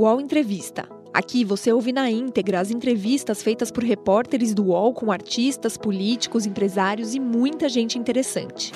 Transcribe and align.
UOL 0.00 0.18
Entrevista. 0.18 0.88
Aqui 1.12 1.44
você 1.44 1.70
ouve 1.70 1.92
na 1.92 2.10
íntegra 2.10 2.58
as 2.58 2.70
entrevistas 2.70 3.42
feitas 3.42 3.70
por 3.70 3.84
repórteres 3.84 4.54
do 4.54 4.68
UOL 4.68 4.94
com 4.94 5.12
artistas, 5.12 5.76
políticos, 5.76 6.46
empresários 6.46 7.14
e 7.14 7.20
muita 7.20 7.68
gente 7.68 7.98
interessante. 7.98 8.72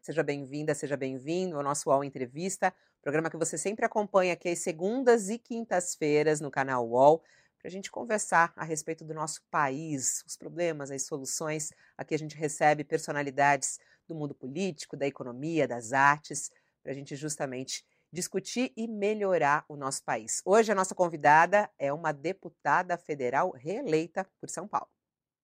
Seja 0.00 0.22
bem-vinda, 0.22 0.74
seja 0.74 0.96
bem-vindo 0.96 1.58
ao 1.58 1.62
nosso 1.62 1.90
UOL 1.90 2.02
Entrevista, 2.02 2.72
programa 3.02 3.28
que 3.28 3.36
você 3.36 3.58
sempre 3.58 3.84
acompanha 3.84 4.32
aqui 4.32 4.48
às 4.48 4.60
segundas 4.60 5.28
e 5.28 5.38
quintas-feiras 5.38 6.40
no 6.40 6.50
canal 6.50 6.88
UOL 6.88 7.22
para 7.58 7.68
a 7.68 7.70
gente 7.70 7.90
conversar 7.90 8.52
a 8.56 8.64
respeito 8.64 9.04
do 9.04 9.14
nosso 9.14 9.40
país, 9.50 10.22
os 10.26 10.36
problemas, 10.36 10.90
as 10.90 11.06
soluções. 11.06 11.72
Aqui 11.96 12.14
a 12.14 12.18
gente 12.18 12.36
recebe 12.36 12.84
personalidades 12.84 13.78
do 14.06 14.14
mundo 14.14 14.34
político, 14.34 14.96
da 14.96 15.06
economia, 15.06 15.66
das 15.66 15.92
artes, 15.92 16.50
para 16.82 16.92
a 16.92 16.94
gente 16.94 17.16
justamente 17.16 17.84
discutir 18.12 18.72
e 18.76 18.86
melhorar 18.86 19.64
o 19.68 19.76
nosso 19.76 20.04
país. 20.04 20.40
Hoje 20.44 20.70
a 20.70 20.74
nossa 20.74 20.94
convidada 20.94 21.68
é 21.78 21.92
uma 21.92 22.12
deputada 22.12 22.96
federal 22.96 23.50
reeleita 23.50 24.26
por 24.40 24.48
São 24.48 24.68
Paulo. 24.68 24.88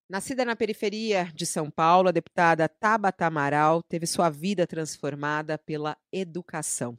Nascida 0.08 0.44
na 0.44 0.54
periferia 0.54 1.30
de 1.34 1.46
São 1.46 1.70
Paulo, 1.70 2.08
a 2.08 2.12
deputada 2.12 2.68
Tabata 2.68 3.26
Amaral 3.26 3.82
teve 3.82 4.06
sua 4.06 4.28
vida 4.28 4.66
transformada 4.66 5.58
pela 5.58 5.96
educação. 6.12 6.98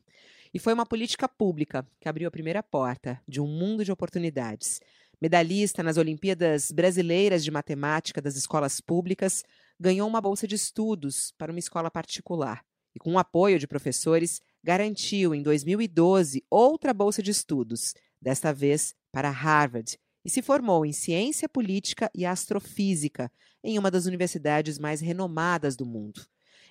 E 0.53 0.59
foi 0.59 0.73
uma 0.73 0.85
política 0.85 1.27
pública 1.27 1.85
que 1.99 2.07
abriu 2.07 2.27
a 2.27 2.31
primeira 2.31 2.61
porta 2.61 3.21
de 3.27 3.41
um 3.41 3.47
mundo 3.47 3.83
de 3.83 3.91
oportunidades 3.91 4.79
medalhista 5.23 5.81
nas 5.81 5.95
Olimpíadas 5.95 6.69
Brasileiras 6.69 7.45
de 7.45 7.49
Matemática 7.49 8.21
das 8.21 8.35
escolas 8.35 8.81
públicas, 8.81 9.41
ganhou 9.79 10.05
uma 10.05 10.19
bolsa 10.19 10.45
de 10.45 10.55
estudos 10.55 11.33
para 11.37 11.49
uma 11.49 11.59
escola 11.59 11.89
particular 11.89 12.61
e, 12.93 12.99
com 12.99 13.13
o 13.13 13.17
apoio 13.17 13.57
de 13.57 13.65
professores, 13.65 14.41
garantiu 14.61 15.33
em 15.33 15.41
2012 15.41 16.43
outra 16.49 16.93
bolsa 16.93 17.23
de 17.23 17.31
estudos, 17.31 17.93
desta 18.21 18.51
vez 18.51 18.93
para 19.13 19.29
Harvard, 19.29 19.97
e 20.25 20.29
se 20.29 20.41
formou 20.41 20.85
em 20.85 20.91
ciência 20.91 21.47
política 21.47 22.11
e 22.13 22.25
astrofísica 22.25 23.31
em 23.63 23.79
uma 23.79 23.89
das 23.89 24.05
universidades 24.05 24.77
mais 24.77 24.99
renomadas 24.99 25.77
do 25.77 25.85
mundo. 25.85 26.21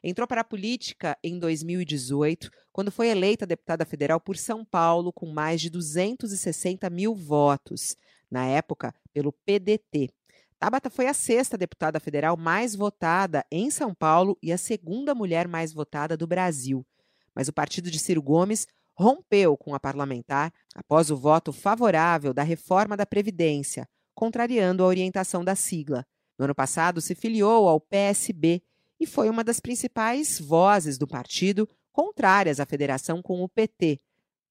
Entrou 0.05 0.29
para 0.29 0.43
a 0.43 0.45
política 0.45 1.17
em 1.25 1.39
2018, 1.39 2.51
quando 2.71 2.91
foi 2.91 3.09
eleita 3.09 3.47
deputada 3.47 3.87
federal 3.87 4.21
por 4.21 4.37
São 4.37 4.63
Paulo 4.63 5.11
com 5.11 5.33
mais 5.33 5.59
de 5.59 5.71
260 5.71 6.91
mil 6.91 7.15
votos 7.15 7.97
na 8.33 8.47
época, 8.47 8.95
pelo 9.13 9.31
PDT. 9.31 10.09
Tabata 10.59 10.89
foi 10.89 11.07
a 11.07 11.13
sexta 11.13 11.59
deputada 11.59 12.01
federal 12.01 12.37
mais 12.37 12.75
votada 12.75 13.45
em 13.51 13.71
São 13.71 13.95
Paulo 13.95 14.39
e 14.43 14.51
a 14.51 14.57
segunda 14.57 15.15
mulher 15.15 15.47
mais 15.47 15.73
votada 15.73 16.17
do 16.17 16.27
Brasil. 16.27 16.87
Mas 17.35 17.49
o 17.49 17.53
partido 17.53 17.91
de 17.91 17.99
Ciro 17.99 18.23
Gomes 18.23 18.67
rompeu 18.95 19.57
com 19.57 19.75
a 19.75 19.81
parlamentar 19.81 20.53
após 20.75 21.11
o 21.11 21.17
voto 21.17 21.53
favorável 21.53 22.33
da 22.33 22.43
reforma 22.43 22.97
da 22.97 23.05
Previdência, 23.05 23.87
contrariando 24.15 24.83
a 24.83 24.87
orientação 24.87 25.45
da 25.45 25.55
sigla. 25.55 26.07
No 26.39 26.45
ano 26.47 26.55
passado, 26.55 27.01
se 27.01 27.15
filiou 27.15 27.69
ao 27.69 27.81
PSB 27.81 28.63
e 28.99 29.07
foi 29.07 29.29
uma 29.29 29.45
das 29.45 29.61
principais 29.61 30.39
vozes 30.39 30.97
do 30.97 31.07
partido 31.07 31.69
contrárias 31.93 32.61
à 32.61 32.65
federação 32.65 33.21
com 33.21 33.43
o 33.43 33.49
PT, 33.49 34.01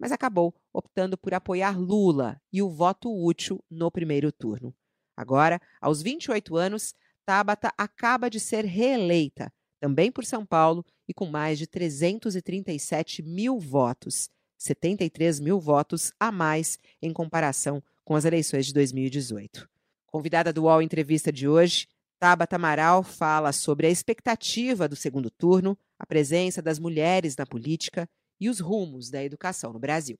mas 0.01 0.11
acabou 0.11 0.51
optando 0.73 1.15
por 1.15 1.31
apoiar 1.31 1.79
Lula 1.79 2.41
e 2.51 2.59
o 2.59 2.69
voto 2.71 3.07
útil 3.13 3.63
no 3.69 3.91
primeiro 3.91 4.31
turno. 4.31 4.73
Agora, 5.15 5.61
aos 5.79 6.01
28 6.01 6.57
anos, 6.57 6.95
Tabata 7.23 7.71
acaba 7.77 8.27
de 8.27 8.39
ser 8.39 8.65
reeleita, 8.65 9.53
também 9.79 10.11
por 10.11 10.25
São 10.25 10.43
Paulo 10.43 10.83
e 11.07 11.13
com 11.13 11.27
mais 11.27 11.59
de 11.59 11.67
337 11.67 13.21
mil 13.21 13.59
votos, 13.59 14.27
73 14.57 15.39
mil 15.39 15.59
votos 15.59 16.11
a 16.19 16.31
mais 16.31 16.79
em 16.99 17.13
comparação 17.13 17.83
com 18.03 18.15
as 18.15 18.25
eleições 18.25 18.65
de 18.65 18.73
2018. 18.73 19.69
Convidada 20.07 20.51
do 20.51 20.63
UOL 20.63 20.81
Entrevista 20.81 21.31
de 21.31 21.47
hoje, 21.47 21.87
Tabata 22.19 22.55
Amaral 22.55 23.03
fala 23.03 23.51
sobre 23.51 23.85
a 23.85 23.89
expectativa 23.91 24.87
do 24.87 24.95
segundo 24.95 25.29
turno, 25.29 25.77
a 25.99 26.07
presença 26.07 26.59
das 26.59 26.79
mulheres 26.79 27.35
na 27.35 27.45
política 27.45 28.09
e 28.41 28.49
os 28.49 28.59
rumos 28.59 29.11
da 29.11 29.23
educação 29.23 29.71
no 29.71 29.77
Brasil. 29.77 30.17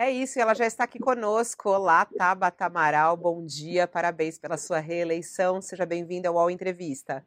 É 0.00 0.08
isso, 0.08 0.38
ela 0.38 0.54
já 0.54 0.64
está 0.64 0.84
aqui 0.84 1.00
conosco. 1.00 1.68
Olá, 1.68 2.04
Tabata 2.04 2.66
Amaral, 2.66 3.16
bom 3.16 3.44
dia, 3.44 3.88
parabéns 3.88 4.38
pela 4.38 4.56
sua 4.56 4.78
reeleição. 4.78 5.60
Seja 5.60 5.84
bem-vinda 5.84 6.28
ao 6.28 6.36
UOL 6.36 6.52
Entrevista. 6.52 7.26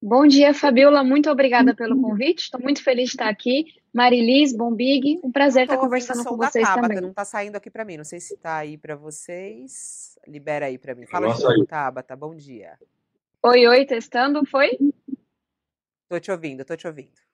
Bom 0.00 0.24
dia, 0.24 0.54
Fabiola, 0.54 1.02
muito 1.02 1.28
obrigada 1.28 1.74
pelo 1.74 2.00
convite. 2.00 2.44
Estou 2.44 2.60
muito 2.60 2.80
feliz 2.80 3.06
de 3.06 3.16
estar 3.16 3.28
aqui. 3.28 3.74
Marilis, 3.92 4.56
Bombig, 4.56 5.18
um 5.24 5.32
prazer 5.32 5.64
estar 5.64 5.78
conversando 5.78 6.24
com 6.24 6.36
vocês 6.36 6.64
Tabata, 6.64 6.82
também. 6.86 7.00
Não 7.00 7.10
está 7.10 7.24
saindo 7.24 7.56
aqui 7.56 7.70
para 7.70 7.84
mim, 7.84 7.96
não 7.96 8.04
sei 8.04 8.20
se 8.20 8.34
está 8.34 8.58
aí 8.58 8.78
para 8.78 8.94
vocês. 8.94 10.16
Libera 10.28 10.66
aí 10.66 10.78
para 10.78 10.94
mim. 10.94 11.06
Fala 11.06 11.34
de 11.34 11.42
novo, 11.42 11.66
Tabata, 11.66 12.14
bom 12.14 12.36
dia. 12.36 12.78
Oi, 13.42 13.66
oi, 13.66 13.84
testando, 13.84 14.46
foi? 14.46 14.78
Estou 16.04 16.20
te 16.20 16.30
ouvindo, 16.30 16.60
estou 16.60 16.76
te 16.76 16.86
ouvindo. 16.86 17.25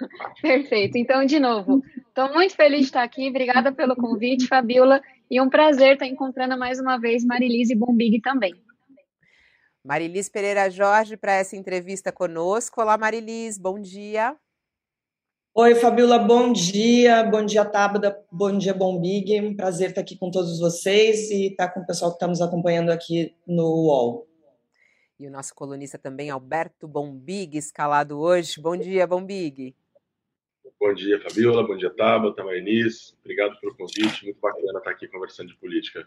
Perfeito. 0.42 0.96
Então, 0.98 1.24
de 1.24 1.38
novo, 1.38 1.82
estou 2.08 2.32
muito 2.32 2.54
feliz 2.54 2.80
de 2.80 2.86
estar 2.86 3.02
aqui. 3.02 3.28
Obrigada 3.28 3.72
pelo 3.72 3.96
convite, 3.96 4.46
Fabiola. 4.46 5.00
E 5.30 5.40
um 5.40 5.48
prazer 5.48 5.94
estar 5.94 6.06
encontrando 6.06 6.58
mais 6.58 6.78
uma 6.78 6.98
vez 6.98 7.24
Marilise 7.24 7.74
Bombig 7.74 8.20
também. 8.20 8.54
Marilis 9.84 10.28
Pereira 10.28 10.68
Jorge 10.68 11.16
para 11.16 11.34
essa 11.34 11.56
entrevista 11.56 12.10
conosco. 12.10 12.80
Olá, 12.80 12.98
Marilis, 12.98 13.56
bom 13.56 13.78
dia. 13.80 14.36
Oi, 15.54 15.74
Fabiola, 15.74 16.18
bom 16.18 16.52
dia. 16.52 17.22
Bom 17.22 17.44
dia, 17.44 17.64
Tábada. 17.64 18.14
Bom 18.30 18.58
dia, 18.58 18.74
Bombig. 18.74 19.40
Um 19.40 19.56
prazer 19.56 19.90
estar 19.90 20.02
aqui 20.02 20.16
com 20.16 20.30
todos 20.30 20.58
vocês 20.60 21.30
e 21.30 21.46
estar 21.46 21.68
com 21.68 21.80
o 21.80 21.86
pessoal 21.86 22.10
que 22.10 22.16
está 22.16 22.26
nos 22.26 22.42
acompanhando 22.42 22.90
aqui 22.90 23.34
no 23.46 23.64
UOL. 23.64 24.26
E 25.18 25.26
o 25.26 25.30
nosso 25.30 25.54
colunista 25.54 25.96
também, 25.96 26.28
Alberto 26.28 26.86
Bombig, 26.86 27.56
escalado 27.56 28.18
hoje. 28.18 28.60
Bom 28.60 28.76
dia, 28.76 29.06
Bombig. 29.06 29.74
Bom 30.78 30.92
dia, 30.92 31.18
Fabiola. 31.20 31.66
Bom 31.66 31.74
dia, 31.76 31.88
Tabata, 31.88 32.44
Marinês. 32.44 33.16
Obrigado 33.20 33.58
pelo 33.60 33.74
convite. 33.74 34.24
Muito 34.24 34.38
bacana 34.38 34.78
estar 34.78 34.90
aqui 34.90 35.08
conversando 35.08 35.48
de 35.48 35.56
política 35.56 36.06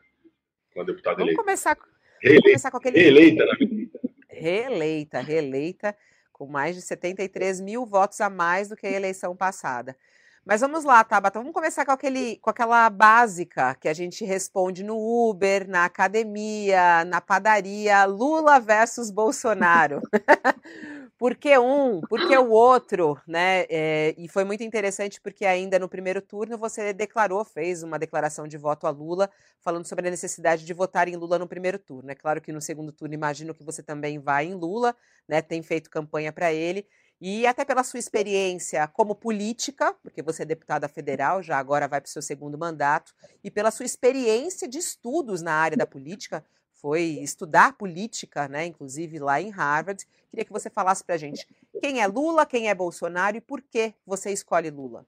com 0.73 0.81
a 0.81 0.83
deputada 0.83 1.17
vamos 1.17 1.29
eleita. 1.29 1.43
Começar, 1.43 1.77
reeleita, 2.21 2.47
começar 2.47 2.71
com 2.71 2.77
aquele... 2.77 2.99
Reeleita, 2.99 3.45
né? 3.45 3.87
Reeleita, 4.29 5.19
reeleita, 5.21 5.97
com 6.31 6.45
mais 6.45 6.75
de 6.75 6.83
73 6.83 7.59
mil 7.61 7.83
votos 7.83 8.21
a 8.21 8.29
mais 8.29 8.69
do 8.69 8.75
que 8.75 8.85
a 8.85 8.91
eleição 8.91 9.35
passada. 9.35 9.97
Mas 10.45 10.61
vamos 10.61 10.83
lá, 10.83 11.03
Tabata, 11.03 11.39
vamos 11.39 11.53
começar 11.53 11.85
com, 11.85 11.91
aquele, 11.91 12.37
com 12.37 12.49
aquela 12.49 12.89
básica 12.89 13.75
que 13.75 13.87
a 13.87 13.93
gente 13.93 14.23
responde 14.23 14.83
no 14.83 14.97
Uber, 14.97 15.67
na 15.67 15.85
academia, 15.85 17.03
na 17.05 17.21
padaria, 17.21 18.05
Lula 18.05 18.59
versus 18.59 19.11
Bolsonaro. 19.11 20.01
por 21.19 21.35
que 21.35 21.57
um, 21.57 21.99
por 22.01 22.25
que 22.25 22.37
o 22.37 22.49
outro, 22.49 23.19
né? 23.27 23.65
É, 23.69 24.15
e 24.17 24.29
foi 24.29 24.45
muito 24.45 24.63
interessante 24.63 25.19
porque 25.19 25.45
ainda 25.45 25.77
no 25.77 25.89
primeiro 25.89 26.21
turno 26.21 26.57
você 26.57 26.93
declarou, 26.93 27.43
fez 27.43 27.83
uma 27.83 27.99
declaração 27.99 28.47
de 28.47 28.57
voto 28.57 28.87
a 28.87 28.89
Lula, 28.89 29.29
falando 29.61 29.85
sobre 29.85 30.07
a 30.07 30.11
necessidade 30.11 30.65
de 30.65 30.73
votar 30.73 31.09
em 31.09 31.17
Lula 31.17 31.37
no 31.37 31.47
primeiro 31.47 31.77
turno. 31.77 32.09
É 32.09 32.15
claro 32.15 32.39
que 32.39 32.53
no 32.53 32.61
segundo 32.61 32.93
turno 32.93 33.13
imagino 33.13 33.53
que 33.53 33.63
você 33.63 33.83
também 33.83 34.17
vai 34.17 34.45
em 34.45 34.53
Lula, 34.53 34.95
né? 35.27 35.41
Tem 35.41 35.61
feito 35.61 35.89
campanha 35.89 36.31
para 36.31 36.53
ele. 36.53 36.87
E 37.21 37.45
até 37.45 37.65
pela 37.65 37.83
sua 37.83 37.99
experiência 37.99 38.87
como 38.87 39.13
política, 39.13 39.93
porque 40.01 40.21
você 40.21 40.43
é 40.43 40.45
deputada 40.45 40.87
federal, 40.87 41.43
já 41.43 41.57
agora 41.57 41.87
vai 41.87 41.99
para 41.99 42.07
o 42.07 42.11
seu 42.11 42.21
segundo 42.21 42.57
mandato, 42.57 43.13
e 43.43 43.51
pela 43.51 43.71
sua 43.71 43.85
experiência 43.85 44.67
de 44.67 44.77
estudos 44.77 45.41
na 45.41 45.53
área 45.53 45.77
da 45.77 45.85
política, 45.85 46.43
foi 46.71 47.01
estudar 47.21 47.73
política, 47.73 48.47
né, 48.47 48.65
inclusive 48.65 49.19
lá 49.19 49.41
em 49.41 49.49
Harvard. 49.49 50.05
Queria 50.29 50.45
que 50.45 50.51
você 50.51 50.69
falasse 50.69 51.03
para 51.03 51.15
a 51.15 51.17
gente 51.17 51.45
quem 51.81 52.01
é 52.01 52.07
Lula, 52.07 52.45
quem 52.45 52.69
é 52.69 52.75
Bolsonaro 52.75 53.35
e 53.35 53.41
por 53.41 53.61
que 53.61 53.93
você 54.05 54.31
escolhe 54.31 54.69
Lula. 54.69 55.05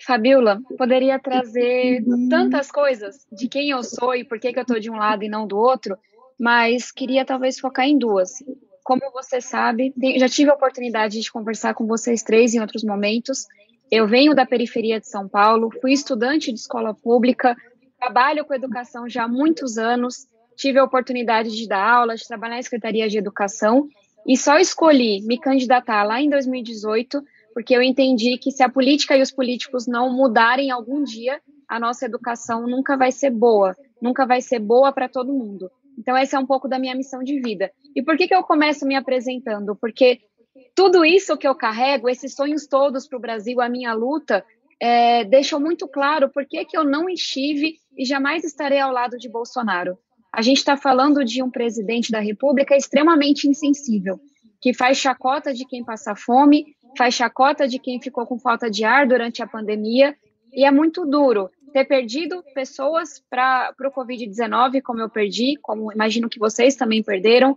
Fabiola, 0.00 0.60
poderia 0.76 1.18
trazer 1.18 2.04
tantas 2.30 2.70
coisas 2.70 3.26
de 3.32 3.48
quem 3.48 3.70
eu 3.70 3.82
sou 3.82 4.14
e 4.14 4.22
por 4.22 4.38
que, 4.38 4.52
que 4.52 4.58
eu 4.58 4.62
estou 4.62 4.78
de 4.78 4.88
um 4.88 4.96
lado 4.96 5.24
e 5.24 5.28
não 5.28 5.46
do 5.46 5.58
outro, 5.58 5.98
mas 6.38 6.92
queria 6.92 7.24
talvez 7.24 7.58
focar 7.58 7.84
em 7.84 7.98
duas. 7.98 8.40
Como 8.88 9.12
você 9.12 9.38
sabe, 9.38 9.92
já 10.16 10.30
tive 10.30 10.50
a 10.50 10.54
oportunidade 10.54 11.20
de 11.20 11.30
conversar 11.30 11.74
com 11.74 11.86
vocês 11.86 12.22
três 12.22 12.54
em 12.54 12.60
outros 12.60 12.82
momentos. 12.82 13.46
Eu 13.90 14.08
venho 14.08 14.34
da 14.34 14.46
periferia 14.46 14.98
de 14.98 15.06
São 15.06 15.28
Paulo, 15.28 15.70
fui 15.78 15.92
estudante 15.92 16.50
de 16.50 16.58
escola 16.58 16.94
pública, 16.94 17.54
Trabalho 17.98 18.46
com 18.46 18.54
educação 18.54 19.06
já 19.06 19.24
há 19.24 19.28
muitos 19.28 19.76
anos, 19.76 20.26
tive 20.56 20.78
a 20.78 20.84
oportunidade 20.84 21.50
de 21.50 21.68
dar 21.68 21.84
aula, 21.84 22.14
de 22.14 22.26
trabalhar 22.26 22.56
na 22.56 22.62
Secretaria 22.62 23.08
de 23.10 23.18
Educação 23.18 23.88
e 24.26 24.36
só 24.38 24.56
escolhi 24.56 25.20
me 25.20 25.36
candidatar 25.36 26.04
lá 26.04 26.22
em 26.22 26.30
2018 26.30 27.22
porque 27.52 27.76
eu 27.76 27.82
entendi 27.82 28.38
que 28.38 28.52
se 28.52 28.62
a 28.62 28.70
política 28.70 29.16
e 29.16 29.20
os 29.20 29.32
políticos 29.32 29.86
não 29.88 30.10
mudarem 30.12 30.70
algum 30.70 31.02
dia, 31.02 31.40
a 31.68 31.80
nossa 31.80 32.06
educação 32.06 32.66
nunca 32.68 32.96
vai 32.96 33.10
ser 33.10 33.30
boa, 33.30 33.76
nunca 34.00 34.24
vai 34.24 34.40
ser 34.40 34.60
boa 34.60 34.92
para 34.92 35.08
todo 35.08 35.34
mundo. 35.34 35.68
Então, 35.98 36.16
essa 36.16 36.36
é 36.36 36.38
um 36.38 36.46
pouco 36.46 36.68
da 36.68 36.78
minha 36.78 36.94
missão 36.94 37.24
de 37.24 37.40
vida. 37.40 37.72
E 37.94 38.02
por 38.02 38.16
que, 38.16 38.28
que 38.28 38.34
eu 38.34 38.44
começo 38.44 38.86
me 38.86 38.94
apresentando? 38.94 39.74
Porque 39.74 40.20
tudo 40.74 41.04
isso 41.04 41.36
que 41.36 41.46
eu 41.46 41.56
carrego, 41.56 42.08
esses 42.08 42.34
sonhos 42.34 42.68
todos 42.68 43.08
para 43.08 43.18
o 43.18 43.20
Brasil, 43.20 43.60
a 43.60 43.68
minha 43.68 43.92
luta, 43.92 44.44
é, 44.80 45.24
deixam 45.24 45.58
muito 45.58 45.88
claro 45.88 46.30
por 46.30 46.46
que, 46.46 46.64
que 46.64 46.78
eu 46.78 46.84
não 46.84 47.08
estive 47.08 47.74
e 47.96 48.04
jamais 48.04 48.44
estarei 48.44 48.78
ao 48.78 48.92
lado 48.92 49.18
de 49.18 49.28
Bolsonaro. 49.28 49.98
A 50.32 50.40
gente 50.40 50.58
está 50.58 50.76
falando 50.76 51.24
de 51.24 51.42
um 51.42 51.50
presidente 51.50 52.12
da 52.12 52.20
República 52.20 52.76
extremamente 52.76 53.48
insensível, 53.48 54.20
que 54.60 54.72
faz 54.72 54.98
chacota 54.98 55.52
de 55.52 55.66
quem 55.66 55.84
passa 55.84 56.14
fome, 56.14 56.76
faz 56.96 57.14
chacota 57.14 57.66
de 57.66 57.78
quem 57.80 58.00
ficou 58.00 58.24
com 58.24 58.38
falta 58.38 58.70
de 58.70 58.84
ar 58.84 59.06
durante 59.06 59.42
a 59.42 59.48
pandemia, 59.48 60.14
e 60.58 60.64
é 60.64 60.72
muito 60.72 61.06
duro 61.06 61.52
ter 61.72 61.84
perdido 61.84 62.42
pessoas 62.52 63.22
para 63.30 63.72
o 63.80 63.92
Covid-19, 63.92 64.82
como 64.82 65.00
eu 65.00 65.08
perdi, 65.08 65.56
como 65.62 65.92
imagino 65.92 66.28
que 66.28 66.40
vocês 66.40 66.74
também 66.74 67.00
perderam, 67.00 67.54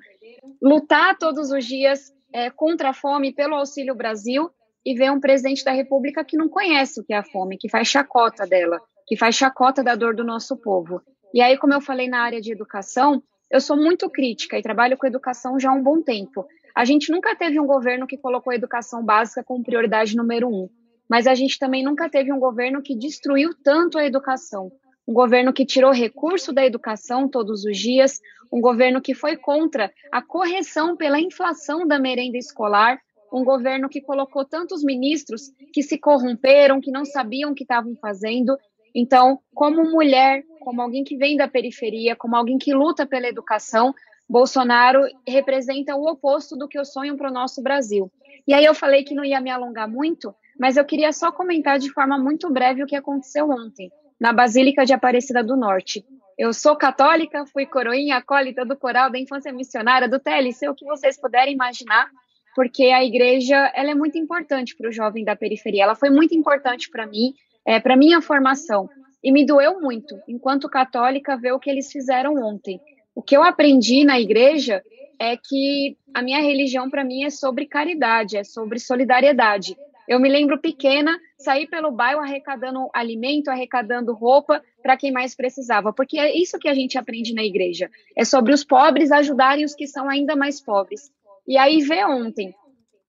lutar 0.62 1.18
todos 1.18 1.50
os 1.50 1.66
dias 1.66 2.14
é, 2.32 2.52
contra 2.52 2.90
a 2.90 2.94
fome 2.94 3.34
pelo 3.34 3.56
Auxílio 3.56 3.96
Brasil 3.96 4.52
e 4.86 4.94
ver 4.94 5.12
um 5.12 5.20
presidente 5.20 5.64
da 5.64 5.72
República 5.72 6.24
que 6.24 6.38
não 6.38 6.48
conhece 6.48 7.02
o 7.02 7.04
que 7.04 7.12
é 7.12 7.18
a 7.18 7.24
fome, 7.24 7.58
que 7.58 7.68
faz 7.68 7.88
chacota 7.88 8.46
dela, 8.46 8.80
que 9.08 9.18
faz 9.18 9.34
chacota 9.34 9.84
da 9.84 9.96
dor 9.96 10.16
do 10.16 10.24
nosso 10.24 10.56
povo. 10.56 11.02
E 11.34 11.42
aí, 11.42 11.58
como 11.58 11.74
eu 11.74 11.82
falei 11.82 12.08
na 12.08 12.20
área 12.20 12.40
de 12.40 12.52
educação, 12.52 13.24
eu 13.50 13.60
sou 13.60 13.76
muito 13.76 14.12
crítica 14.12 14.60
e 14.60 14.62
trabalho 14.62 14.96
com 14.96 15.08
educação 15.08 15.60
já 15.60 15.72
há 15.72 15.74
um 15.74 15.82
bom 15.82 16.04
tempo. 16.04 16.46
A 16.76 16.86
gente 16.86 17.12
nunca 17.12 17.36
teve 17.36 17.60
um 17.60 17.66
governo 17.66 18.06
que 18.06 18.16
colocou 18.16 18.52
a 18.52 18.56
educação 18.56 19.04
básica 19.04 19.44
como 19.44 19.64
prioridade 19.64 20.16
número 20.16 20.48
um, 20.48 20.70
mas 21.12 21.28
a 21.28 21.36
gente 21.36 21.60
também 21.60 21.84
nunca 21.84 22.10
teve 22.10 22.32
um 22.32 22.40
governo 22.40 22.82
que 22.82 22.96
destruiu 22.96 23.50
tanto 23.62 23.98
a 23.98 24.06
educação. 24.06 24.72
Um 25.06 25.12
governo 25.12 25.52
que 25.52 25.66
tirou 25.66 25.92
recurso 25.92 26.54
da 26.54 26.66
educação 26.66 27.28
todos 27.28 27.66
os 27.66 27.78
dias, 27.78 28.22
um 28.50 28.62
governo 28.62 29.02
que 29.02 29.14
foi 29.14 29.36
contra 29.36 29.92
a 30.10 30.22
correção 30.22 30.96
pela 30.96 31.20
inflação 31.20 31.86
da 31.86 32.00
merenda 32.00 32.38
escolar, 32.38 32.98
um 33.30 33.44
governo 33.44 33.90
que 33.90 34.00
colocou 34.00 34.46
tantos 34.46 34.86
ministros 34.86 35.52
que 35.74 35.84
se 35.84 35.98
corromperam, 35.98 36.80
que 36.80 36.92
não 36.92 37.04
sabiam 37.04 37.52
o 37.52 37.56
que 37.56 37.64
estavam 37.64 37.94
fazendo. 37.98 38.58
Então, 38.96 39.38
como 39.54 39.84
mulher, 39.84 40.46
como 40.62 40.82
alguém 40.82 41.04
que 41.04 41.18
vem 41.18 41.36
da 41.36 41.46
periferia, 41.46 42.16
como 42.16 42.38
alguém 42.38 42.58
que 42.58 42.74
luta 42.74 43.06
pela 43.06 43.28
educação, 43.28 43.94
Bolsonaro 44.30 45.02
representa 45.28 45.94
o 45.94 46.10
oposto 46.10 46.56
do 46.56 46.70
que 46.70 46.80
eu 46.80 46.86
sonho 46.86 47.18
para 47.18 47.30
o 47.30 47.34
nosso 47.34 47.62
Brasil. 47.62 48.10
E 48.48 48.54
aí 48.54 48.64
eu 48.64 48.74
falei 48.74 49.04
que 49.04 49.14
não 49.14 49.26
ia 49.26 49.42
me 49.42 49.50
alongar 49.50 49.90
muito, 49.90 50.34
mas 50.62 50.78
eu 50.78 50.86
queria 50.86 51.12
só 51.12 51.32
comentar 51.32 51.80
de 51.80 51.92
forma 51.92 52.20
muito 52.20 52.48
breve 52.48 52.84
o 52.84 52.86
que 52.86 52.96
aconteceu 52.96 53.50
ontem, 53.50 53.92
na 54.20 54.32
Basílica 54.32 54.86
de 54.86 54.94
Aparecida 54.94 55.44
do 55.44 55.58
Norte. 55.58 56.06
Eu 56.38 56.54
sou 56.54 56.76
católica, 56.76 57.48
fui 57.48 57.66
coroinha 57.66 58.18
acólita 58.18 58.64
do 58.64 58.78
coral 58.78 59.10
da 59.10 59.18
infância 59.18 59.52
missionária, 59.52 60.08
do 60.08 60.20
TLC, 60.20 60.70
o 60.70 60.76
que 60.76 60.86
vocês 60.86 61.20
puderem 61.20 61.56
imaginar, 61.56 62.08
porque 62.56 62.84
a 62.84 63.04
igreja 63.04 63.72
ela 63.74 63.90
é 63.90 63.96
muito 63.96 64.20
importante 64.20 64.78
para 64.78 64.88
o 64.88 64.92
jovem 64.92 65.26
da 65.26 65.36
periferia. 65.36 65.82
Ela 65.82 65.96
foi 65.96 66.12
muito 66.12 66.36
importante 66.36 66.92
para 66.92 67.08
mim, 67.08 67.34
é, 67.66 67.80
para 67.80 67.98
minha 67.98 68.22
formação. 68.22 68.88
E 69.24 69.32
me 69.32 69.44
doeu 69.44 69.82
muito, 69.82 70.16
enquanto 70.28 70.70
católica, 70.70 71.38
ver 71.38 71.54
o 71.54 71.60
que 71.60 71.72
eles 71.72 71.92
fizeram 71.92 72.36
ontem. 72.36 72.80
O 73.16 73.24
que 73.24 73.36
eu 73.36 73.42
aprendi 73.42 74.06
na 74.06 74.20
igreja 74.20 74.84
é 75.20 75.36
que 75.36 75.98
a 76.14 76.22
minha 76.22 76.40
religião, 76.40 76.88
para 76.88 77.04
mim, 77.04 77.24
é 77.24 77.32
sobre 77.32 77.66
caridade, 77.66 78.38
é 78.38 78.44
sobre 78.44 78.78
solidariedade. 78.78 79.76
Eu 80.12 80.20
me 80.20 80.28
lembro 80.28 80.60
pequena, 80.60 81.18
sair 81.40 81.68
pelo 81.68 81.90
bairro 81.90 82.20
arrecadando 82.20 82.90
alimento, 82.94 83.48
arrecadando 83.48 84.14
roupa 84.14 84.62
para 84.84 84.98
quem 84.98 85.10
mais 85.10 85.34
precisava, 85.34 85.94
porque 85.94 86.20
é 86.20 86.38
isso 86.38 86.60
que 86.60 86.68
a 86.68 86.74
gente 86.74 86.98
aprende 86.98 87.34
na 87.34 87.46
igreja. 87.46 87.90
É 88.14 88.26
sobre 88.26 88.54
os 88.54 88.62
pobres 88.62 89.10
ajudarem 89.10 89.64
os 89.64 89.74
que 89.74 89.88
são 89.88 90.10
ainda 90.10 90.36
mais 90.36 90.60
pobres. 90.60 91.10
E 91.48 91.58
aí 91.58 91.80
ver 91.80 92.06
ontem, 92.08 92.54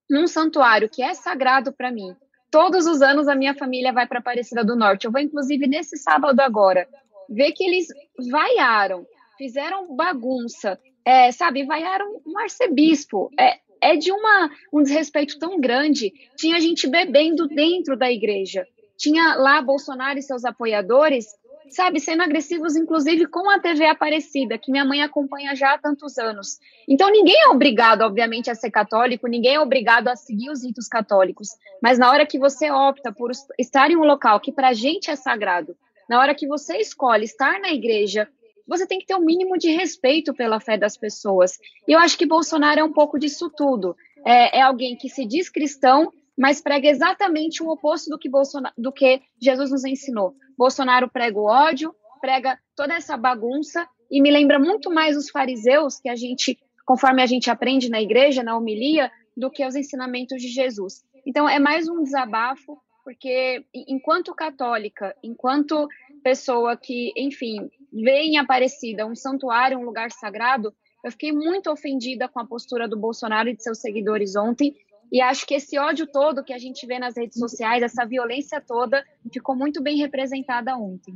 num 0.08 0.28
santuário 0.28 0.88
que 0.88 1.02
é 1.02 1.12
sagrado 1.12 1.72
para 1.72 1.90
mim, 1.90 2.14
todos 2.52 2.87
os 2.87 3.02
anos 3.02 3.26
a 3.26 3.34
minha 3.34 3.56
família 3.56 3.93
vai 3.93 4.06
para 4.06 4.20
Aparecida 4.20 4.64
do 4.64 4.76
Norte. 4.76 5.04
Eu 5.04 5.10
vou 5.10 5.20
inclusive 5.20 5.66
nesse 5.66 5.96
sábado 5.96 6.38
agora, 6.38 6.87
ver 7.28 7.50
que 7.50 7.64
eles 7.64 7.88
vaiaram, 8.31 9.04
fizeram 9.37 9.96
bagunça, 9.96 10.78
é, 11.04 11.32
sabe, 11.32 11.64
vaiaram 11.64 12.20
um 12.25 12.38
arcebispo. 12.38 13.28
É, 13.37 13.58
é 13.82 13.96
de 13.96 14.12
uma, 14.12 14.50
um 14.73 14.82
desrespeito 14.82 15.38
tão 15.38 15.61
grande. 15.61 16.12
Tinha 16.37 16.61
gente 16.61 16.87
bebendo 16.87 17.49
dentro 17.49 17.96
da 17.96 18.11
igreja. 18.11 18.67
Tinha 18.96 19.34
lá 19.34 19.61
Bolsonaro 19.61 20.19
e 20.19 20.23
seus 20.23 20.44
apoiadores 20.44 21.26
sabe, 21.73 22.00
sendo 22.00 22.23
agressivos, 22.23 22.76
inclusive 22.76 23.26
com 23.26 23.49
a 23.50 23.58
TV 23.58 23.87
Aparecida, 23.87 24.58
que 24.58 24.70
minha 24.70 24.84
mãe 24.84 25.02
acompanha 25.02 25.56
já 25.56 25.73
há 25.73 25.79
tantos 25.79 26.19
anos. 26.19 26.58
Então, 26.87 27.11
ninguém 27.11 27.34
é 27.34 27.49
obrigado, 27.49 28.02
obviamente, 28.02 28.50
a 28.50 28.55
ser 28.55 28.70
católico, 28.70 29.26
ninguém 29.26 29.55
é 29.55 29.61
obrigado 29.61 30.08
a 30.08 30.17
seguir 30.17 30.50
os 30.50 30.62
ritos 30.62 30.87
católicos, 30.87 31.49
mas 31.82 31.99
na 31.99 32.11
hora 32.11 32.26
que 32.26 32.38
você 32.38 32.70
opta 32.70 33.11
por 33.11 33.31
estar 33.58 33.90
em 33.90 33.96
um 33.96 34.05
local 34.05 34.38
que 34.40 34.52
para 34.52 34.69
a 34.69 34.73
gente 34.73 35.11
é 35.11 35.17
sagrado, 35.17 35.75
na 36.08 36.20
hora 36.20 36.35
que 36.35 36.46
você 36.46 36.76
escolhe 36.76 37.25
estar 37.25 37.58
na 37.61 37.70
igreja, 37.70 38.28
você 38.67 38.87
tem 38.87 38.99
que 38.99 39.06
ter 39.06 39.14
um 39.14 39.25
mínimo 39.25 39.59
de 39.59 39.70
respeito 39.70 40.35
pela 40.35 40.61
fé 40.61 40.76
das 40.76 40.97
pessoas. 40.97 41.59
E 41.87 41.93
eu 41.93 41.99
acho 41.99 42.17
que 42.17 42.26
Bolsonaro 42.26 42.81
é 42.81 42.85
um 42.85 42.93
pouco 42.93 43.19
disso 43.19 43.50
tudo. 43.50 43.97
É, 44.25 44.59
é 44.59 44.62
alguém 44.62 44.97
que 44.97 45.09
se 45.09 45.26
diz 45.26 45.49
cristão, 45.49 46.12
mas 46.37 46.61
prega 46.61 46.88
exatamente 46.88 47.62
o 47.62 47.69
oposto 47.69 48.11
do 48.11 48.19
que, 48.19 48.29
Bolsonaro, 48.29 48.75
do 48.79 48.93
que 48.93 49.20
Jesus 49.41 49.70
nos 49.70 49.85
ensinou. 49.85 50.35
Bolsonaro 50.56 51.11
prega 51.11 51.38
o 51.38 51.44
ódio, 51.44 51.94
prega 52.20 52.59
toda 52.76 52.94
essa 52.94 53.17
bagunça 53.17 53.87
e 54.11 54.20
me 54.20 54.31
lembra 54.31 54.59
muito 54.59 54.91
mais 54.91 55.17
os 55.17 55.31
fariseus 55.31 55.99
que 55.99 56.09
a 56.09 56.14
gente, 56.14 56.59
conforme 56.85 57.23
a 57.23 57.26
gente 57.26 57.50
aprende 57.50 57.91
na 57.91 58.00
igreja, 58.00 58.43
na 58.43 58.56
homilia, 58.56 59.11
do 59.37 59.50
que 59.50 59.64
os 59.67 59.75
ensinamentos 59.75 60.41
de 60.41 60.49
Jesus. 60.49 61.03
Então 61.26 61.49
é 61.49 61.59
mais 61.59 61.88
um 61.88 62.03
desabafo, 62.03 62.79
porque 63.05 63.64
enquanto 63.75 64.35
católica, 64.35 65.14
enquanto 65.23 65.88
pessoa 66.23 66.76
que, 66.76 67.12
enfim, 67.17 67.69
vê 67.92 68.22
em 68.22 68.38
Aparecida 68.38 69.06
um 69.06 69.14
santuário, 69.14 69.78
um 69.78 69.84
lugar 69.84 70.10
sagrado, 70.10 70.74
eu 71.04 71.10
fiquei 71.10 71.32
muito 71.32 71.70
ofendida 71.70 72.28
com 72.28 72.40
a 72.40 72.46
postura 72.46 72.88
do 72.88 72.98
Bolsonaro 72.98 73.48
e 73.48 73.56
de 73.56 73.62
seus 73.62 73.80
seguidores 73.80 74.36
ontem 74.36 74.74
e 75.12 75.20
acho 75.20 75.46
que 75.46 75.54
esse 75.54 75.78
ódio 75.78 76.06
todo 76.06 76.42
que 76.42 76.54
a 76.54 76.58
gente 76.58 76.86
vê 76.86 76.98
nas 76.98 77.18
redes 77.18 77.38
sociais, 77.38 77.82
essa 77.82 78.06
violência 78.06 78.62
toda, 78.62 79.04
ficou 79.30 79.54
muito 79.54 79.82
bem 79.82 79.98
representada 79.98 80.74
ontem. 80.74 81.14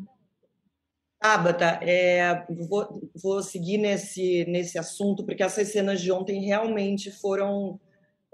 Tabata, 1.19 1.81
é, 1.83 2.45
vou, 2.69 3.01
vou 3.23 3.43
seguir 3.43 3.79
nesse, 3.79 4.45
nesse 4.45 4.79
assunto, 4.79 5.25
porque 5.25 5.43
essas 5.43 5.69
cenas 5.69 6.03
de 6.03 6.13
ontem 6.13 6.45
realmente 6.45 7.11
foram 7.11 7.81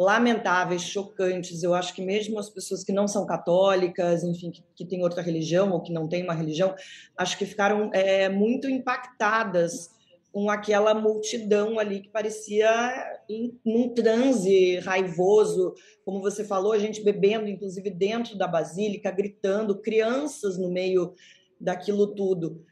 lamentáveis, 0.03 0.83
chocantes. 0.83 1.63
Eu 1.63 1.75
acho 1.75 1.95
que 1.95 2.03
mesmo 2.03 2.39
as 2.39 2.51
pessoas 2.51 2.85
que 2.85 2.93
não 2.93 3.09
são 3.09 3.25
católicas, 3.25 4.23
enfim, 4.23 4.51
que, 4.51 4.63
que 4.75 4.85
têm 4.85 5.03
outra 5.03 5.23
religião 5.23 5.73
ou 5.73 5.81
que 5.81 5.93
não 5.93 6.09
têm 6.09 6.23
uma 6.23 6.35
religião, 6.35 6.75
acho 7.17 7.39
que 7.39 7.47
ficaram 7.47 7.91
é, 7.93 8.29
muito 8.29 8.69
impactadas 8.69 9.91
com 10.33 10.49
aquela 10.49 10.95
multidão 10.95 11.79
ali 11.79 12.01
que 12.01 12.09
parecia 12.09 13.21
em 13.29 13.59
um 13.65 13.91
transe 13.91 14.79
raivoso, 14.79 15.75
como 16.05 16.23
você 16.23 16.43
falou, 16.43 16.73
a 16.73 16.79
gente 16.79 17.03
bebendo, 17.03 17.49
inclusive 17.49 17.91
dentro 17.91 18.37
da 18.37 18.49
basílica, 18.49 19.11
gritando, 19.11 19.81
crianças 19.81 20.57
no 20.57 20.71
meio 20.71 21.15
daquilo 21.61 22.15
tudo. 22.15 22.65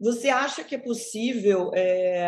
Você 0.00 0.28
acha 0.28 0.62
que 0.62 0.76
é 0.76 0.78
possível 0.78 1.72
é, 1.74 2.24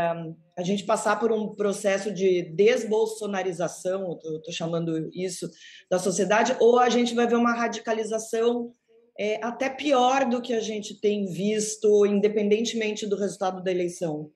a 0.59 0.62
gente 0.62 0.85
passar 0.85 1.21
por 1.21 1.31
um 1.31 1.55
processo 1.55 2.12
de 2.12 2.43
desbolsonarização, 2.53 4.19
estou 4.19 4.53
chamando 4.53 5.09
isso, 5.15 5.49
da 5.89 5.99
sociedade, 5.99 6.57
ou 6.59 6.81
a 6.81 6.89
gente 6.89 7.15
vai 7.15 7.29
ver 7.29 7.37
uma 7.37 7.55
radicalização 7.55 8.75
é, 9.19 9.39
até 9.45 9.69
pior 9.69 10.29
do 10.29 10.43
que 10.43 10.53
a 10.53 10.61
gente 10.61 11.00
tem 11.00 11.27
visto, 11.27 12.05
independentemente 12.07 13.07
do 13.07 13.17
resultado 13.17 13.62
da 13.62 13.71
eleição? 13.71 14.33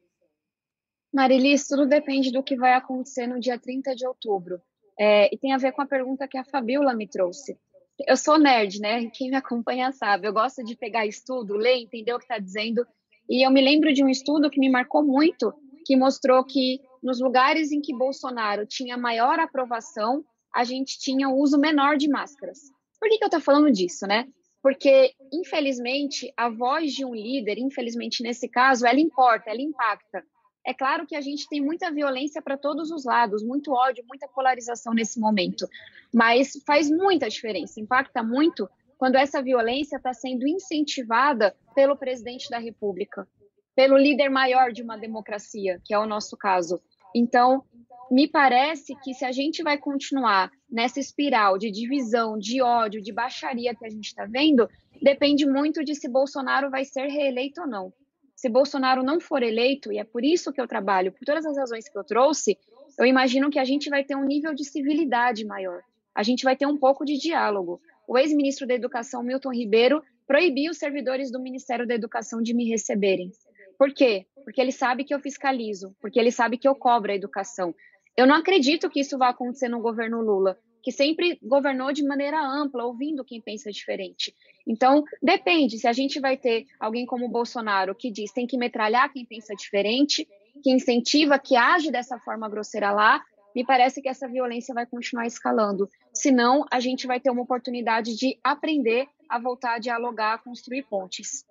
Marilis, 1.13 1.67
tudo 1.67 1.87
depende 1.87 2.31
do 2.31 2.43
que 2.43 2.57
vai 2.57 2.75
acontecer 2.75 3.27
no 3.27 3.41
dia 3.41 3.59
30 3.59 3.95
de 3.95 4.07
outubro. 4.07 4.61
É, 4.99 5.33
e 5.35 5.39
tem 5.39 5.53
a 5.53 5.59
ver 5.59 5.73
com 5.73 5.83
a 5.83 5.87
pergunta 5.87 6.29
que 6.29 6.39
a 6.39 6.45
Fabiola 6.45 6.95
me 6.95 7.09
trouxe. 7.09 7.59
Eu 8.07 8.17
sou 8.17 8.39
nerd, 8.39 8.81
né? 8.81 9.09
Quem 9.11 9.31
me 9.31 9.37
acompanha 9.37 9.93
sabe. 9.93 10.27
Eu 10.27 10.33
gosto 10.33 10.65
de 10.65 10.77
pegar 10.77 11.07
estudo, 11.07 11.57
ler, 11.57 11.77
entender 11.77 12.13
o 12.13 12.19
que 12.19 12.25
está 12.25 12.39
dizendo. 12.39 12.87
E 13.29 13.47
eu 13.47 13.51
me 13.51 13.61
lembro 13.61 13.93
de 13.93 14.05
um 14.05 14.09
estudo 14.09 14.51
que 14.51 14.61
me 14.61 14.71
marcou 14.71 15.03
muito, 15.03 15.53
que 15.85 15.97
mostrou 15.97 16.45
que 16.45 16.81
nos 17.03 17.21
lugares 17.21 17.71
em 17.73 17.81
que 17.81 17.97
Bolsonaro 17.97 18.67
tinha 18.67 18.97
maior 18.97 19.39
aprovação, 19.39 20.25
a 20.55 20.65
gente 20.65 20.99
tinha 20.99 21.29
o 21.29 21.39
uso 21.39 21.59
menor 21.59 21.97
de 21.97 22.09
máscaras. 22.09 22.59
Por 23.01 23.09
que, 23.09 23.19
que 23.19 23.25
eu 23.25 23.29
estou 23.29 23.41
falando 23.41 23.71
disso, 23.71 24.07
né? 24.07 24.27
Porque, 24.63 25.13
infelizmente, 25.33 26.33
a 26.37 26.49
voz 26.49 26.93
de 26.93 27.05
um 27.05 27.15
líder, 27.15 27.59
infelizmente 27.59 28.23
nesse 28.23 28.49
caso, 28.49 28.87
ela 28.87 28.99
importa, 28.99 29.51
ela 29.51 29.61
impacta. 29.61 30.25
É 30.67 30.73
claro 30.73 31.07
que 31.07 31.15
a 31.15 31.21
gente 31.21 31.47
tem 31.47 31.61
muita 31.61 31.91
violência 31.91 32.41
para 32.41 32.57
todos 32.57 32.91
os 32.91 33.05
lados, 33.05 33.43
muito 33.43 33.73
ódio, 33.73 34.03
muita 34.09 34.27
polarização 34.27 34.95
nesse 34.95 35.21
momento, 35.21 35.69
mas 36.13 36.53
faz 36.67 36.91
muita 36.91 37.29
diferença, 37.29 37.79
impacta 37.79 38.23
muito 38.23 38.67
quando 38.99 39.17
essa 39.17 39.43
violência 39.43 39.97
está 39.97 40.13
sendo 40.13 40.47
incentivada 40.47 41.55
pelo 41.75 41.97
presidente 41.97 42.49
da 42.49 42.59
República. 42.59 43.27
pelo 43.75 43.97
líder 43.99 44.29
maior 44.29 44.73
de 44.73 44.83
uma 44.83 44.97
democracia, 44.97 45.81
que 45.85 45.93
é 45.93 45.99
o 45.99 46.07
nosso 46.07 46.37
caso. 46.37 46.81
Então, 47.15 47.65
me 48.11 48.29
parece 48.29 48.95
que 49.03 49.15
se 49.15 49.25
a 49.25 49.33
gente 49.33 49.63
vai 49.63 49.79
continuar 49.79 50.51
nessa 50.71 51.01
espiral 51.01 51.59
de 51.59 51.71
divisão, 51.71 52.39
de 52.39 52.63
ódio, 52.63 53.03
de 53.03 53.13
baixaria 53.13 53.75
que 53.75 53.85
a 53.85 53.91
gente 53.91 54.07
está 54.07 54.27
vendo, 54.27 54.69
depende 55.03 55.47
muito 55.47 55.85
de 55.85 55.95
se 55.95 56.09
Bolsonaro 56.09 56.71
vai 56.71 56.85
ser 56.85 57.07
reeleito 57.09 57.63
ou 57.63 57.67
não. 57.67 57.93
Se 58.37 58.49
Bolsonaro 58.49 59.03
não 59.03 59.21
for 59.21 59.43
eleito, 59.43 59.93
e 59.93 59.99
é 59.99 60.05
por 60.05 60.25
isso 60.25 60.53
que 60.53 60.61
eu 60.61 60.69
trabalho, 60.69 61.13
por 61.13 61.25
todas 61.25 61.47
as 61.47 61.57
razões 61.57 61.89
que 61.89 61.99
eu 61.99 62.05
trouxe, 62.05 62.59
eu 62.99 63.07
imagino 63.07 63.51
que 63.51 63.59
a 63.59 63.65
gente 63.65 63.89
vai 63.89 64.05
ter 64.05 64.17
um 64.17 64.25
nível 64.25 64.55
de 64.55 64.65
civilidade 64.65 65.45
maior. 65.45 65.83
A 66.15 66.23
gente 66.23 66.45
vai 66.45 66.57
ter 66.57 66.67
um 66.67 66.77
pouco 66.77 67.05
de 67.05 67.17
diálogo. 67.17 67.81
O 68.07 68.19
ex-ministro 68.19 68.67
da 68.67 68.75
Educação, 68.75 69.23
Milton 69.23 69.53
Ribeiro, 69.53 70.03
proibiu 70.27 70.71
os 70.71 70.79
servidores 70.79 71.31
do 71.31 71.41
Ministério 71.41 71.87
da 71.87 71.95
Educação 71.95 72.43
de 72.43 72.55
me 72.55 72.69
receberem. 72.69 73.31
Por 73.79 73.93
quê? 73.93 74.27
Porque 74.45 74.61
ele 74.61 74.73
sabe 74.73 75.05
que 75.05 75.15
eu 75.15 75.21
fiscalizo, 75.21 75.95
porque 76.01 76.19
ele 76.19 76.31
sabe 76.31 76.59
que 76.59 76.69
eu 76.69 76.75
cobro 76.75 77.11
a 77.11 77.15
educação. 77.15 77.75
Eu 78.17 78.27
não 78.27 78.37
acredito 78.37 78.89
que 78.89 79.01
isso 79.01 79.19
vá 79.19 79.31
acontecer 79.31 79.69
no 79.69 79.81
governo 79.81 80.21
Lula, 80.21 80.57
que 80.83 80.93
sempre 80.93 81.39
governou 81.43 81.93
de 81.93 82.05
maneira 82.05 82.41
ampla, 82.41 82.85
ouvindo 82.85 83.25
quem 83.25 83.41
pensa 83.41 83.71
diferente. 83.71 84.35
Então, 84.67 85.03
depende 85.23 85.79
se 85.79 85.89
a 85.89 85.93
gente 85.93 86.21
vai 86.21 86.37
ter 86.37 86.67
alguém 86.79 87.07
como 87.07 87.27
o 87.27 87.31
Bolsonaro 87.31 87.95
que 87.95 88.11
diz 88.11 88.33
tem 88.33 88.47
que 88.47 88.59
metralhar 88.59 89.13
quem 89.13 89.25
pensa 89.25 89.55
diferente, 89.55 90.29
que 90.63 90.71
incentiva, 90.71 91.39
que 91.39 91.57
age 91.57 91.91
dessa 91.91 92.19
forma 92.19 92.49
grosseira 92.49 92.93
lá, 92.93 93.23
me 93.55 93.65
parece 93.65 94.03
que 94.03 94.09
essa 94.09 94.29
violência 94.29 94.75
vai 94.75 94.87
continuar 94.87 95.27
escalando. 95.27 95.89
Senão, 96.13 96.65
a 96.71 96.81
gente 96.81 97.07
vai 97.07 97.21
ter 97.21 97.31
uma 97.31 97.43
oportunidade 97.43 98.17
de 98.17 98.39
aprender 98.43 99.07
a 99.29 99.39
voltar 99.39 99.75
a 99.75 99.79
dialogar, 99.79 100.35
a 100.35 100.39
construir 100.39 100.83
pontes. 100.83 101.45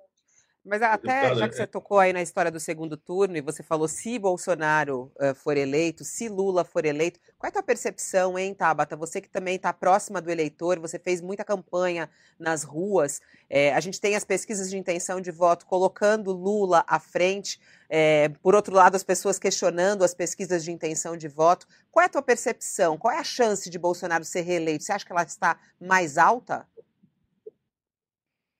Mas 0.66 0.82
até, 0.82 1.36
já 1.36 1.50
que 1.50 1.56
você 1.56 1.64
é 1.64 1.68
tocou 1.68 2.00
aí 2.00 2.14
na 2.14 2.22
história 2.22 2.50
do 2.50 2.60
segundo 2.60 2.96
turno, 2.96 3.36
e 3.36 3.42
você 3.42 3.62
falou 3.62 3.86
se 3.86 4.18
Bolsonaro 4.18 5.12
uh, 5.20 5.36
for 5.36 5.58
eleito, 5.58 6.06
se 6.06 6.30
Lula 6.30 6.64
for 6.64 6.86
eleito, 6.86 7.20
qual 7.38 7.48
é 7.48 7.50
a 7.50 7.52
tua 7.52 7.64
percepção, 7.64 8.40
hein, 8.40 8.54
Tabata? 8.54 8.96
Você 8.96 9.20
que 9.20 9.30
também 9.30 9.58
está 9.58 9.74
próxima 9.74 10.22
do 10.22 10.32
eleitor, 10.32 10.80
você 10.80 10.98
fez 10.98 11.20
muita 11.20 11.44
campanha 11.44 12.10
nas 12.40 12.64
ruas, 12.64 13.20
é, 13.50 13.74
a 13.74 13.80
gente 13.82 14.00
tem 14.00 14.16
as 14.16 14.24
pesquisas 14.24 14.70
de 14.70 14.78
intenção 14.78 15.20
de 15.20 15.32
voto 15.32 15.66
colocando 15.66 16.32
Lula 16.32 16.86
à 16.88 16.98
frente, 16.98 17.60
é, 17.90 18.30
por 18.42 18.56
outro 18.56 18.74
lado, 18.74 18.96
as 18.96 19.04
pessoas 19.04 19.38
questionando 19.38 20.04
as 20.04 20.14
pesquisas 20.14 20.64
de 20.64 20.72
intenção 20.72 21.18
de 21.18 21.28
voto. 21.28 21.68
Qual 21.92 22.02
é 22.02 22.06
a 22.06 22.10
tua 22.10 22.22
percepção? 22.22 22.98
Qual 22.98 23.14
é 23.14 23.20
a 23.20 23.24
chance 23.24 23.70
de 23.70 23.78
Bolsonaro 23.78 24.24
ser 24.24 24.42
reeleito? 24.42 24.84
Você 24.84 24.94
acha 24.94 25.06
que 25.06 25.12
ela 25.12 25.24
está 25.24 25.60
mais 25.80 26.18
alta? 26.18 26.66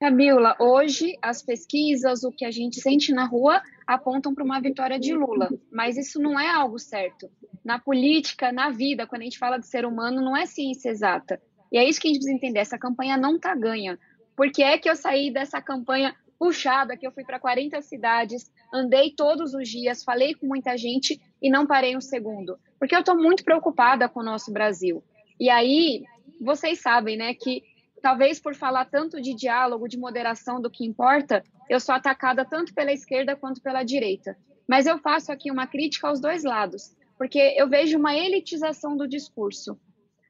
Camila, 0.04 0.54
hoje 0.60 1.18
as 1.22 1.42
pesquisas, 1.42 2.26
o 2.26 2.32
que 2.34 2.44
a 2.44 2.52
gente 2.52 2.82
sente 2.82 3.14
na 3.14 3.24
rua, 3.24 3.62
apontam 3.88 4.36
para 4.36 4.44
uma 4.44 4.60
vitória 4.60 5.00
de 5.00 5.14
Lula, 5.14 5.48
mas 5.72 5.96
isso 5.96 6.20
não 6.20 6.38
é 6.38 6.50
algo 6.50 6.78
certo. 6.78 7.32
Na 7.64 7.80
política, 7.80 8.52
na 8.52 8.70
vida, 8.70 9.08
quando 9.08 9.22
a 9.22 9.24
gente 9.24 9.40
fala 9.40 9.58
de 9.58 9.66
ser 9.66 9.86
humano, 9.86 10.22
não 10.22 10.36
é 10.36 10.46
ciência 10.46 10.90
exata. 10.90 11.42
E 11.72 11.78
é 11.78 11.88
isso 11.88 12.02
que 12.02 12.10
a 12.10 12.10
gente 12.10 12.18
precisa 12.18 12.36
entender: 12.36 12.60
essa 12.60 12.78
campanha 12.78 13.16
não 13.16 13.38
está 13.38 13.56
ganha. 13.56 13.98
Por 14.36 14.52
que 14.52 14.62
é 14.62 14.78
que 14.78 14.90
eu 14.90 14.96
saí 14.98 15.32
dessa 15.32 15.62
campanha 15.62 16.14
puxada, 16.38 16.98
que 16.98 17.08
eu 17.08 17.12
fui 17.14 17.24
para 17.24 17.40
40 17.40 17.82
cidades, 17.82 18.52
andei 18.74 19.14
todos 19.16 19.54
os 19.54 19.70
dias, 19.70 20.04
falei 20.04 20.36
com 20.36 20.46
muita 20.46 20.78
gente 20.78 21.18
e 21.42 21.50
não 21.50 21.66
parei 21.66 21.96
um 21.96 22.02
segundo? 22.02 22.60
Porque 22.78 22.94
eu 22.94 23.00
estou 23.00 23.16
muito 23.16 23.46
preocupada 23.46 24.10
com 24.10 24.20
o 24.20 24.26
nosso 24.26 24.52
Brasil. 24.52 25.02
E 25.40 25.50
aí, 25.50 26.04
vocês 26.42 26.82
sabem, 26.82 27.16
né, 27.16 27.34
que 27.34 27.64
talvez 28.04 28.38
por 28.38 28.54
falar 28.54 28.84
tanto 28.84 29.22
de 29.22 29.34
diálogo, 29.34 29.88
de 29.88 29.98
moderação 29.98 30.60
do 30.60 30.70
que 30.70 30.86
importa, 30.86 31.42
eu 31.70 31.80
sou 31.80 31.96
atacada 31.96 32.44
tanto 32.44 32.74
pela 32.74 32.92
esquerda 32.92 33.34
quanto 33.34 33.62
pela 33.62 33.82
direita. 33.82 34.38
Mas 34.68 34.86
eu 34.86 34.98
faço 34.98 35.32
aqui 35.32 35.50
uma 35.50 35.66
crítica 35.66 36.10
aos 36.10 36.20
dois 36.20 36.44
lados, 36.44 36.94
porque 37.18 37.40
eu 37.56 37.70
vejo 37.70 37.98
uma 37.98 38.14
elitização 38.14 38.98
do 38.98 39.08
discurso. 39.08 39.80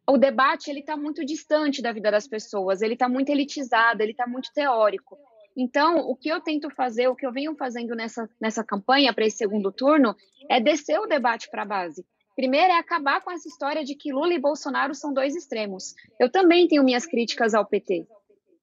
O 0.07 0.19
debate 0.19 0.69
ele 0.69 0.81
está 0.81 0.95
muito 0.95 1.25
distante 1.25 1.81
da 1.81 1.91
vida 1.91 2.11
das 2.11 2.27
pessoas, 2.27 2.83
ele 2.83 2.93
está 2.93 3.09
muito 3.09 3.29
elitizado, 3.29 4.03
ele 4.03 4.11
está 4.11 4.27
muito 4.27 4.53
teórico. 4.53 5.17
Então, 5.57 5.97
o 5.97 6.15
que 6.15 6.29
eu 6.29 6.39
tento 6.41 6.69
fazer, 6.69 7.07
o 7.07 7.15
que 7.15 7.25
eu 7.25 7.31
venho 7.31 7.55
fazendo 7.55 7.95
nessa, 7.95 8.29
nessa 8.39 8.63
campanha 8.63 9.11
para 9.13 9.25
esse 9.25 9.37
segundo 9.37 9.71
turno, 9.71 10.15
é 10.47 10.59
descer 10.59 10.99
o 10.99 11.07
debate 11.07 11.49
para 11.49 11.63
a 11.63 11.65
base. 11.65 12.05
Primeiro 12.35 12.73
é 12.73 12.77
acabar 12.77 13.21
com 13.21 13.31
essa 13.31 13.47
história 13.47 13.83
de 13.83 13.95
que 13.95 14.11
Lula 14.11 14.33
e 14.33 14.39
Bolsonaro 14.39 14.95
são 14.95 15.13
dois 15.13 15.35
extremos. 15.35 15.93
Eu 16.19 16.31
também 16.31 16.67
tenho 16.67 16.83
minhas 16.83 17.05
críticas 17.05 17.53
ao 17.53 17.65
PT. 17.65 18.07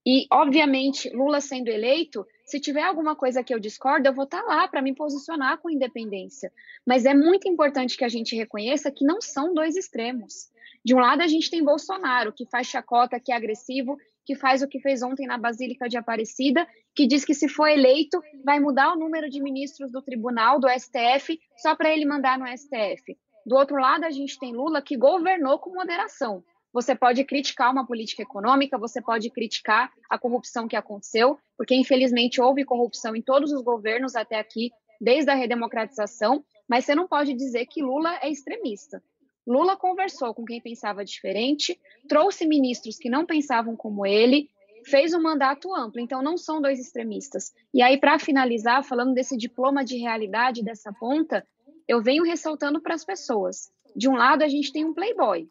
E, 0.05 0.27
obviamente, 0.33 1.11
Lula 1.11 1.41
sendo 1.41 1.69
eleito, 1.69 2.27
se 2.45 2.59
tiver 2.59 2.83
alguma 2.83 3.15
coisa 3.15 3.45
que 3.45 3.55
eu 3.55 3.61
discordo, 3.61 4.09
eu 4.09 4.15
vou 4.15 4.25
estar 4.25 4.43
tá 4.43 4.47
lá 4.47 4.67
para 4.67 4.83
me 4.83 4.95
posicionar 4.95 5.59
com 5.59 5.71
independência. 5.71 6.51
Mas 6.87 7.05
é 7.05 7.15
muito 7.15 7.47
importante 7.47 7.97
que 7.97 8.05
a 8.05 8.09
gente 8.09 8.35
reconheça 8.35 8.91
que 8.91 9.05
não 9.05 9.21
são 9.21 9.53
dois 9.55 9.77
extremos. 9.77 10.51
De 10.85 10.95
um 10.95 10.99
lado, 10.99 11.21
a 11.21 11.29
gente 11.29 11.51
tem 11.51 11.63
Bolsonaro, 11.63 12.33
que 12.33 12.47
faz 12.47 12.67
chacota, 12.67 13.21
que 13.21 13.31
é 13.31 13.37
agressivo, 13.37 13.99
que 14.25 14.35
faz 14.35 14.63
o 14.63 14.69
que 14.69 14.81
fez 14.81 15.03
ontem 15.03 15.27
na 15.27 15.37
Basílica 15.37 15.89
de 15.89 15.99
Aparecida, 15.99 16.67
que 16.95 17.07
diz 17.07 17.25
que 17.25 17.35
se 17.35 17.49
for 17.49 17.69
eleito, 17.69 18.21
vai 18.45 18.59
mudar 18.59 18.93
o 18.93 18.99
número 18.99 19.29
de 19.29 19.43
ministros 19.43 19.93
do 19.93 20.01
tribunal, 20.01 20.59
do 20.59 20.69
STF, 20.69 21.39
só 21.59 21.77
para 21.77 21.93
ele 21.93 22.07
mandar 22.07 22.39
no 22.39 22.47
STF. 22.47 23.17
Do 23.47 23.57
outro 23.57 23.77
lado, 23.77 24.05
a 24.05 24.11
gente 24.11 24.39
tem 24.39 24.55
Lula 24.55 24.83
que 24.83 24.97
governou 24.97 25.59
com 25.59 25.75
moderação. 25.75 26.43
Você 26.73 26.95
pode 26.95 27.25
criticar 27.25 27.73
uma 27.73 27.87
política 27.87 28.23
econômica, 28.23 28.79
você 28.79 29.03
pode 29.03 29.29
criticar 29.31 29.91
a 30.09 30.19
corrupção 30.19 30.69
que 30.69 30.77
aconteceu, 30.77 31.39
porque 31.57 31.75
infelizmente 31.75 32.41
houve 32.41 32.65
corrupção 32.65 33.17
em 33.17 33.23
todos 33.23 33.53
os 33.53 33.63
governos 33.63 34.15
até 34.15 34.39
aqui, 34.39 34.71
desde 35.01 35.31
a 35.31 35.35
redemocratização, 35.35 36.45
mas 36.69 36.85
você 36.85 36.95
não 36.95 37.09
pode 37.09 37.35
dizer 37.35 37.67
que 37.67 37.83
Lula 37.83 38.17
é 38.23 38.31
extremista. 38.31 39.03
Lula 39.47 39.77
conversou 39.77 40.33
com 40.33 40.45
quem 40.45 40.61
pensava 40.61 41.05
diferente, 41.05 41.77
trouxe 42.09 42.47
ministros 42.47 42.97
que 42.97 43.11
não 43.11 43.27
pensavam 43.27 43.75
como 43.75 44.07
ele, 44.07 44.49
fez 44.85 45.13
um 45.13 45.21
mandato 45.21 45.75
amplo, 45.75 46.01
então 46.01 46.23
não 46.23 46.37
são 46.37 46.61
dois 46.61 46.79
extremistas. 46.79 47.53
E 47.75 47.83
aí, 47.83 47.99
para 47.99 48.19
finalizar, 48.19 48.85
falando 48.85 49.15
desse 49.15 49.37
diploma 49.37 49.85
de 49.85 49.97
realidade, 49.99 50.63
dessa 50.63 50.93
ponta, 50.93 51.47
eu 51.91 52.01
venho 52.01 52.23
ressaltando 52.23 52.81
para 52.81 52.95
as 52.95 53.05
pessoas. 53.05 53.69
De 53.97 54.09
um 54.09 54.15
lado, 54.15 54.45
a 54.45 54.49
gente 54.49 54.73
tem 54.73 54.85
um 54.85 54.95
playboy, 54.95 55.51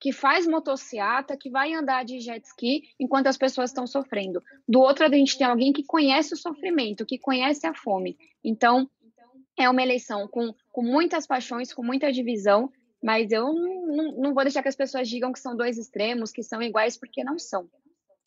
que 0.00 0.10
faz 0.10 0.44
motociata, 0.44 1.36
que 1.36 1.48
vai 1.48 1.72
andar 1.74 2.04
de 2.04 2.18
jet 2.18 2.44
ski 2.44 2.82
enquanto 2.98 3.28
as 3.28 3.36
pessoas 3.36 3.70
estão 3.70 3.86
sofrendo. 3.86 4.42
Do 4.68 4.80
outro, 4.80 5.06
a 5.06 5.08
gente 5.08 5.38
tem 5.38 5.46
alguém 5.46 5.72
que 5.72 5.84
conhece 5.84 6.34
o 6.34 6.36
sofrimento, 6.36 7.06
que 7.06 7.16
conhece 7.16 7.68
a 7.68 7.72
fome. 7.72 8.18
Então, 8.42 8.90
é 9.56 9.70
uma 9.70 9.80
eleição 9.80 10.26
com, 10.26 10.52
com 10.72 10.82
muitas 10.82 11.24
paixões, 11.24 11.72
com 11.72 11.84
muita 11.84 12.10
divisão, 12.10 12.68
mas 13.00 13.30
eu 13.30 13.54
não, 13.54 13.86
não, 13.86 14.12
não 14.16 14.34
vou 14.34 14.42
deixar 14.42 14.62
que 14.62 14.68
as 14.68 14.74
pessoas 14.74 15.08
digam 15.08 15.32
que 15.32 15.38
são 15.38 15.56
dois 15.56 15.78
extremos, 15.78 16.32
que 16.32 16.42
são 16.42 16.60
iguais, 16.60 16.96
porque 16.96 17.22
não 17.22 17.38
são. 17.38 17.70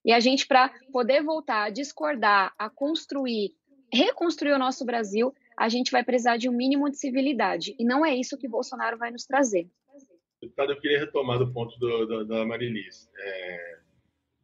E 0.05 0.13
a 0.13 0.19
gente, 0.21 0.47
para 0.47 0.71
poder 0.93 1.21
voltar 1.21 1.65
a 1.65 1.69
discordar, 1.69 2.53
a 2.57 2.69
construir, 2.69 3.53
reconstruir 3.91 4.53
o 4.53 4.59
nosso 4.59 4.85
Brasil, 4.85 5.35
a 5.59 5.67
gente 5.67 5.91
vai 5.91 6.05
precisar 6.05 6.37
de 6.37 6.47
um 6.47 6.53
mínimo 6.53 6.89
de 6.89 6.97
civilidade. 6.97 7.75
E 7.77 7.83
não 7.83 8.05
é 8.05 8.15
isso 8.15 8.37
que 8.37 8.47
Bolsonaro 8.47 8.97
vai 8.97 9.11
nos 9.11 9.25
trazer. 9.25 9.67
Deputado, 10.41 10.71
eu 10.71 10.79
queria 10.79 10.99
retomar 10.99 11.37
do 11.37 11.51
ponto 11.51 11.77
do, 11.77 12.05
do, 12.05 12.25
da 12.25 12.45
Marilis. 12.45 13.09
É, 13.17 13.77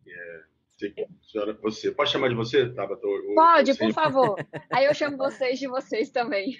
é, 0.07 1.07
senhora, 1.21 1.53
você, 1.53 1.89
pode 1.89 2.11
chamar 2.11 2.27
de 2.27 2.35
você, 2.35 2.67
Tabata? 2.67 3.07
Pode, 3.33 3.77
por 3.77 3.93
favor. 3.93 4.35
Aí 4.69 4.83
eu 4.83 4.93
chamo 4.93 5.15
vocês 5.15 5.57
de 5.57 5.69
vocês 5.69 6.09
também. 6.09 6.57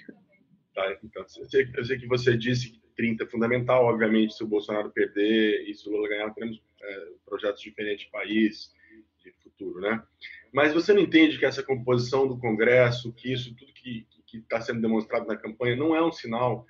Tá, 0.74 0.98
então, 1.04 1.22
eu 1.22 1.44
sei, 1.44 1.70
eu 1.76 1.84
sei 1.84 1.98
que 1.98 2.06
você 2.06 2.34
disse 2.34 2.70
que 2.70 2.80
30 2.96 3.24
é 3.24 3.26
fundamental, 3.26 3.84
obviamente, 3.84 4.32
se 4.32 4.42
o 4.42 4.48
Bolsonaro 4.48 4.90
perder 4.90 5.68
e 5.68 5.74
se 5.74 5.86
o 5.86 5.92
Lula 5.92 6.08
ganhar, 6.08 6.32
teremos 6.32 6.62
é, 6.82 7.08
projetos 7.26 7.60
diferentes 7.60 8.06
de 8.06 8.10
país, 8.10 8.74
de 9.22 9.30
futuro, 9.42 9.80
né? 9.80 10.02
Mas 10.50 10.72
você 10.72 10.94
não 10.94 11.02
entende 11.02 11.38
que 11.38 11.44
essa 11.44 11.62
composição 11.62 12.26
do 12.26 12.38
Congresso, 12.38 13.12
que 13.12 13.30
isso 13.30 13.54
tudo 13.54 13.72
que, 13.74 14.06
que 14.36 14.42
está 14.44 14.60
sendo 14.60 14.80
demonstrado 14.80 15.26
na 15.26 15.36
campanha 15.36 15.76
não 15.76 15.94
é 15.94 16.04
um 16.04 16.12
sinal 16.12 16.66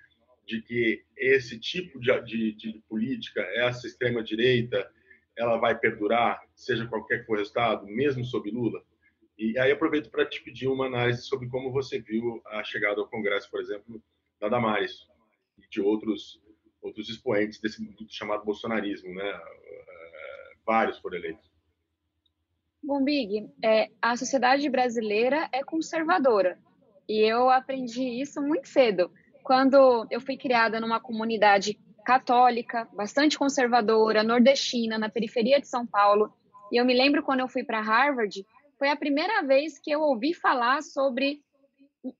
de 0.46 0.62
que 0.62 1.04
esse 1.16 1.58
tipo 1.58 1.98
de, 1.98 2.20
de, 2.22 2.52
de 2.52 2.82
política, 2.88 3.40
essa 3.56 3.86
extrema-direita, 3.86 4.88
ela 5.36 5.56
vai 5.58 5.76
perdurar, 5.78 6.40
seja 6.54 6.86
qualquer 6.86 7.20
que 7.20 7.26
for 7.26 7.34
o 7.34 7.38
resultado, 7.38 7.86
mesmo 7.86 8.24
sob 8.24 8.50
Lula? 8.50 8.82
E 9.36 9.58
aí 9.58 9.70
aproveito 9.70 10.10
para 10.10 10.24
te 10.24 10.42
pedir 10.42 10.68
uma 10.68 10.86
análise 10.86 11.22
sobre 11.22 11.48
como 11.48 11.70
você 11.70 12.00
viu 12.00 12.40
a 12.46 12.64
chegada 12.64 13.00
ao 13.00 13.08
Congresso, 13.08 13.50
por 13.50 13.60
exemplo, 13.60 14.02
da 14.40 14.48
Damares 14.48 15.06
e 15.58 15.68
de 15.68 15.80
outros 15.80 16.40
outros 16.80 17.08
expoentes 17.08 17.60
desse 17.60 17.84
chamado 18.08 18.44
bolsonarismo, 18.44 19.12
né? 19.12 19.28
É, 19.28 20.52
vários 20.64 20.98
foram 20.98 21.16
eleitos. 21.16 21.50
Bom, 22.82 23.02
Big, 23.02 23.50
é, 23.62 23.90
a 24.00 24.16
sociedade 24.16 24.68
brasileira 24.70 25.48
é 25.52 25.64
conservadora. 25.64 26.58
E 27.08 27.20
eu 27.20 27.48
aprendi 27.50 28.20
isso 28.20 28.40
muito 28.42 28.68
cedo. 28.68 29.10
Quando 29.42 30.06
eu 30.10 30.20
fui 30.20 30.36
criada 30.36 30.80
numa 30.80 31.00
comunidade 31.00 31.78
católica, 32.04 32.88
bastante 32.94 33.38
conservadora, 33.38 34.22
nordestina, 34.22 34.98
na 34.98 35.08
periferia 35.08 35.60
de 35.60 35.68
São 35.68 35.86
Paulo, 35.86 36.32
e 36.72 36.80
eu 36.80 36.84
me 36.84 36.94
lembro 36.94 37.22
quando 37.22 37.40
eu 37.40 37.48
fui 37.48 37.64
para 37.64 37.80
Harvard, 37.80 38.44
foi 38.78 38.88
a 38.88 38.96
primeira 38.96 39.42
vez 39.42 39.78
que 39.78 39.90
eu 39.90 40.00
ouvi 40.00 40.34
falar 40.34 40.82
sobre 40.82 41.40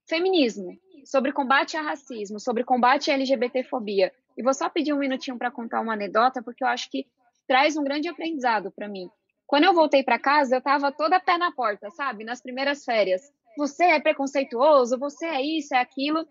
feminismo, 0.09 0.77
sobre 1.05 1.33
combate 1.33 1.77
a 1.77 1.83
racismo, 1.83 2.41
sobre 2.41 2.65
combate 2.65 3.11
à 3.11 3.15
LGBTfobia. 3.15 4.13
E 4.37 4.43
vou 4.43 4.55
só 4.55 4.69
pedir 4.69 4.93
um 4.93 4.99
minutinho 4.99 5.39
para 5.39 5.51
contar 5.51 5.81
uma 5.81 5.95
anedota, 5.95 6.43
porque 6.43 6.63
eu 6.63 6.69
acho 6.69 6.91
que 6.91 7.07
traz 7.47 7.77
um 7.77 7.85
grande 7.85 8.09
aprendizado 8.09 8.71
para 8.71 8.89
mim. 8.89 9.09
Quando 9.47 9.65
eu 9.65 9.75
voltei 9.75 10.03
para 10.03 10.19
casa, 10.19 10.57
eu 10.57 10.59
estava 10.59 10.91
toda 10.91 11.21
pé 11.21 11.39
na 11.39 11.53
porta, 11.53 11.91
sabe? 11.91 12.25
Nas 12.25 12.43
primeiras 12.43 12.85
férias. 12.85 13.23
Você 13.57 13.85
é 13.85 14.01
preconceituoso, 14.01 14.99
você 14.99 15.27
é 15.27 15.43
isso, 15.43 15.75
é 15.75 15.79
aquilo. 15.79 16.27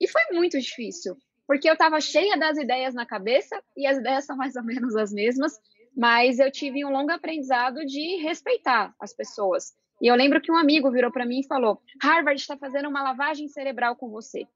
E 0.00 0.08
foi 0.08 0.22
muito 0.32 0.58
difícil, 0.58 1.16
porque 1.46 1.68
eu 1.68 1.74
estava 1.74 2.00
cheia 2.00 2.36
das 2.36 2.56
ideias 2.56 2.94
na 2.94 3.06
cabeça, 3.06 3.60
e 3.76 3.86
as 3.86 3.98
ideias 3.98 4.24
são 4.24 4.36
mais 4.36 4.56
ou 4.56 4.62
menos 4.64 4.94
as 4.96 5.12
mesmas, 5.12 5.58
mas 5.96 6.38
eu 6.38 6.50
tive 6.50 6.84
um 6.84 6.90
longo 6.90 7.10
aprendizado 7.10 7.84
de 7.84 8.16
respeitar 8.16 8.94
as 9.00 9.12
pessoas. 9.12 9.74
E 10.00 10.06
eu 10.06 10.14
lembro 10.14 10.40
que 10.40 10.52
um 10.52 10.56
amigo 10.56 10.90
virou 10.90 11.10
para 11.10 11.26
mim 11.26 11.40
e 11.40 11.46
falou: 11.46 11.80
Harvard 12.00 12.40
está 12.40 12.56
fazendo 12.56 12.88
uma 12.88 13.02
lavagem 13.02 13.48
cerebral 13.48 13.96
com 13.96 14.08
você. 14.08 14.46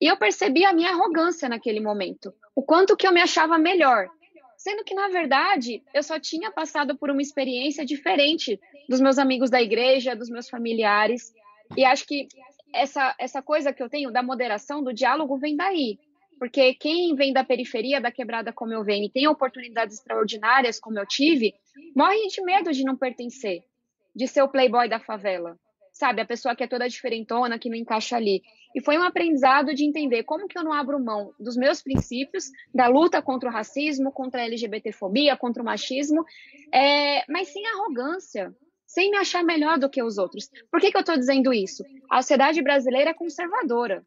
E 0.00 0.06
eu 0.06 0.16
percebi 0.16 0.64
a 0.64 0.72
minha 0.72 0.90
arrogância 0.90 1.48
naquele 1.48 1.80
momento, 1.80 2.34
o 2.54 2.62
quanto 2.62 2.96
que 2.96 3.06
eu 3.06 3.12
me 3.12 3.20
achava 3.20 3.56
melhor, 3.56 4.10
sendo 4.56 4.84
que 4.84 4.94
na 4.94 5.08
verdade 5.08 5.82
eu 5.94 6.02
só 6.02 6.18
tinha 6.18 6.50
passado 6.50 6.96
por 6.96 7.10
uma 7.10 7.22
experiência 7.22 7.84
diferente 7.84 8.60
dos 8.88 9.00
meus 9.00 9.16
amigos 9.16 9.48
da 9.48 9.62
igreja, 9.62 10.16
dos 10.16 10.28
meus 10.28 10.48
familiares. 10.48 11.32
E 11.76 11.84
acho 11.84 12.06
que 12.06 12.28
essa 12.74 13.14
essa 13.18 13.42
coisa 13.42 13.72
que 13.72 13.82
eu 13.82 13.88
tenho 13.88 14.10
da 14.10 14.22
moderação, 14.22 14.82
do 14.82 14.92
diálogo 14.92 15.36
vem 15.38 15.56
daí. 15.56 15.98
Porque 16.38 16.74
quem 16.74 17.14
vem 17.14 17.32
da 17.32 17.44
periferia, 17.44 18.00
da 18.00 18.10
quebrada 18.10 18.52
como 18.52 18.72
eu 18.72 18.82
venho, 18.82 19.06
e 19.06 19.10
tem 19.10 19.28
oportunidades 19.28 19.98
extraordinárias 19.98 20.80
como 20.80 20.98
eu 20.98 21.06
tive, 21.06 21.54
morre 21.94 22.26
de 22.26 22.42
medo 22.42 22.72
de 22.72 22.84
não 22.84 22.96
pertencer 22.96 23.62
de 24.14 24.28
ser 24.28 24.42
o 24.42 24.48
playboy 24.48 24.88
da 24.88 25.00
favela, 25.00 25.58
sabe? 25.92 26.20
A 26.20 26.26
pessoa 26.26 26.54
que 26.54 26.62
é 26.62 26.66
toda 26.66 26.88
diferentona, 26.88 27.58
que 27.58 27.68
não 27.68 27.76
encaixa 27.76 28.16
ali. 28.16 28.42
E 28.74 28.80
foi 28.80 28.98
um 28.98 29.02
aprendizado 29.02 29.74
de 29.74 29.84
entender 29.84 30.22
como 30.24 30.46
que 30.46 30.58
eu 30.58 30.64
não 30.64 30.72
abro 30.72 31.02
mão 31.02 31.32
dos 31.38 31.56
meus 31.56 31.82
princípios, 31.82 32.50
da 32.74 32.86
luta 32.86 33.20
contra 33.22 33.48
o 33.48 33.52
racismo, 33.52 34.12
contra 34.12 34.42
a 34.42 34.44
LGBTfobia, 34.44 35.36
contra 35.36 35.62
o 35.62 35.66
machismo, 35.66 36.24
é, 36.72 37.24
mas 37.30 37.48
sem 37.48 37.66
arrogância, 37.66 38.54
sem 38.92 39.10
me 39.10 39.16
achar 39.16 39.42
melhor 39.42 39.78
do 39.78 39.88
que 39.88 40.02
os 40.02 40.18
outros. 40.18 40.50
Por 40.70 40.78
que, 40.78 40.90
que 40.90 40.96
eu 40.96 41.00
estou 41.00 41.16
dizendo 41.16 41.50
isso? 41.52 41.82
A 42.10 42.20
sociedade 42.20 42.60
brasileira 42.60 43.10
é 43.10 43.14
conservadora. 43.14 44.04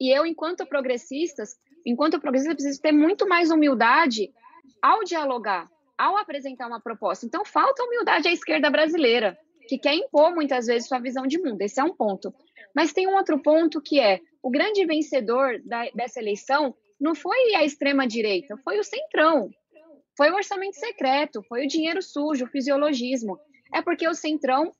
E 0.00 0.10
eu, 0.10 0.24
enquanto 0.24 0.66
progressistas, 0.66 1.54
enquanto 1.84 2.18
progressista, 2.18 2.54
preciso 2.54 2.80
ter 2.80 2.92
muito 2.92 3.28
mais 3.28 3.50
humildade 3.50 4.32
ao 4.80 5.04
dialogar, 5.04 5.68
ao 5.98 6.16
apresentar 6.16 6.66
uma 6.66 6.80
proposta. 6.80 7.26
Então, 7.26 7.44
falta 7.44 7.84
humildade 7.84 8.26
à 8.26 8.32
esquerda 8.32 8.70
brasileira, 8.70 9.38
que 9.68 9.76
quer 9.76 9.94
impor 9.94 10.34
muitas 10.34 10.66
vezes 10.66 10.88
sua 10.88 10.98
visão 10.98 11.26
de 11.26 11.38
mundo. 11.38 11.60
Esse 11.60 11.78
é 11.78 11.84
um 11.84 11.94
ponto. 11.94 12.32
Mas 12.74 12.94
tem 12.94 13.06
um 13.06 13.16
outro 13.16 13.38
ponto 13.42 13.82
que 13.82 14.00
é: 14.00 14.20
o 14.42 14.48
grande 14.48 14.82
vencedor 14.86 15.60
da, 15.62 15.90
dessa 15.90 16.20
eleição 16.20 16.74
não 16.98 17.14
foi 17.14 17.54
a 17.54 17.66
extrema-direita, 17.66 18.56
foi 18.64 18.78
o 18.78 18.84
centrão. 18.84 19.50
Foi 20.16 20.30
o 20.30 20.36
orçamento 20.36 20.78
secreto, 20.78 21.42
foi 21.42 21.64
o 21.64 21.68
dinheiro 21.68 22.00
sujo, 22.00 22.46
o 22.46 22.48
fisiologismo. 22.48 23.38
É 23.72 23.82
porque 23.82 24.08
o 24.08 24.14
centrão 24.14 24.72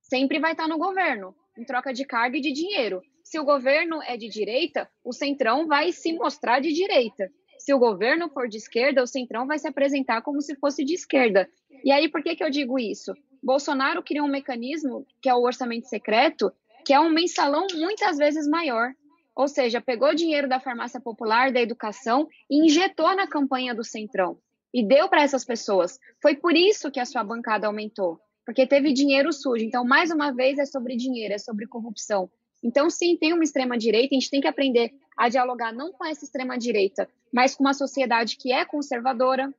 sempre 0.00 0.38
vai 0.38 0.52
estar 0.52 0.68
no 0.68 0.78
governo, 0.78 1.34
em 1.58 1.64
troca 1.64 1.92
de 1.92 2.04
carga 2.04 2.36
e 2.36 2.40
de 2.40 2.52
dinheiro. 2.52 3.02
Se 3.22 3.38
o 3.38 3.44
governo 3.44 4.02
é 4.02 4.16
de 4.16 4.28
direita, 4.28 4.88
o 5.04 5.12
centrão 5.12 5.66
vai 5.66 5.92
se 5.92 6.12
mostrar 6.12 6.60
de 6.60 6.72
direita 6.72 7.30
se 7.62 7.72
o 7.72 7.78
governo 7.78 8.28
for 8.28 8.48
de 8.48 8.56
esquerda, 8.56 9.04
o 9.04 9.06
Centrão 9.06 9.46
vai 9.46 9.56
se 9.56 9.68
apresentar 9.68 10.20
como 10.22 10.42
se 10.42 10.56
fosse 10.56 10.84
de 10.84 10.94
esquerda. 10.94 11.48
E 11.84 11.92
aí, 11.92 12.08
por 12.08 12.20
que, 12.20 12.34
que 12.34 12.42
eu 12.42 12.50
digo 12.50 12.76
isso? 12.76 13.14
Bolsonaro 13.40 14.02
criou 14.02 14.26
um 14.26 14.30
mecanismo, 14.30 15.06
que 15.20 15.28
é 15.28 15.34
o 15.34 15.42
orçamento 15.42 15.86
secreto, 15.86 16.52
que 16.84 16.92
é 16.92 16.98
um 16.98 17.08
mensalão 17.08 17.68
muitas 17.74 18.18
vezes 18.18 18.48
maior. 18.48 18.92
Ou 19.34 19.46
seja, 19.46 19.80
pegou 19.80 20.12
dinheiro 20.12 20.48
da 20.48 20.58
farmácia 20.58 21.00
popular, 21.00 21.52
da 21.52 21.60
educação, 21.60 22.26
e 22.50 22.66
injetou 22.66 23.14
na 23.14 23.28
campanha 23.28 23.72
do 23.72 23.84
Centrão. 23.84 24.36
E 24.72 24.86
deu 24.86 25.08
para 25.08 25.22
essas 25.22 25.44
pessoas. 25.44 25.98
Foi 26.20 26.34
por 26.34 26.56
isso 26.56 26.90
que 26.90 27.00
a 27.00 27.04
sua 27.04 27.22
bancada 27.22 27.66
aumentou. 27.66 28.18
Porque 28.44 28.66
teve 28.66 28.92
dinheiro 28.92 29.32
sujo. 29.32 29.64
Então, 29.64 29.84
mais 29.84 30.10
uma 30.10 30.32
vez, 30.32 30.58
é 30.58 30.64
sobre 30.64 30.96
dinheiro, 30.96 31.34
é 31.34 31.38
sobre 31.38 31.66
corrupção. 31.66 32.30
Então, 32.62 32.88
sim, 32.88 33.16
tem 33.16 33.32
uma 33.32 33.42
extrema-direita, 33.42 34.14
a 34.14 34.18
gente 34.18 34.30
tem 34.30 34.40
que 34.40 34.46
aprender 34.46 34.92
a 35.16 35.28
dialogar 35.28 35.72
não 35.72 35.92
com 35.92 36.04
essa 36.04 36.24
extrema-direita, 36.24 37.08
mas 37.32 37.54
com 37.54 37.64
uma 37.64 37.74
sociedade 37.74 38.36
que 38.36 38.52
é 38.52 38.64
conservadora, 38.64 39.52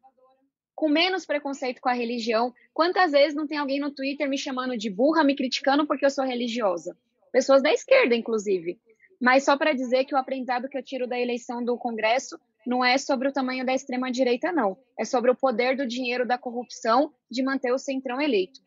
com 0.73 0.87
menos 0.87 1.25
preconceito 1.25 1.81
com 1.81 1.89
a 1.89 1.93
religião. 1.93 2.53
Quantas 2.73 3.11
vezes 3.11 3.35
não 3.35 3.45
tem 3.45 3.57
alguém 3.57 3.79
no 3.79 3.91
Twitter 3.91 4.27
me 4.27 4.37
chamando 4.37 4.77
de 4.77 4.89
burra, 4.89 5.23
me 5.23 5.35
criticando 5.35 5.85
porque 5.85 6.05
eu 6.05 6.09
sou 6.09 6.25
religiosa? 6.25 6.97
Pessoas 7.31 7.61
da 7.61 7.71
esquerda, 7.71 8.15
inclusive. 8.15 8.79
Mas 9.19 9.43
só 9.43 9.57
para 9.57 9.73
dizer 9.73 10.05
que 10.05 10.15
o 10.15 10.17
aprendizado 10.17 10.67
que 10.67 10.77
eu 10.77 10.83
tiro 10.83 11.07
da 11.07 11.19
eleição 11.19 11.63
do 11.63 11.77
Congresso 11.77 12.39
não 12.65 12.83
é 12.83 12.97
sobre 12.97 13.27
o 13.27 13.33
tamanho 13.33 13.65
da 13.65 13.73
extrema-direita, 13.73 14.51
não. 14.51 14.77
É 14.99 15.05
sobre 15.05 15.31
o 15.31 15.35
poder 15.35 15.75
do 15.75 15.87
dinheiro 15.87 16.25
da 16.25 16.37
corrupção 16.37 17.11
de 17.29 17.43
manter 17.43 17.71
o 17.71 17.77
centrão 17.77 18.21
eleito. 18.21 18.59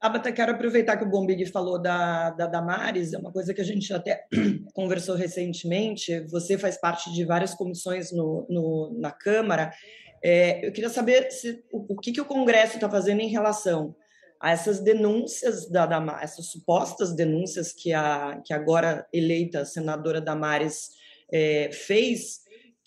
Tabata, 0.00 0.32
quero 0.32 0.52
aproveitar 0.52 0.96
que 0.96 1.04
o 1.04 1.08
Bombig 1.08 1.44
falou 1.46 1.78
da, 1.78 2.30
da 2.30 2.46
Damares, 2.46 3.12
é 3.12 3.18
uma 3.18 3.30
coisa 3.30 3.52
que 3.52 3.60
a 3.60 3.64
gente 3.64 3.92
até 3.92 4.24
conversou 4.72 5.14
recentemente. 5.14 6.20
Você 6.30 6.56
faz 6.56 6.80
parte 6.80 7.12
de 7.12 7.22
várias 7.22 7.54
comissões 7.54 8.10
no, 8.10 8.46
no 8.48 8.98
na 8.98 9.10
Câmara. 9.10 9.70
É, 10.24 10.66
eu 10.66 10.72
queria 10.72 10.88
saber 10.88 11.30
se, 11.30 11.62
o, 11.70 11.94
o 11.94 11.96
que, 11.98 12.12
que 12.12 12.20
o 12.20 12.24
Congresso 12.24 12.76
está 12.76 12.88
fazendo 12.88 13.20
em 13.20 13.28
relação 13.28 13.94
a 14.40 14.50
essas 14.50 14.80
denúncias 14.80 15.68
da 15.68 15.84
Damares, 15.84 16.32
essas 16.32 16.46
supostas 16.46 17.14
denúncias 17.14 17.70
que 17.70 17.92
a 17.92 18.40
que 18.42 18.54
agora 18.54 19.06
eleita 19.12 19.66
senadora 19.66 20.18
Damares 20.18 20.92
é, 21.30 21.70
fez 21.72 22.40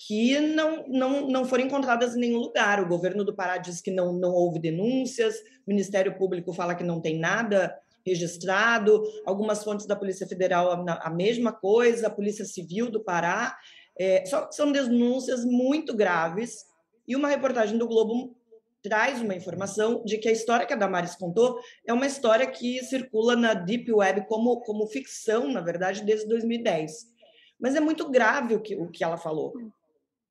que 0.07 0.39
não, 0.39 0.85
não, 0.87 1.27
não 1.27 1.45
foram 1.45 1.65
encontradas 1.65 2.15
em 2.15 2.19
nenhum 2.19 2.39
lugar. 2.39 2.81
O 2.81 2.87
governo 2.87 3.23
do 3.23 3.33
Pará 3.33 3.57
diz 3.57 3.81
que 3.81 3.91
não, 3.91 4.11
não 4.11 4.31
houve 4.31 4.59
denúncias, 4.59 5.35
o 5.65 5.69
Ministério 5.69 6.17
Público 6.17 6.53
fala 6.53 6.75
que 6.75 6.83
não 6.83 6.99
tem 6.99 7.17
nada 7.17 7.77
registrado, 8.05 9.01
algumas 9.25 9.63
fontes 9.63 9.85
da 9.85 9.95
Polícia 9.95 10.27
Federal 10.27 10.85
a, 10.89 11.09
mesma 11.09 11.53
coisa, 11.53 12.07
a 12.07 12.09
Polícia 12.09 12.43
Civil 12.43 12.91
do 12.91 12.99
Pará. 12.99 13.57
É, 13.97 14.25
só 14.25 14.45
que 14.45 14.55
são 14.55 14.71
denúncias 14.71 15.45
muito 15.45 15.95
graves 15.95 16.65
e 17.07 17.15
uma 17.15 17.29
reportagem 17.29 17.77
do 17.77 17.87
Globo 17.87 18.35
traz 18.81 19.21
uma 19.21 19.35
informação 19.35 20.03
de 20.03 20.17
que 20.17 20.27
a 20.27 20.31
história 20.33 20.65
que 20.65 20.73
a 20.73 20.77
Damares 20.77 21.15
contou 21.15 21.57
é 21.87 21.93
uma 21.93 22.05
história 22.05 22.45
que 22.45 22.83
circula 22.83 23.37
na 23.37 23.53
Deep 23.53 23.89
Web 23.93 24.25
como, 24.27 24.59
como 24.61 24.85
ficção, 24.87 25.49
na 25.49 25.61
verdade, 25.61 26.03
desde 26.03 26.27
2010. 26.27 27.07
Mas 27.57 27.75
é 27.75 27.79
muito 27.79 28.09
grave 28.09 28.55
o 28.55 28.59
que, 28.59 28.75
o 28.75 28.89
que 28.89 29.01
ela 29.01 29.15
falou 29.15 29.53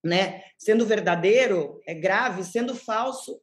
né? 0.03 0.43
Sendo 0.59 0.87
verdadeiro 0.87 1.81
é 1.87 1.95
grave, 1.95 2.45
sendo 2.45 2.75
falso 2.75 3.41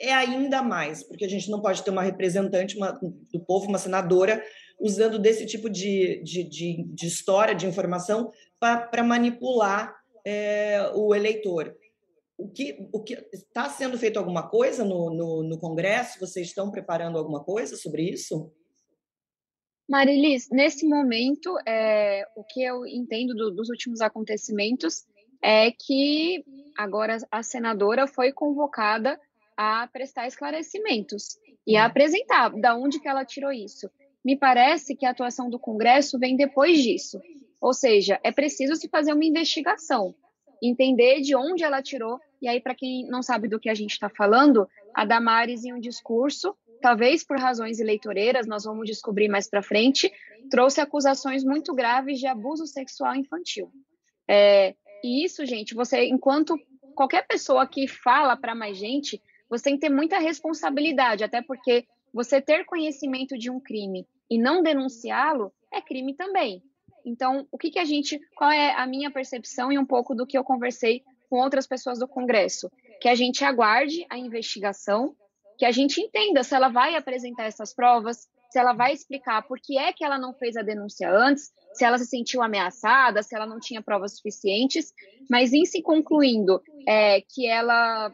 é 0.00 0.12
ainda 0.12 0.62
mais, 0.62 1.02
porque 1.02 1.26
a 1.26 1.28
gente 1.28 1.50
não 1.50 1.60
pode 1.60 1.84
ter 1.84 1.90
uma 1.90 2.02
representante 2.02 2.76
uma, 2.76 2.92
do 2.92 3.40
povo, 3.40 3.68
uma 3.68 3.78
senadora, 3.78 4.42
usando 4.80 5.18
desse 5.18 5.44
tipo 5.44 5.68
de, 5.68 6.22
de, 6.24 6.42
de, 6.42 6.84
de 6.84 7.06
história, 7.06 7.54
de 7.54 7.66
informação, 7.66 8.32
para 8.58 9.04
manipular 9.04 9.94
é, 10.24 10.90
o 10.94 11.14
eleitor. 11.14 11.76
O 12.38 12.48
que, 12.48 12.88
o 12.90 13.02
que 13.02 13.12
está 13.30 13.68
sendo 13.68 13.98
feito 13.98 14.18
alguma 14.18 14.48
coisa 14.48 14.82
no, 14.82 15.14
no, 15.14 15.42
no 15.42 15.58
Congresso? 15.58 16.18
Vocês 16.18 16.46
estão 16.46 16.70
preparando 16.70 17.18
alguma 17.18 17.44
coisa 17.44 17.76
sobre 17.76 18.02
isso? 18.02 18.50
Marilis, 19.86 20.48
nesse 20.50 20.86
momento, 20.86 21.54
é, 21.66 22.24
o 22.36 22.44
que 22.44 22.62
eu 22.62 22.86
entendo 22.86 23.34
do, 23.34 23.50
dos 23.50 23.68
últimos 23.68 24.00
acontecimentos 24.00 25.04
é 25.42 25.70
que 25.70 26.44
agora 26.76 27.18
a 27.30 27.42
senadora 27.42 28.06
foi 28.06 28.32
convocada 28.32 29.20
a 29.56 29.86
prestar 29.92 30.26
esclarecimentos 30.26 31.38
e 31.66 31.76
a 31.76 31.82
hum. 31.82 31.86
apresentar 31.86 32.50
da 32.50 32.74
onde 32.74 33.00
que 33.00 33.08
ela 33.08 33.24
tirou 33.24 33.52
isso. 33.52 33.90
Me 34.24 34.36
parece 34.36 34.94
que 34.94 35.06
a 35.06 35.10
atuação 35.10 35.48
do 35.48 35.58
Congresso 35.58 36.18
vem 36.18 36.36
depois 36.36 36.82
disso. 36.82 37.20
Ou 37.60 37.72
seja, 37.72 38.18
é 38.22 38.32
preciso 38.32 38.74
se 38.74 38.88
fazer 38.88 39.12
uma 39.12 39.24
investigação, 39.24 40.14
entender 40.62 41.20
de 41.20 41.34
onde 41.34 41.62
ela 41.62 41.82
tirou. 41.82 42.18
E 42.40 42.48
aí, 42.48 42.60
para 42.60 42.74
quem 42.74 43.06
não 43.06 43.22
sabe 43.22 43.48
do 43.48 43.60
que 43.60 43.68
a 43.68 43.74
gente 43.74 43.92
está 43.92 44.08
falando, 44.08 44.66
a 44.94 45.04
Damares, 45.04 45.64
em 45.64 45.72
um 45.72 45.80
discurso, 45.80 46.56
talvez 46.80 47.22
por 47.22 47.38
razões 47.38 47.78
eleitoreiras, 47.78 48.46
nós 48.46 48.64
vamos 48.64 48.86
descobrir 48.86 49.28
mais 49.28 49.48
para 49.48 49.62
frente, 49.62 50.10
trouxe 50.50 50.80
acusações 50.80 51.44
muito 51.44 51.74
graves 51.74 52.18
de 52.18 52.26
abuso 52.26 52.66
sexual 52.66 53.14
infantil. 53.14 53.70
É, 54.28 54.74
e 55.02 55.24
isso, 55.24 55.44
gente, 55.46 55.74
você, 55.74 56.06
enquanto 56.06 56.58
qualquer 56.94 57.26
pessoa 57.26 57.66
que 57.66 57.86
fala 57.86 58.36
para 58.36 58.54
mais 58.54 58.76
gente, 58.76 59.20
você 59.48 59.64
tem 59.64 59.74
que 59.74 59.80
ter 59.80 59.88
muita 59.88 60.18
responsabilidade, 60.18 61.24
até 61.24 61.42
porque 61.42 61.86
você 62.12 62.40
ter 62.40 62.64
conhecimento 62.64 63.38
de 63.38 63.50
um 63.50 63.60
crime 63.60 64.06
e 64.28 64.38
não 64.38 64.62
denunciá-lo 64.62 65.52
é 65.72 65.80
crime 65.80 66.14
também. 66.14 66.62
Então, 67.04 67.46
o 67.50 67.58
que, 67.58 67.70
que 67.70 67.78
a 67.78 67.84
gente, 67.84 68.20
qual 68.36 68.50
é 68.50 68.74
a 68.74 68.86
minha 68.86 69.10
percepção 69.10 69.72
e 69.72 69.78
um 69.78 69.86
pouco 69.86 70.14
do 70.14 70.26
que 70.26 70.36
eu 70.36 70.44
conversei 70.44 71.02
com 71.28 71.38
outras 71.38 71.66
pessoas 71.66 71.98
do 71.98 72.06
Congresso? 72.06 72.70
Que 73.00 73.08
a 73.08 73.14
gente 73.14 73.44
aguarde 73.44 74.04
a 74.10 74.18
investigação, 74.18 75.16
que 75.56 75.64
a 75.64 75.70
gente 75.70 76.00
entenda 76.00 76.42
se 76.42 76.54
ela 76.54 76.68
vai 76.68 76.96
apresentar 76.96 77.44
essas 77.44 77.72
provas, 77.72 78.28
se 78.50 78.58
ela 78.58 78.72
vai 78.72 78.92
explicar 78.92 79.42
por 79.46 79.58
que 79.60 79.78
é 79.78 79.92
que 79.92 80.04
ela 80.04 80.18
não 80.18 80.34
fez 80.34 80.56
a 80.56 80.62
denúncia 80.62 81.10
antes, 81.10 81.50
se 81.72 81.84
ela 81.84 81.96
se 81.98 82.06
sentiu 82.06 82.42
ameaçada, 82.42 83.22
se 83.22 83.34
ela 83.34 83.46
não 83.46 83.60
tinha 83.60 83.82
provas 83.82 84.16
suficientes, 84.16 84.92
mas 85.30 85.52
em 85.52 85.64
se 85.64 85.82
concluindo 85.82 86.60
é, 86.86 87.20
que 87.20 87.46
ela 87.46 88.12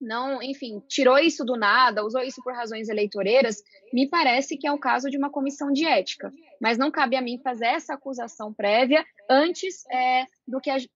não, 0.00 0.42
enfim, 0.42 0.82
tirou 0.86 1.18
isso 1.18 1.44
do 1.44 1.56
nada, 1.56 2.04
usou 2.04 2.20
isso 2.22 2.42
por 2.42 2.52
razões 2.52 2.88
eleitoreiras, 2.88 3.62
me 3.92 4.08
parece 4.08 4.56
que 4.56 4.66
é 4.66 4.72
o 4.72 4.78
caso 4.78 5.08
de 5.08 5.16
uma 5.16 5.30
comissão 5.30 5.72
de 5.72 5.86
ética. 5.86 6.30
Mas 6.60 6.76
não 6.76 6.90
cabe 6.90 7.16
a 7.16 7.22
mim 7.22 7.40
fazer 7.42 7.66
essa 7.66 7.94
acusação 7.94 8.52
prévia 8.52 9.04
antes 9.30 9.84
é, 9.90 10.26
do 10.46 10.60
que 10.60 10.68
a, 10.68 10.76
de, 10.76 10.88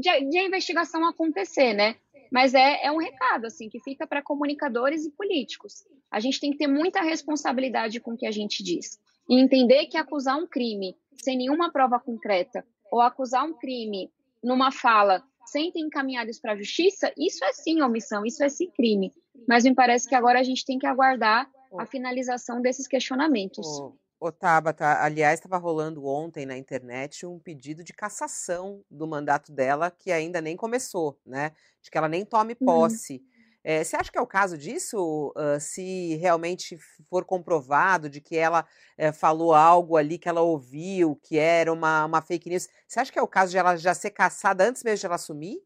de, 0.00 0.38
a 0.38 0.44
investigação 0.44 1.06
acontecer, 1.06 1.74
né? 1.74 1.96
Mas 2.32 2.54
é, 2.54 2.84
é 2.84 2.90
um 2.90 2.98
recado, 2.98 3.46
assim, 3.46 3.68
que 3.68 3.80
fica 3.80 4.06
para 4.06 4.22
comunicadores 4.22 5.04
e 5.04 5.12
políticos. 5.12 5.84
A 6.10 6.20
gente 6.20 6.40
tem 6.40 6.50
que 6.50 6.58
ter 6.58 6.66
muita 6.66 7.02
responsabilidade 7.02 8.00
com 8.00 8.12
o 8.12 8.16
que 8.16 8.26
a 8.26 8.30
gente 8.30 8.62
diz. 8.62 8.98
E 9.28 9.40
entender 9.40 9.86
que 9.86 9.96
acusar 9.96 10.38
um 10.38 10.46
crime 10.46 10.96
sem 11.16 11.36
nenhuma 11.36 11.72
prova 11.72 11.98
concreta, 11.98 12.64
ou 12.90 13.00
acusar 13.00 13.44
um 13.44 13.54
crime 13.54 14.10
numa 14.42 14.70
fala 14.70 15.22
sem 15.46 15.70
ter 15.70 15.80
encaminhado 15.80 16.30
isso 16.30 16.40
para 16.40 16.52
a 16.52 16.56
justiça, 16.56 17.12
isso 17.16 17.44
é 17.44 17.52
sim 17.52 17.80
omissão, 17.80 18.24
isso 18.24 18.42
é 18.42 18.48
sim 18.48 18.70
crime. 18.70 19.12
Mas 19.48 19.64
me 19.64 19.74
parece 19.74 20.08
que 20.08 20.14
agora 20.14 20.40
a 20.40 20.42
gente 20.42 20.64
tem 20.64 20.78
que 20.78 20.86
aguardar 20.86 21.48
a 21.78 21.86
finalização 21.86 22.60
desses 22.60 22.86
questionamentos. 22.86 23.66
Ô, 24.18 24.32
Tabata, 24.32 25.02
aliás, 25.02 25.38
estava 25.38 25.58
rolando 25.58 26.06
ontem 26.06 26.46
na 26.46 26.56
internet 26.56 27.26
um 27.26 27.38
pedido 27.38 27.84
de 27.84 27.92
cassação 27.92 28.82
do 28.90 29.06
mandato 29.06 29.52
dela, 29.52 29.90
que 29.90 30.10
ainda 30.10 30.40
nem 30.40 30.56
começou, 30.56 31.18
né? 31.24 31.52
De 31.82 31.90
que 31.90 31.98
ela 31.98 32.08
nem 32.08 32.24
tome 32.24 32.56
uhum. 32.58 32.66
posse. 32.66 33.16
Uhum. 33.16 33.35
É, 33.68 33.82
você 33.82 33.96
acha 33.96 34.12
que 34.12 34.16
é 34.16 34.20
o 34.20 34.26
caso 34.28 34.56
disso? 34.56 35.34
Uh, 35.36 35.58
se 35.58 36.14
realmente 36.20 36.78
for 37.10 37.24
comprovado 37.24 38.08
de 38.08 38.20
que 38.20 38.36
ela 38.36 38.64
é, 38.96 39.10
falou 39.10 39.52
algo 39.52 39.96
ali 39.96 40.18
que 40.18 40.28
ela 40.28 40.40
ouviu, 40.40 41.16
que 41.16 41.36
era 41.36 41.72
uma, 41.72 42.04
uma 42.04 42.22
fake 42.22 42.48
news, 42.48 42.68
você 42.86 43.00
acha 43.00 43.10
que 43.10 43.18
é 43.18 43.22
o 43.22 43.26
caso 43.26 43.50
de 43.50 43.58
ela 43.58 43.74
já 43.74 43.92
ser 43.92 44.10
caçada 44.10 44.68
antes 44.68 44.84
mesmo 44.84 45.00
de 45.00 45.06
ela 45.06 45.16
assumir? 45.16 45.58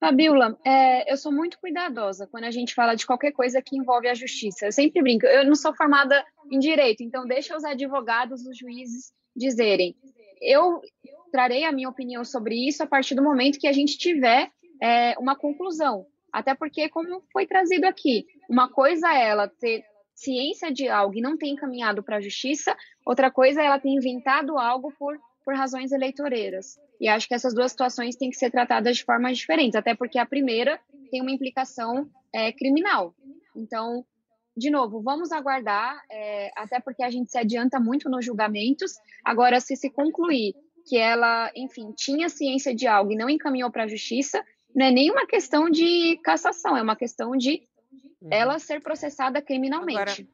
Fabiola, 0.00 0.58
é, 0.64 1.12
eu 1.12 1.18
sou 1.18 1.30
muito 1.30 1.58
cuidadosa 1.58 2.26
quando 2.26 2.44
a 2.44 2.50
gente 2.50 2.74
fala 2.74 2.94
de 2.94 3.06
qualquer 3.06 3.32
coisa 3.32 3.60
que 3.60 3.76
envolve 3.76 4.08
a 4.08 4.14
justiça. 4.14 4.64
Eu 4.64 4.72
sempre 4.72 5.02
brinco, 5.02 5.26
eu 5.26 5.44
não 5.44 5.54
sou 5.54 5.76
formada 5.76 6.24
em 6.50 6.58
direito, 6.58 7.02
então 7.02 7.26
deixa 7.26 7.54
os 7.54 7.62
advogados, 7.62 8.46
os 8.46 8.56
juízes 8.56 9.12
dizerem. 9.36 9.94
Eu 10.40 10.80
trarei 11.30 11.64
a 11.64 11.72
minha 11.72 11.90
opinião 11.90 12.24
sobre 12.24 12.54
isso 12.66 12.82
a 12.82 12.86
partir 12.86 13.14
do 13.14 13.22
momento 13.22 13.58
que 13.58 13.68
a 13.68 13.72
gente 13.72 13.98
tiver 13.98 14.50
é, 14.82 15.14
uma 15.18 15.36
conclusão. 15.36 16.06
Até 16.32 16.54
porque, 16.54 16.88
como 16.88 17.22
foi 17.32 17.46
trazido 17.46 17.86
aqui, 17.86 18.26
uma 18.48 18.68
coisa 18.68 19.08
é 19.12 19.28
ela 19.28 19.48
ter 19.48 19.84
ciência 20.14 20.72
de 20.72 20.88
algo 20.88 21.16
e 21.16 21.20
não 21.20 21.36
ter 21.36 21.48
encaminhado 21.48 22.02
para 22.02 22.16
a 22.16 22.20
justiça, 22.20 22.76
outra 23.04 23.30
coisa 23.30 23.62
é 23.62 23.66
ela 23.66 23.78
ter 23.78 23.90
inventado 23.90 24.58
algo 24.58 24.92
por, 24.98 25.18
por 25.44 25.54
razões 25.54 25.92
eleitoreiras. 25.92 26.78
E 27.00 27.08
acho 27.08 27.28
que 27.28 27.34
essas 27.34 27.54
duas 27.54 27.70
situações 27.70 28.16
têm 28.16 28.30
que 28.30 28.36
ser 28.36 28.50
tratadas 28.50 28.96
de 28.96 29.04
formas 29.04 29.36
diferentes, 29.36 29.76
até 29.76 29.94
porque 29.94 30.18
a 30.18 30.26
primeira 30.26 30.80
tem 31.10 31.20
uma 31.20 31.30
implicação 31.30 32.08
é, 32.34 32.50
criminal. 32.52 33.14
Então, 33.54 34.04
de 34.56 34.70
novo, 34.70 35.02
vamos 35.02 35.32
aguardar, 35.32 36.02
é, 36.10 36.50
até 36.56 36.80
porque 36.80 37.02
a 37.02 37.10
gente 37.10 37.30
se 37.30 37.38
adianta 37.38 37.78
muito 37.78 38.08
nos 38.08 38.24
julgamentos. 38.24 38.92
Agora, 39.22 39.60
se 39.60 39.76
se 39.76 39.90
concluir 39.90 40.54
que 40.86 40.96
ela, 40.96 41.50
enfim, 41.54 41.92
tinha 41.94 42.28
ciência 42.28 42.74
de 42.74 42.86
algo 42.86 43.12
e 43.12 43.16
não 43.16 43.28
encaminhou 43.28 43.70
para 43.70 43.84
a 43.84 43.88
justiça, 43.88 44.42
não 44.76 44.84
é 44.84 44.90
nem 44.90 45.10
uma 45.10 45.26
questão 45.26 45.70
de 45.70 46.18
cassação, 46.22 46.76
é 46.76 46.82
uma 46.82 46.94
questão 46.94 47.34
de 47.34 47.66
uhum. 48.20 48.28
ela 48.30 48.58
ser 48.58 48.82
processada 48.82 49.40
criminalmente. 49.40 49.98
Agora, 49.98 50.26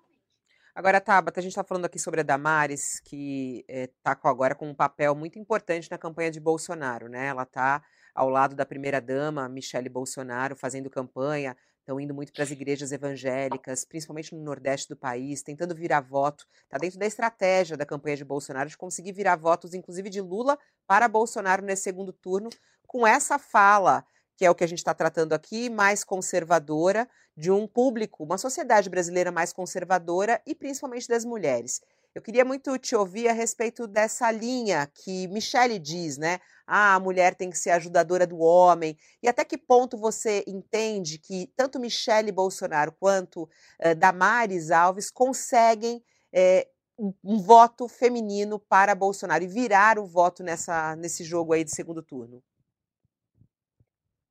agora 0.74 1.00
Tabata, 1.00 1.38
a 1.38 1.42
gente 1.42 1.52
está 1.52 1.62
falando 1.62 1.84
aqui 1.84 1.96
sobre 1.96 2.20
a 2.20 2.24
Damares, 2.24 2.98
que 2.98 3.64
está 3.68 4.10
eh, 4.10 4.18
agora 4.24 4.56
com 4.56 4.68
um 4.68 4.74
papel 4.74 5.14
muito 5.14 5.38
importante 5.38 5.88
na 5.88 5.96
campanha 5.96 6.28
de 6.28 6.40
Bolsonaro, 6.40 7.08
né? 7.08 7.28
Ela 7.28 7.44
está 7.44 7.84
ao 8.12 8.28
lado 8.28 8.56
da 8.56 8.66
primeira-dama, 8.66 9.48
Michele 9.48 9.88
Bolsonaro, 9.88 10.56
fazendo 10.56 10.90
campanha, 10.90 11.56
estão 11.78 12.00
indo 12.00 12.12
muito 12.12 12.32
para 12.32 12.42
as 12.42 12.50
igrejas 12.50 12.90
evangélicas, 12.90 13.84
principalmente 13.84 14.34
no 14.34 14.42
Nordeste 14.42 14.88
do 14.88 14.96
país, 14.96 15.40
tentando 15.40 15.72
virar 15.72 16.00
voto. 16.00 16.48
Está 16.64 16.78
dentro 16.78 16.98
da 16.98 17.06
estratégia 17.06 17.76
da 17.76 17.86
campanha 17.86 18.16
de 18.16 18.24
Bolsonaro 18.24 18.68
de 18.68 18.76
conseguir 18.76 19.12
virar 19.12 19.36
votos, 19.36 19.72
inclusive 19.72 20.10
de 20.10 20.20
Lula, 20.20 20.58
para 20.84 21.06
Bolsonaro 21.06 21.64
nesse 21.64 21.84
segundo 21.84 22.12
turno, 22.12 22.50
com 22.88 23.06
essa 23.06 23.38
fala 23.38 24.04
que 24.42 24.46
é 24.46 24.50
o 24.50 24.56
que 24.56 24.64
a 24.64 24.66
gente 24.66 24.78
está 24.78 24.92
tratando 24.92 25.34
aqui, 25.34 25.70
mais 25.70 26.02
conservadora, 26.02 27.08
de 27.36 27.48
um 27.52 27.64
público, 27.64 28.24
uma 28.24 28.36
sociedade 28.36 28.90
brasileira 28.90 29.30
mais 29.30 29.52
conservadora 29.52 30.42
e 30.44 30.52
principalmente 30.52 31.06
das 31.06 31.24
mulheres. 31.24 31.80
Eu 32.12 32.20
queria 32.20 32.44
muito 32.44 32.76
te 32.76 32.96
ouvir 32.96 33.28
a 33.28 33.32
respeito 33.32 33.86
dessa 33.86 34.32
linha 34.32 34.90
que 34.92 35.28
Michele 35.28 35.78
diz, 35.78 36.18
né? 36.18 36.40
Ah, 36.66 36.96
a 36.96 36.98
mulher 36.98 37.36
tem 37.36 37.50
que 37.50 37.56
ser 37.56 37.70
ajudadora 37.70 38.26
do 38.26 38.40
homem. 38.40 38.98
E 39.22 39.28
até 39.28 39.44
que 39.44 39.56
ponto 39.56 39.96
você 39.96 40.42
entende 40.44 41.18
que 41.18 41.48
tanto 41.56 41.78
Michele 41.78 42.32
Bolsonaro 42.32 42.90
quanto 42.98 43.44
uh, 43.44 43.94
Damares 43.96 44.72
Alves 44.72 45.08
conseguem 45.08 46.02
eh, 46.32 46.66
um, 46.98 47.14
um 47.22 47.38
voto 47.38 47.86
feminino 47.86 48.58
para 48.58 48.92
Bolsonaro 48.92 49.44
e 49.44 49.46
virar 49.46 50.00
o 50.00 50.04
voto 50.04 50.42
nessa, 50.42 50.96
nesse 50.96 51.22
jogo 51.22 51.52
aí 51.52 51.62
de 51.62 51.70
segundo 51.70 52.02
turno? 52.02 52.42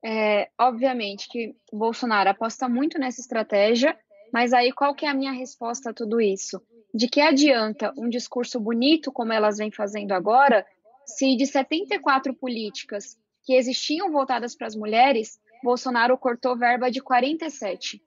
É, 0.04 0.50
obviamente 0.58 1.28
que 1.28 1.54
Bolsonaro 1.72 2.30
aposta 2.30 2.68
muito 2.68 2.98
nessa 2.98 3.20
estratégia, 3.20 3.96
mas 4.32 4.52
aí 4.52 4.72
qual 4.72 4.94
que 4.94 5.06
é 5.06 5.08
a 5.08 5.14
minha 5.14 5.32
resposta 5.32 5.90
a 5.90 5.94
tudo 5.94 6.20
isso? 6.20 6.60
De 6.92 7.08
que 7.08 7.20
adianta 7.20 7.92
um 7.96 8.08
discurso 8.08 8.58
bonito, 8.58 9.12
como 9.12 9.32
elas 9.32 9.58
vêm 9.58 9.70
fazendo 9.70 10.12
agora, 10.12 10.66
se 11.06 11.36
de 11.36 11.46
74 11.46 12.34
políticas 12.34 13.16
que 13.44 13.54
existiam 13.54 14.10
voltadas 14.10 14.56
para 14.56 14.66
as 14.66 14.74
mulheres, 14.74 15.38
Bolsonaro 15.62 16.18
cortou 16.18 16.56
verba 16.56 16.90
de 16.90 17.00
47? 17.00 18.02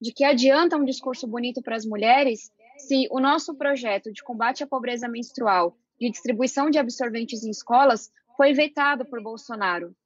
De 0.00 0.12
que 0.12 0.24
adianta 0.24 0.76
um 0.76 0.84
discurso 0.84 1.26
bonito 1.26 1.62
para 1.62 1.76
as 1.76 1.84
mulheres 1.84 2.50
se 2.78 3.08
o 3.10 3.18
nosso 3.18 3.54
projeto 3.56 4.12
de 4.12 4.22
combate 4.22 4.62
à 4.62 4.66
pobreza 4.66 5.08
menstrual, 5.08 5.76
de 5.98 6.10
distribuição 6.10 6.70
de 6.70 6.78
absorventes 6.78 7.42
em 7.42 7.50
escolas, 7.50 8.10
foi 8.36 8.52
vetado 8.52 9.04
por 9.06 9.22
Bolsonaro? 9.22 9.96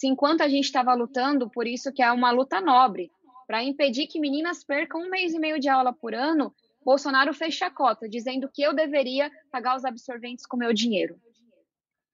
Se 0.00 0.06
enquanto 0.06 0.40
a 0.40 0.48
gente 0.48 0.64
estava 0.64 0.94
lutando, 0.94 1.50
por 1.50 1.66
isso 1.66 1.92
que 1.92 2.02
é 2.02 2.10
uma 2.10 2.30
luta 2.30 2.58
nobre, 2.58 3.12
para 3.46 3.62
impedir 3.62 4.06
que 4.06 4.18
meninas 4.18 4.64
percam 4.64 5.02
um 5.02 5.10
mês 5.10 5.34
e 5.34 5.38
meio 5.38 5.60
de 5.60 5.68
aula 5.68 5.92
por 5.92 6.14
ano, 6.14 6.54
Bolsonaro 6.82 7.34
fez 7.34 7.52
chacota, 7.52 8.08
dizendo 8.08 8.48
que 8.50 8.62
eu 8.62 8.74
deveria 8.74 9.30
pagar 9.52 9.76
os 9.76 9.84
absorventes 9.84 10.46
com 10.46 10.56
meu 10.56 10.72
dinheiro. 10.72 11.20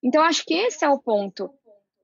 Então, 0.02 0.20
acho 0.20 0.44
que 0.44 0.54
esse 0.54 0.84
é 0.84 0.88
o 0.88 0.98
ponto. 0.98 1.48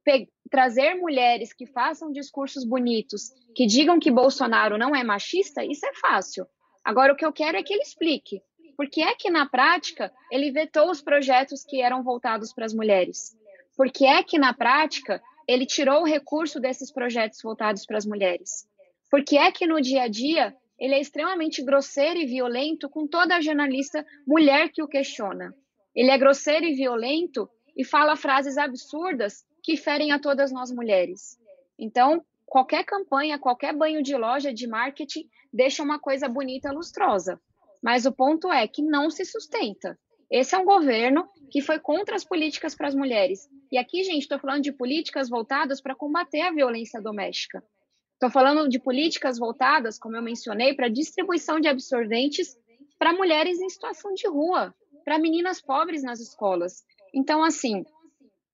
Pe 0.04 0.28
trazer 0.48 0.94
mulheres 0.94 1.52
que 1.52 1.66
façam 1.66 2.12
discursos 2.12 2.64
bonitos, 2.64 3.32
que 3.52 3.66
digam 3.66 3.98
que 3.98 4.10
Bolsonaro 4.10 4.78
não 4.78 4.94
é 4.94 5.02
machista, 5.02 5.64
isso 5.64 5.84
é 5.84 5.94
fácil. 5.94 6.46
Agora, 6.84 7.12
o 7.12 7.16
que 7.16 7.26
eu 7.26 7.32
quero 7.32 7.56
é 7.56 7.62
que 7.64 7.72
ele 7.72 7.82
explique. 7.82 8.40
Por 8.76 8.88
que 8.88 9.02
é 9.02 9.16
que, 9.16 9.30
na 9.30 9.48
prática, 9.48 10.12
ele 10.30 10.52
vetou 10.52 10.92
os 10.92 11.02
projetos 11.02 11.64
que 11.64 11.82
eram 11.82 12.04
voltados 12.04 12.52
para 12.52 12.66
as 12.66 12.72
mulheres? 12.72 13.36
Por 13.76 13.90
que 13.90 14.06
é 14.06 14.22
que, 14.22 14.38
na 14.38 14.52
prática, 14.52 15.20
ele 15.48 15.66
tirou 15.66 16.02
o 16.02 16.06
recurso 16.06 16.60
desses 16.60 16.92
projetos 16.92 17.40
voltados 17.42 17.84
para 17.84 17.98
as 17.98 18.06
mulheres. 18.06 18.66
Porque 19.10 19.36
é 19.36 19.50
que 19.52 19.66
no 19.66 19.80
dia 19.80 20.04
a 20.04 20.08
dia 20.08 20.56
ele 20.78 20.94
é 20.94 21.00
extremamente 21.00 21.62
grosseiro 21.62 22.18
e 22.18 22.26
violento 22.26 22.88
com 22.88 23.06
toda 23.06 23.36
a 23.36 23.40
jornalista 23.40 24.04
mulher 24.26 24.70
que 24.70 24.82
o 24.82 24.88
questiona. 24.88 25.54
Ele 25.94 26.10
é 26.10 26.18
grosseiro 26.18 26.66
e 26.66 26.74
violento 26.74 27.48
e 27.76 27.84
fala 27.84 28.16
frases 28.16 28.56
absurdas 28.56 29.44
que 29.62 29.76
ferem 29.76 30.12
a 30.12 30.18
todas 30.18 30.50
nós 30.50 30.72
mulheres. 30.72 31.38
Então, 31.78 32.24
qualquer 32.46 32.84
campanha, 32.84 33.38
qualquer 33.38 33.74
banho 33.74 34.02
de 34.02 34.16
loja 34.16 34.52
de 34.52 34.66
marketing 34.66 35.28
deixa 35.52 35.82
uma 35.82 35.98
coisa 35.98 36.28
bonita, 36.28 36.72
lustrosa. 36.72 37.40
Mas 37.82 38.06
o 38.06 38.12
ponto 38.12 38.50
é 38.50 38.66
que 38.66 38.82
não 38.82 39.10
se 39.10 39.24
sustenta. 39.24 39.98
Esse 40.30 40.54
é 40.54 40.58
um 40.58 40.64
governo 40.64 41.28
que 41.50 41.60
foi 41.60 41.78
contra 41.78 42.16
as 42.16 42.24
políticas 42.24 42.74
para 42.74 42.88
as 42.88 42.94
mulheres. 42.94 43.48
E 43.72 43.78
aqui, 43.78 44.04
gente, 44.04 44.24
estou 44.24 44.38
falando 44.38 44.62
de 44.62 44.70
políticas 44.70 45.30
voltadas 45.30 45.80
para 45.80 45.94
combater 45.94 46.42
a 46.42 46.52
violência 46.52 47.00
doméstica. 47.00 47.64
Estou 48.12 48.28
falando 48.28 48.68
de 48.68 48.78
políticas 48.78 49.38
voltadas, 49.38 49.98
como 49.98 50.14
eu 50.14 50.22
mencionei, 50.22 50.74
para 50.74 50.90
distribuição 50.90 51.58
de 51.58 51.68
absorventes 51.68 52.54
para 52.98 53.14
mulheres 53.14 53.58
em 53.58 53.70
situação 53.70 54.12
de 54.12 54.28
rua, 54.28 54.74
para 55.06 55.18
meninas 55.18 55.62
pobres 55.62 56.02
nas 56.02 56.20
escolas. 56.20 56.84
Então, 57.14 57.42
assim, 57.42 57.82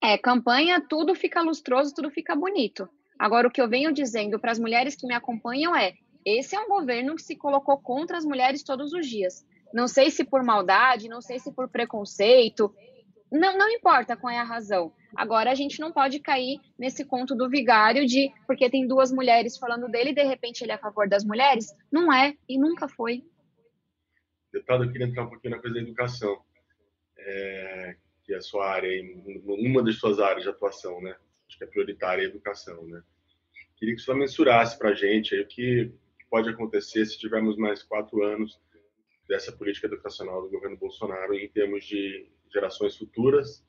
é, 0.01 0.17
campanha, 0.17 0.81
tudo 0.89 1.17
fica 1.17 1.43
lustroso, 1.43 1.93
tudo 1.93 2.11
fica 2.11 2.37
bonito. 2.37 2.89
Agora, 3.19 3.49
o 3.49 3.51
que 3.51 3.61
eu 3.61 3.69
venho 3.69 3.93
dizendo 3.93 4.39
para 4.39 4.53
as 4.53 4.59
mulheres 4.61 4.95
que 4.95 5.07
me 5.09 5.15
acompanham 5.15 5.75
é: 5.75 5.95
esse 6.25 6.55
é 6.55 6.61
um 6.61 6.69
governo 6.69 7.17
que 7.17 7.23
se 7.23 7.35
colocou 7.35 7.77
contra 7.79 8.17
as 8.17 8.25
mulheres 8.25 8.63
todos 8.63 8.93
os 8.93 9.05
dias. 9.05 9.45
Não 9.75 9.89
sei 9.89 10.13
se 10.13 10.23
por 10.23 10.45
maldade, 10.45 11.09
não 11.09 11.21
sei 11.21 11.41
se 11.41 11.53
por 11.53 11.69
preconceito. 11.69 12.73
Não, 13.33 13.59
não 13.59 13.69
importa 13.69 14.17
qual 14.17 14.33
é 14.33 14.39
a 14.39 14.45
razão. 14.45 14.93
Agora 15.16 15.51
a 15.51 15.55
gente 15.55 15.81
não 15.81 15.92
pode 15.92 16.21
cair 16.21 16.61
nesse 16.79 17.05
conto 17.05 17.35
do 17.35 17.49
vigário 17.49 18.07
de 18.07 18.33
porque 18.47 18.68
tem 18.71 18.87
duas 18.87 19.11
mulheres 19.11 19.57
falando 19.57 19.88
dele 19.88 20.11
e 20.11 20.14
de 20.14 20.23
repente 20.23 20.62
ele 20.62 20.73
é 20.73 20.75
a 20.75 20.79
favor 20.79 21.09
das 21.09 21.25
mulheres. 21.25 21.75
Não 21.90 22.12
é 22.12 22.37
e 22.49 22.59
nunca 22.59 22.88
foi. 22.88 23.25
Deputado, 24.53 24.85
eu 24.85 24.92
queria 24.92 25.07
entrar 25.07 25.25
um 25.25 25.31
pouquinho 25.31 25.55
na 25.55 25.61
coisa 25.61 25.75
da 25.75 25.83
educação, 25.83 26.42
é, 27.18 27.97
que 28.25 28.35
é 28.35 28.37
a 28.37 28.40
sua 28.40 28.66
área, 28.71 28.90
uma 29.47 29.83
das 29.83 29.97
suas 29.97 30.18
áreas 30.18 30.42
de 30.42 30.51
atuação, 30.51 31.01
né? 31.01 31.16
Acho 31.49 31.59
que 31.59 31.64
é 31.64 31.66
prioritária 31.66 32.25
a 32.25 32.29
educação, 32.29 32.87
né? 32.87 33.03
Queria 33.77 33.94
que 33.94 34.01
o 34.01 34.05
senhor 34.05 34.16
mensurasse 34.16 34.79
para 34.79 34.90
a 34.90 34.94
gente 34.94 35.35
aí 35.35 35.40
o 35.42 35.47
que 35.47 35.92
pode 36.29 36.49
acontecer 36.49 37.07
se 37.07 37.18
tivermos 37.18 37.57
mais 37.57 37.83
quatro 37.83 38.23
anos 38.23 38.61
dessa 39.29 39.53
política 39.53 39.87
educacional 39.87 40.42
do 40.42 40.51
governo 40.51 40.77
Bolsonaro 40.77 41.35
em 41.35 41.49
termos 41.49 41.85
de 41.85 42.29
gerações 42.51 42.97
futuras 42.97 43.62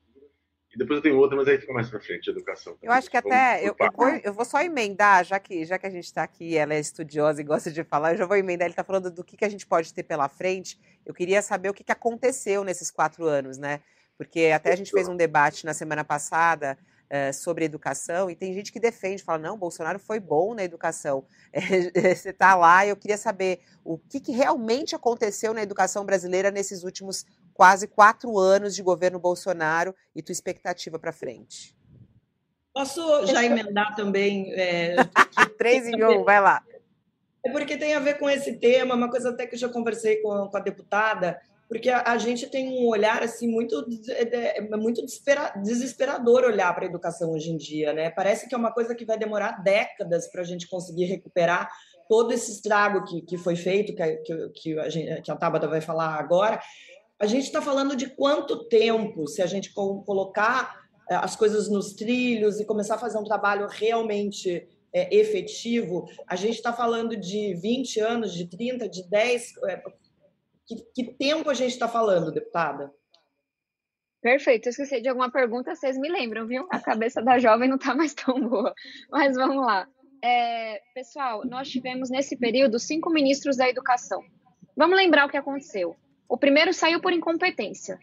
e 0.73 0.77
depois 0.77 0.97
eu 0.97 1.03
tenho 1.03 1.17
outra, 1.17 1.35
mas 1.35 1.47
aí 1.47 1.57
fica 1.57 1.73
mais 1.73 1.89
para 1.89 1.99
frente, 1.99 2.29
educação. 2.29 2.77
Eu 2.81 2.91
acho 2.91 3.09
que 3.09 3.17
até, 3.17 3.59
eu, 3.61 3.75
eu, 3.79 3.91
vou, 3.91 4.09
eu, 4.09 4.33
vou, 4.33 4.45
só 4.45 4.61
emendar, 4.61 5.25
já 5.25 5.39
que, 5.39 5.65
já 5.65 5.79
que 5.79 5.87
a 5.87 5.89
gente 5.89 6.05
está 6.05 6.21
aqui, 6.21 6.55
ela 6.55 6.75
é 6.75 6.79
estudiosa 6.79 7.41
e 7.41 7.43
gosta 7.43 7.71
de 7.71 7.83
falar, 7.83 8.13
eu 8.13 8.17
já 8.17 8.25
vou 8.25 8.37
emendar, 8.37 8.65
ele 8.65 8.73
está 8.73 8.83
falando 8.83 9.09
do 9.09 9.23
que, 9.23 9.35
que 9.35 9.45
a 9.45 9.49
gente 9.49 9.65
pode 9.65 9.91
ter 9.91 10.03
pela 10.03 10.29
frente. 10.29 10.79
Eu 11.03 11.13
queria 11.13 11.41
saber 11.41 11.69
o 11.69 11.73
que, 11.73 11.83
que 11.83 11.91
aconteceu 11.91 12.63
nesses 12.63 12.91
quatro 12.91 13.25
anos, 13.25 13.57
né? 13.57 13.81
Porque 14.15 14.51
até 14.53 14.73
a 14.73 14.75
gente 14.75 14.91
fez 14.91 15.07
um 15.07 15.15
debate 15.15 15.65
na 15.65 15.73
semana 15.73 16.03
passada 16.03 16.77
uh, 17.09 17.33
sobre 17.33 17.65
educação, 17.65 18.29
e 18.29 18.35
tem 18.35 18.53
gente 18.53 18.71
que 18.71 18.79
defende, 18.79 19.23
fala, 19.23 19.39
não, 19.39 19.57
Bolsonaro 19.57 19.97
foi 19.97 20.19
bom 20.19 20.53
na 20.53 20.63
educação. 20.63 21.25
É, 21.51 21.61
você 22.13 22.29
está 22.29 22.55
lá, 22.55 22.85
eu 22.85 22.95
queria 22.95 23.17
saber 23.17 23.61
o 23.83 23.97
que, 23.97 24.19
que 24.19 24.31
realmente 24.31 24.95
aconteceu 24.95 25.51
na 25.51 25.63
educação 25.63 26.05
brasileira 26.05 26.51
nesses 26.51 26.83
últimos 26.83 27.25
quase 27.59 27.89
quatro 27.89 28.39
anos 28.39 28.73
de 28.73 28.81
governo 28.81 29.19
Bolsonaro 29.19 29.93
e 30.15 30.23
tua 30.23 30.31
expectativa 30.31 30.97
para 30.97 31.11
frente. 31.11 31.75
Posso 32.73 33.25
já 33.25 33.43
emendar 33.43 33.97
também? 33.97 34.53
É, 34.53 34.95
Três 35.59 35.85
em 35.85 36.01
um, 36.01 36.23
vai 36.23 36.39
lá. 36.39 36.63
É 37.45 37.51
porque 37.51 37.75
tem 37.75 37.95
a 37.95 37.99
ver 37.99 38.17
com 38.17 38.29
esse 38.29 38.53
tema, 38.53 38.95
uma 38.95 39.09
coisa 39.09 39.31
até 39.31 39.45
que 39.45 39.55
eu 39.55 39.59
já 39.59 39.67
conversei 39.67 40.21
com, 40.21 40.47
com 40.47 40.55
a 40.55 40.61
deputada, 40.61 41.37
porque 41.67 41.89
a, 41.89 42.13
a, 42.13 42.17
gente 42.17 42.47
tem 42.47 42.69
um 42.69 42.87
olhar 42.87 43.21
assim 43.23 43.51
muito 43.51 43.85
é, 44.07 44.59
é 44.59 44.77
muito 44.77 45.01
desesperador 45.61 46.45
olhar 46.45 46.73
para 46.73 46.85
a 46.85 46.87
educação 46.87 47.31
hoje 47.31 47.51
em 47.51 47.57
dia, 47.57 47.91
né? 47.91 48.09
Parece 48.09 48.47
que 48.47 48.55
é 48.55 48.57
uma 48.57 48.71
coisa 48.71 48.95
que 48.95 49.03
vai 49.03 49.17
demorar 49.17 49.61
décadas 49.61 50.31
para 50.31 50.43
a 50.43 50.45
gente 50.45 50.65
conseguir 50.69 51.07
recuperar 51.07 51.69
todo 52.07 52.31
esse 52.31 52.53
estrago 52.53 53.03
que, 53.03 53.21
que 53.21 53.37
foi 53.37 53.57
feito, 53.57 53.93
que, 53.93 54.15
que, 54.17 54.49
que, 54.49 54.79
a, 54.79 54.87
gente, 54.87 55.21
que 55.23 55.29
a 55.29 55.35
Tabata 55.35 55.67
vai 55.67 55.81
falar 55.81 56.15
agora, 56.15 56.59
a 57.19 57.25
gente 57.25 57.43
está 57.43 57.61
falando 57.61 57.95
de 57.95 58.07
quanto 58.07 58.67
tempo, 58.69 59.27
se 59.27 59.41
a 59.41 59.45
gente 59.45 59.73
colocar 59.73 60.79
é, 61.09 61.15
as 61.15 61.35
coisas 61.35 61.69
nos 61.69 61.93
trilhos 61.93 62.59
e 62.59 62.65
começar 62.65 62.95
a 62.95 62.99
fazer 62.99 63.17
um 63.17 63.25
trabalho 63.25 63.67
realmente 63.67 64.67
é, 64.93 65.15
efetivo, 65.15 66.07
a 66.25 66.35
gente 66.37 66.55
está 66.55 66.71
falando 66.71 67.17
de 67.17 67.53
20 67.55 67.99
anos, 67.99 68.33
de 68.33 68.47
30, 68.47 68.87
de 68.87 69.07
10. 69.09 69.53
É, 69.67 69.83
que, 70.65 70.75
que 70.95 71.13
tempo 71.13 71.49
a 71.49 71.53
gente 71.53 71.71
está 71.71 71.89
falando, 71.89 72.31
deputada? 72.31 72.89
Perfeito, 74.21 74.67
eu 74.67 74.71
esqueci 74.71 75.01
de 75.01 75.09
alguma 75.09 75.31
pergunta, 75.31 75.75
vocês 75.75 75.97
me 75.97 76.09
lembram, 76.09 76.47
viu? 76.47 76.67
A 76.69 76.79
cabeça 76.79 77.21
da 77.21 77.37
jovem 77.37 77.67
não 77.67 77.77
está 77.77 77.93
mais 77.95 78.13
tão 78.13 78.39
boa. 78.47 78.73
Mas 79.09 79.35
vamos 79.35 79.65
lá. 79.65 79.87
É, 80.23 80.81
pessoal, 80.93 81.45
nós 81.45 81.69
tivemos 81.69 82.09
nesse 82.09 82.37
período 82.37 82.79
cinco 82.79 83.09
ministros 83.09 83.57
da 83.57 83.67
educação. 83.69 84.21
Vamos 84.75 84.97
lembrar 84.97 85.25
o 85.25 85.29
que 85.29 85.37
aconteceu. 85.37 85.95
O 86.29 86.37
primeiro 86.37 86.71
saiu 86.71 87.01
por 87.01 87.11
incompetência. 87.11 87.99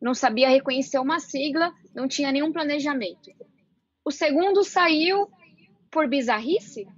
Não 0.00 0.12
sabia 0.12 0.48
reconhecer 0.48 0.98
uma 0.98 1.20
sigla, 1.20 1.72
não 1.94 2.08
tinha 2.08 2.32
nenhum 2.32 2.52
planejamento. 2.52 3.30
O 4.04 4.10
segundo 4.10 4.64
saiu 4.64 5.28
por 5.88 6.08
bizarrice, 6.08 6.88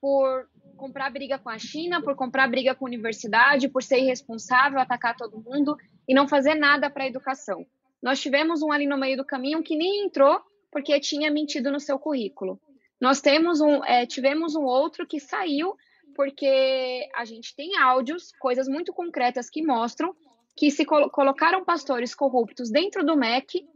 por 0.00 0.48
comprar 0.78 1.10
briga 1.10 1.38
com 1.38 1.50
a 1.50 1.58
China, 1.58 2.02
por 2.02 2.16
comprar 2.16 2.48
briga 2.48 2.74
com 2.74 2.86
a 2.86 2.88
universidade, 2.88 3.68
por 3.68 3.82
ser 3.82 3.98
irresponsável, 3.98 4.78
atacar 4.78 5.14
todo 5.14 5.40
mundo 5.40 5.76
e 6.08 6.14
não 6.14 6.26
fazer 6.26 6.54
nada 6.54 6.88
para 6.88 7.04
a 7.04 7.08
educação. 7.08 7.66
Nós 8.02 8.20
tivemos 8.20 8.62
um 8.62 8.72
ali 8.72 8.86
no 8.86 8.98
meio 8.98 9.16
do 9.16 9.24
caminho 9.24 9.62
que 9.62 9.76
nem 9.76 10.06
entrou 10.06 10.40
porque 10.70 10.98
tinha 11.00 11.30
mentido 11.30 11.70
no 11.70 11.78
seu 11.78 11.98
currículo. 11.98 12.58
Nós 13.00 13.20
temos 13.20 13.60
um, 13.60 13.84
é, 13.84 14.06
tivemos 14.06 14.54
um 14.54 14.64
outro 14.64 15.06
que 15.06 15.20
saiu 15.20 15.76
porque 16.14 17.08
a 17.14 17.24
gente 17.24 17.54
tem 17.54 17.76
áudios, 17.76 18.32
coisas 18.38 18.68
muito 18.68 18.92
concretas 18.92 19.50
que 19.50 19.62
mostram 19.62 20.14
que 20.56 20.70
se 20.70 20.84
col 20.84 21.10
colocaram 21.10 21.64
pastores 21.64 22.14
corruptos 22.14 22.70
dentro 22.70 23.04
do 23.04 23.16
MEC 23.16 23.66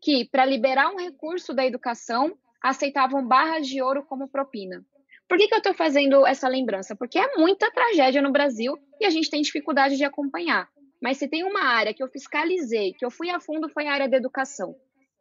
que, 0.00 0.28
para 0.30 0.44
liberar 0.44 0.90
um 0.90 0.96
recurso 0.96 1.52
da 1.52 1.66
educação, 1.66 2.36
aceitavam 2.62 3.26
barras 3.26 3.66
de 3.66 3.82
ouro 3.82 4.04
como 4.04 4.28
propina. 4.28 4.84
Por 5.28 5.36
que, 5.36 5.48
que 5.48 5.54
eu 5.54 5.58
estou 5.58 5.74
fazendo 5.74 6.26
essa 6.26 6.48
lembrança? 6.48 6.96
Porque 6.96 7.18
é 7.18 7.36
muita 7.36 7.70
tragédia 7.70 8.22
no 8.22 8.32
Brasil 8.32 8.78
e 9.00 9.04
a 9.04 9.10
gente 9.10 9.28
tem 9.28 9.42
dificuldade 9.42 9.96
de 9.96 10.04
acompanhar. 10.04 10.68
Mas 11.02 11.18
se 11.18 11.28
tem 11.28 11.44
uma 11.44 11.64
área 11.64 11.92
que 11.92 12.02
eu 12.02 12.08
fiscalizei, 12.08 12.92
que 12.94 13.04
eu 13.04 13.10
fui 13.10 13.28
a 13.28 13.38
fundo, 13.38 13.68
foi 13.68 13.86
a 13.86 13.92
área 13.92 14.08
da 14.08 14.16
educação. 14.16 14.74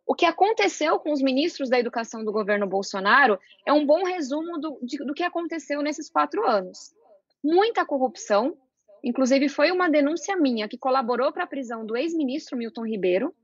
O 0.07 0.15
que 0.15 0.25
aconteceu 0.25 0.97
com 0.99 1.11
os 1.11 1.21
ministros 1.21 1.69
da 1.69 1.77
educação 1.77 2.23
do 2.23 2.31
governo 2.31 2.65
Bolsonaro 2.65 3.37
é 3.65 3.73
um 3.73 3.85
bom 3.85 4.05
resumo 4.05 4.57
do, 4.57 4.79
de, 4.81 4.97
do 4.99 5.13
que 5.13 5.21
aconteceu 5.21 5.81
nesses 5.81 6.09
quatro 6.09 6.47
anos. 6.47 6.95
Muita 7.43 7.85
corrupção, 7.85 8.57
inclusive 9.03 9.49
foi 9.49 9.69
uma 9.69 9.89
denúncia 9.89 10.33
minha 10.37 10.69
que 10.69 10.77
colaborou 10.77 11.33
para 11.33 11.43
a 11.43 11.47
prisão 11.47 11.85
do 11.85 11.97
ex-ministro 11.97 12.57
Milton 12.57 12.85
Ribeiro. 12.87 13.35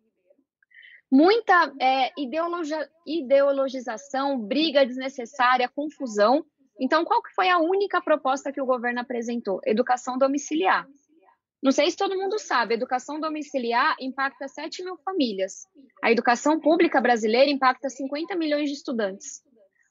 Muita 1.12 1.73
é, 1.82 2.12
ideologia, 2.17 2.89
ideologização, 3.06 4.39
briga 4.39 4.86
desnecessária, 4.86 5.67
confusão. 5.67 6.45
Então, 6.80 7.04
qual 7.04 7.21
que 7.21 7.34
foi 7.36 7.49
a 7.49 7.60
única 7.60 8.02
proposta 8.02 8.54
que 8.54 8.62
o 8.62 8.65
governo 8.65 9.02
apresentou? 9.02 9.60
Educação 9.65 10.17
domiciliar. 10.17 10.88
Não 11.63 11.71
sei 11.71 11.89
se 11.89 11.95
todo 11.95 12.17
mundo 12.17 12.38
sabe, 12.38 12.73
a 12.73 12.78
educação 12.78 13.21
domiciliar 13.21 13.95
impacta 13.97 14.49
7 14.49 14.84
mil 14.84 14.97
famílias. 14.97 15.65
A 16.04 16.12
educação 16.12 16.60
pública 16.60 16.99
brasileira 16.99 17.49
impacta 17.49 17.89
50 17.89 18.36
milhões 18.36 18.69
de 18.69 18.76
estudantes. 18.76 19.41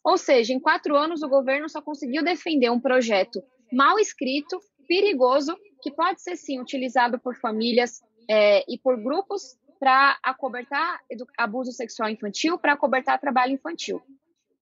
Ou 0.04 0.18
seja, 0.18 0.52
em 0.52 0.60
quatro 0.60 0.94
anos, 0.94 1.22
o 1.22 1.28
governo 1.28 1.70
só 1.70 1.80
conseguiu 1.80 2.22
defender 2.22 2.70
um 2.70 2.78
projeto 2.78 3.42
mal 3.72 3.98
escrito, 3.98 4.60
perigoso, 4.86 5.56
que 5.80 5.90
pode 5.90 6.20
ser 6.20 6.36
sim 6.36 6.60
utilizado 6.60 7.18
por 7.18 7.36
famílias 7.36 8.02
é, 8.28 8.62
e 8.70 8.78
por 8.78 9.02
grupos 9.02 9.56
para 9.80 10.18
acobertar 10.22 11.00
abuso 11.38 11.72
sexual 11.72 12.10
infantil, 12.10 12.58
para 12.58 12.74
acobertar 12.74 13.18
trabalho 13.18 13.54
infantil. 13.54 14.02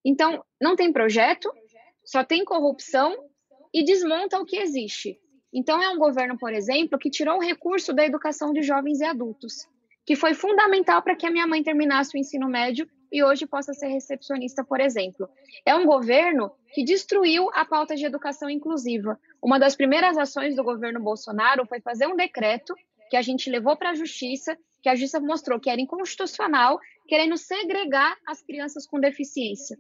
Então, 0.05 0.44
não 0.62 0.77
tem 0.77 0.92
projeto, 0.92 1.53
só 2.05 2.23
tem 2.23 2.44
corrupção 2.44 3.16
e 3.75 3.85
desmonta 3.85 4.38
o 4.38 4.46
que 4.46 4.57
existe. 4.57 5.19
Então, 5.52 5.82
é 5.82 5.88
um 5.88 5.98
governo, 5.98 6.38
por 6.38 6.52
exemplo, 6.52 6.98
que 6.98 7.10
tirou 7.10 7.38
o 7.38 7.42
recurso 7.42 7.92
da 7.92 8.04
educação 8.04 8.52
de 8.52 8.62
jovens 8.62 9.00
e 9.00 9.04
adultos, 9.04 9.68
que 10.06 10.14
foi 10.14 10.32
fundamental 10.32 11.02
para 11.02 11.16
que 11.16 11.26
a 11.26 11.30
minha 11.30 11.46
mãe 11.46 11.62
terminasse 11.62 12.16
o 12.16 12.20
ensino 12.20 12.48
médio 12.48 12.88
e 13.12 13.24
hoje 13.24 13.46
possa 13.46 13.74
ser 13.74 13.88
recepcionista, 13.88 14.62
por 14.62 14.80
exemplo. 14.80 15.28
É 15.66 15.74
um 15.74 15.84
governo 15.84 16.52
que 16.72 16.84
destruiu 16.84 17.50
a 17.52 17.64
pauta 17.64 17.96
de 17.96 18.06
educação 18.06 18.48
inclusiva. 18.48 19.18
Uma 19.42 19.58
das 19.58 19.74
primeiras 19.74 20.16
ações 20.16 20.54
do 20.54 20.62
governo 20.62 21.00
Bolsonaro 21.00 21.66
foi 21.66 21.80
fazer 21.80 22.06
um 22.06 22.14
decreto 22.14 22.72
que 23.10 23.16
a 23.16 23.22
gente 23.22 23.50
levou 23.50 23.76
para 23.76 23.90
a 23.90 23.94
justiça, 23.94 24.56
que 24.80 24.88
a 24.88 24.94
justiça 24.94 25.18
mostrou 25.18 25.58
que 25.58 25.68
era 25.68 25.80
inconstitucional, 25.80 26.78
querendo 27.08 27.36
segregar 27.36 28.16
as 28.24 28.40
crianças 28.40 28.86
com 28.86 29.00
deficiência. 29.00 29.76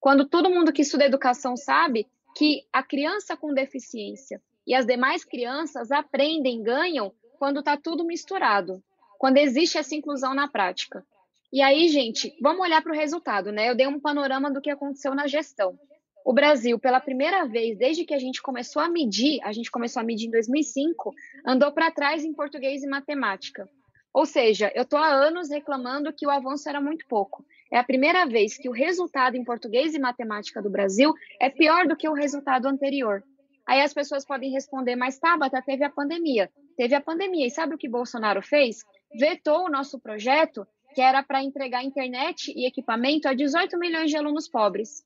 Quando 0.00 0.28
todo 0.28 0.50
mundo 0.50 0.72
que 0.72 0.82
estuda 0.82 1.04
educação 1.04 1.56
sabe 1.56 2.08
que 2.36 2.64
a 2.72 2.82
criança 2.82 3.36
com 3.36 3.54
deficiência 3.54 4.42
e 4.66 4.74
as 4.74 4.86
demais 4.86 5.24
crianças 5.24 5.90
aprendem, 5.90 6.62
ganham 6.62 7.12
quando 7.38 7.60
está 7.60 7.76
tudo 7.76 8.04
misturado, 8.04 8.82
quando 9.18 9.38
existe 9.38 9.78
essa 9.78 9.94
inclusão 9.94 10.34
na 10.34 10.48
prática. 10.48 11.04
E 11.52 11.62
aí, 11.62 11.88
gente, 11.88 12.36
vamos 12.40 12.62
olhar 12.62 12.82
para 12.82 12.92
o 12.92 12.96
resultado, 12.96 13.52
né? 13.52 13.70
Eu 13.70 13.76
dei 13.76 13.86
um 13.86 14.00
panorama 14.00 14.50
do 14.50 14.60
que 14.60 14.70
aconteceu 14.70 15.14
na 15.14 15.26
gestão. 15.26 15.78
O 16.24 16.32
Brasil, 16.32 16.78
pela 16.78 17.00
primeira 17.00 17.46
vez 17.46 17.76
desde 17.76 18.04
que 18.04 18.14
a 18.14 18.18
gente 18.18 18.42
começou 18.42 18.80
a 18.80 18.88
medir, 18.88 19.38
a 19.44 19.52
gente 19.52 19.70
começou 19.70 20.00
a 20.00 20.04
medir 20.04 20.26
em 20.26 20.30
2005, 20.30 21.14
andou 21.46 21.70
para 21.70 21.90
trás 21.90 22.24
em 22.24 22.32
português 22.32 22.82
e 22.82 22.88
matemática. 22.88 23.68
Ou 24.12 24.24
seja, 24.24 24.72
eu 24.74 24.82
estou 24.82 24.98
há 24.98 25.08
anos 25.08 25.50
reclamando 25.50 26.12
que 26.12 26.26
o 26.26 26.30
avanço 26.30 26.68
era 26.68 26.80
muito 26.80 27.06
pouco. 27.06 27.44
É 27.70 27.78
a 27.78 27.84
primeira 27.84 28.24
vez 28.24 28.56
que 28.56 28.68
o 28.68 28.72
resultado 28.72 29.36
em 29.36 29.44
português 29.44 29.94
e 29.94 29.98
matemática 29.98 30.62
do 30.62 30.70
Brasil 30.70 31.12
é 31.40 31.50
pior 31.50 31.86
do 31.86 31.96
que 31.96 32.08
o 32.08 32.14
resultado 32.14 32.66
anterior. 32.66 33.22
Aí 33.66 33.80
as 33.80 33.94
pessoas 33.94 34.24
podem 34.24 34.50
responder, 34.50 34.96
mas 34.96 35.18
Tabata, 35.18 35.62
teve 35.62 35.84
a 35.84 35.90
pandemia. 35.90 36.50
Teve 36.76 36.94
a 36.94 37.00
pandemia. 37.00 37.46
E 37.46 37.50
sabe 37.50 37.74
o 37.74 37.78
que 37.78 37.88
Bolsonaro 37.88 38.42
fez? 38.42 38.84
Vetou 39.18 39.64
o 39.64 39.70
nosso 39.70 39.98
projeto, 39.98 40.66
que 40.94 41.00
era 41.00 41.22
para 41.22 41.42
entregar 41.42 41.82
internet 41.82 42.52
e 42.54 42.66
equipamento 42.66 43.28
a 43.28 43.34
18 43.34 43.78
milhões 43.78 44.10
de 44.10 44.16
alunos 44.16 44.48
pobres. 44.48 45.04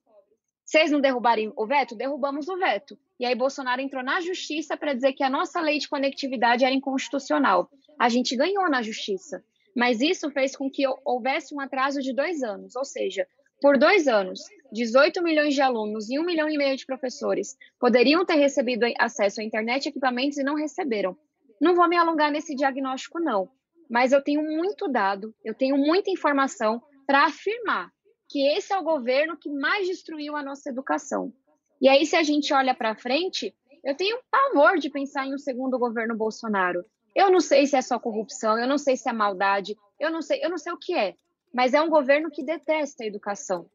Vocês 0.64 0.90
não 0.90 1.01
derrubarem 1.01 1.53
o 1.57 1.66
veto? 1.66 1.97
Derrubamos 1.97 2.49
o 2.49 2.59
veto. 2.59 2.99
E 3.18 3.25
aí 3.25 3.35
Bolsonaro 3.35 3.81
entrou 3.81 4.03
na 4.03 4.21
justiça 4.21 4.77
para 4.77 4.92
dizer 4.92 5.14
que 5.14 5.23
a 5.23 5.31
nossa 5.31 5.61
lei 5.61 5.79
de 5.79 5.88
conectividade 5.88 6.64
era 6.64 6.75
inconstitucional. 6.75 7.71
A 7.99 8.09
gente 8.09 8.37
ganhou 8.37 8.68
na 8.68 8.83
justiça. 8.83 9.42
Mas 9.75 10.01
isso 10.01 10.31
fez 10.31 10.57
com 10.57 10.68
que 10.68 10.83
houvesse 11.05 11.55
um 11.55 11.61
atraso 11.61 12.01
de 12.01 12.12
dois 12.12 12.42
anos, 12.42 12.75
ou 12.75 12.85
seja, 12.85 13.27
por 13.61 13.79
dois 13.79 14.09
anos, 14.09 14.40
18 14.73 15.23
milhões 15.23 15.55
de 15.55 15.63
alunos 15.63 16.11
e 16.11 16.19
1 16.19 16.25
milhão 16.25 16.49
e 16.49 16.59
meio 16.59 16.77
de 16.77 16.85
professores 16.85 17.57
poderiam 17.81 18.25
ter 18.25 18.35
recebido 18.35 18.85
acesso 18.99 19.41
à 19.41 19.45
internet 19.45 19.87
e 19.87 19.89
equipamentos 19.89 20.39
e 20.39 20.43
não 20.43 20.55
receberam. 20.55 21.17
Não 21.61 21.75
vou 21.75 21.89
me 21.89 21.97
alongar 21.97 22.31
nesse 22.31 22.55
diagnóstico, 22.55 23.19
não. 23.19 23.49
Mas 23.89 24.13
eu 24.13 24.23
tenho 24.23 24.43
muito 24.43 24.87
dado, 24.87 25.35
eu 25.43 25.55
tenho 25.55 25.77
muita 25.77 26.11
informação 26.11 26.83
para 27.07 27.25
afirmar 27.25 27.91
que 28.29 28.47
esse 28.47 28.73
é 28.73 28.79
o 28.79 28.85
governo 28.85 29.37
que 29.37 29.49
mais 29.49 29.87
destruiu 29.87 30.37
a 30.37 30.43
nossa 30.43 30.69
educação. 30.69 31.33
E 31.81 31.89
aí, 31.89 32.05
se 32.05 32.15
a 32.15 32.23
gente 32.23 32.53
olha 32.53 32.75
para 32.75 32.95
frente, 32.95 33.55
eu 33.83 33.97
tenho 33.97 34.19
pavor 34.31 34.79
de 34.79 34.91
pensar 34.91 35.27
em 35.27 35.35
um 35.35 35.39
segundo 35.39 35.79
governo 35.79 36.15
Bolsonaro. 36.15 36.85
Eu 37.15 37.31
não 37.31 37.41
sei 37.41 37.67
se 37.67 37.77
é 37.77 37.81
só 37.81 37.99
corrupção, 37.99 38.59
eu 38.59 38.69
não 38.69 38.77
sei 38.77 38.97
se 38.97 39.09
é 39.09 39.13
maldade, 39.13 39.77
eu 39.99 40.11
não 40.11 40.21
sei, 40.21 40.45
eu 40.45 40.51
não 40.51 40.59
sei 40.59 40.73
o 40.73 40.79
que 40.79 40.95
é, 40.95 41.15
mas 41.53 41.73
é 41.73 41.81
um 41.81 41.89
governo 41.89 42.31
que 42.31 42.45
detesta 42.45 43.03
a 43.03 43.07
educação. 43.07 43.67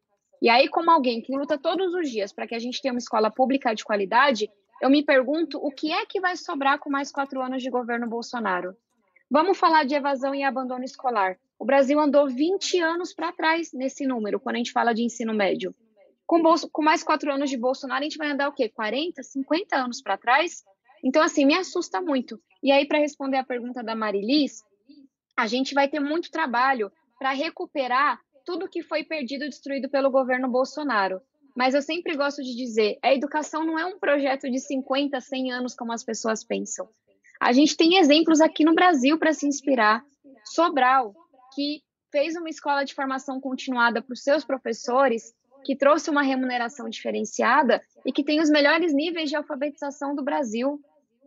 E 0.43 0.49
aí, 0.49 0.67
como 0.67 0.91
alguém 0.91 1.21
que 1.21 1.33
luta 1.33 1.57
todos 1.57 1.93
os 1.93 2.11
dias 2.11 2.33
para 2.33 2.45
que 2.45 2.53
a 2.53 2.59
gente 2.59 2.81
tenha 2.81 2.93
uma 2.93 2.99
escola 2.99 3.31
pública 3.31 3.73
de 3.73 3.85
qualidade, 3.85 4.51
eu 4.81 4.89
me 4.89 5.01
pergunto 5.01 5.57
o 5.57 5.71
que 5.71 5.89
é 5.89 6.05
que 6.05 6.19
vai 6.19 6.35
sobrar 6.35 6.79
com 6.79 6.89
mais 6.89 7.13
quatro 7.13 7.41
anos 7.41 7.63
de 7.63 7.69
governo 7.69 8.09
Bolsonaro. 8.09 8.75
Vamos 9.31 9.57
falar 9.57 9.85
de 9.85 9.95
evasão 9.95 10.35
e 10.35 10.43
abandono 10.43 10.83
escolar. 10.83 11.37
O 11.57 11.63
Brasil 11.63 11.97
andou 11.97 12.27
20 12.27 12.77
anos 12.81 13.13
para 13.13 13.31
trás 13.31 13.71
nesse 13.71 14.05
número, 14.05 14.37
quando 14.37 14.55
a 14.55 14.57
gente 14.57 14.73
fala 14.73 14.91
de 14.91 15.01
ensino 15.01 15.33
médio. 15.33 15.73
Com, 16.27 16.41
Bolso, 16.41 16.69
com 16.69 16.83
mais 16.83 17.03
quatro 17.03 17.31
anos 17.31 17.49
de 17.49 17.55
Bolsonaro, 17.55 18.01
a 18.01 18.03
gente 18.03 18.17
vai 18.17 18.29
andar 18.29 18.49
o 18.49 18.53
quê? 18.53 18.67
40, 18.67 19.23
50 19.23 19.77
anos 19.77 20.01
para 20.01 20.17
trás? 20.17 20.61
Então, 21.01 21.23
assim, 21.23 21.45
me 21.45 21.55
assusta 21.55 22.01
muito. 22.01 22.37
E 22.61 22.69
aí, 22.69 22.85
para 22.85 22.99
responder 22.99 23.37
a 23.37 23.45
pergunta 23.45 23.81
da 23.81 23.95
Marilis, 23.95 24.61
a 25.37 25.47
gente 25.47 25.73
vai 25.73 25.87
ter 25.87 26.01
muito 26.01 26.29
trabalho 26.29 26.91
para 27.17 27.31
recuperar 27.31 28.19
tudo 28.45 28.69
que 28.69 28.83
foi 28.83 29.03
perdido 29.03 29.47
destruído 29.47 29.89
pelo 29.89 30.11
governo 30.11 30.49
Bolsonaro. 30.49 31.21
Mas 31.55 31.75
eu 31.75 31.81
sempre 31.81 32.15
gosto 32.15 32.41
de 32.41 32.55
dizer, 32.55 32.97
a 33.01 33.13
educação 33.13 33.63
não 33.63 33.77
é 33.77 33.85
um 33.85 33.99
projeto 33.99 34.49
de 34.49 34.59
50, 34.59 35.19
100 35.21 35.51
anos 35.51 35.75
como 35.75 35.91
as 35.91 36.03
pessoas 36.03 36.43
pensam. 36.43 36.87
A 37.39 37.51
gente 37.51 37.77
tem 37.77 37.97
exemplos 37.97 38.41
aqui 38.41 38.63
no 38.63 38.73
Brasil 38.73 39.19
para 39.19 39.33
se 39.33 39.45
inspirar. 39.45 40.03
Sobral, 40.45 41.13
que 41.53 41.81
fez 42.11 42.35
uma 42.35 42.49
escola 42.49 42.83
de 42.83 42.93
formação 42.93 43.39
continuada 43.39 44.01
para 44.01 44.13
os 44.13 44.23
seus 44.23 44.43
professores, 44.43 45.33
que 45.63 45.75
trouxe 45.75 46.09
uma 46.09 46.21
remuneração 46.21 46.89
diferenciada 46.89 47.81
e 48.05 48.11
que 48.11 48.23
tem 48.23 48.41
os 48.41 48.49
melhores 48.49 48.93
níveis 48.93 49.29
de 49.29 49.35
alfabetização 49.35 50.15
do 50.15 50.23
Brasil. 50.23 50.79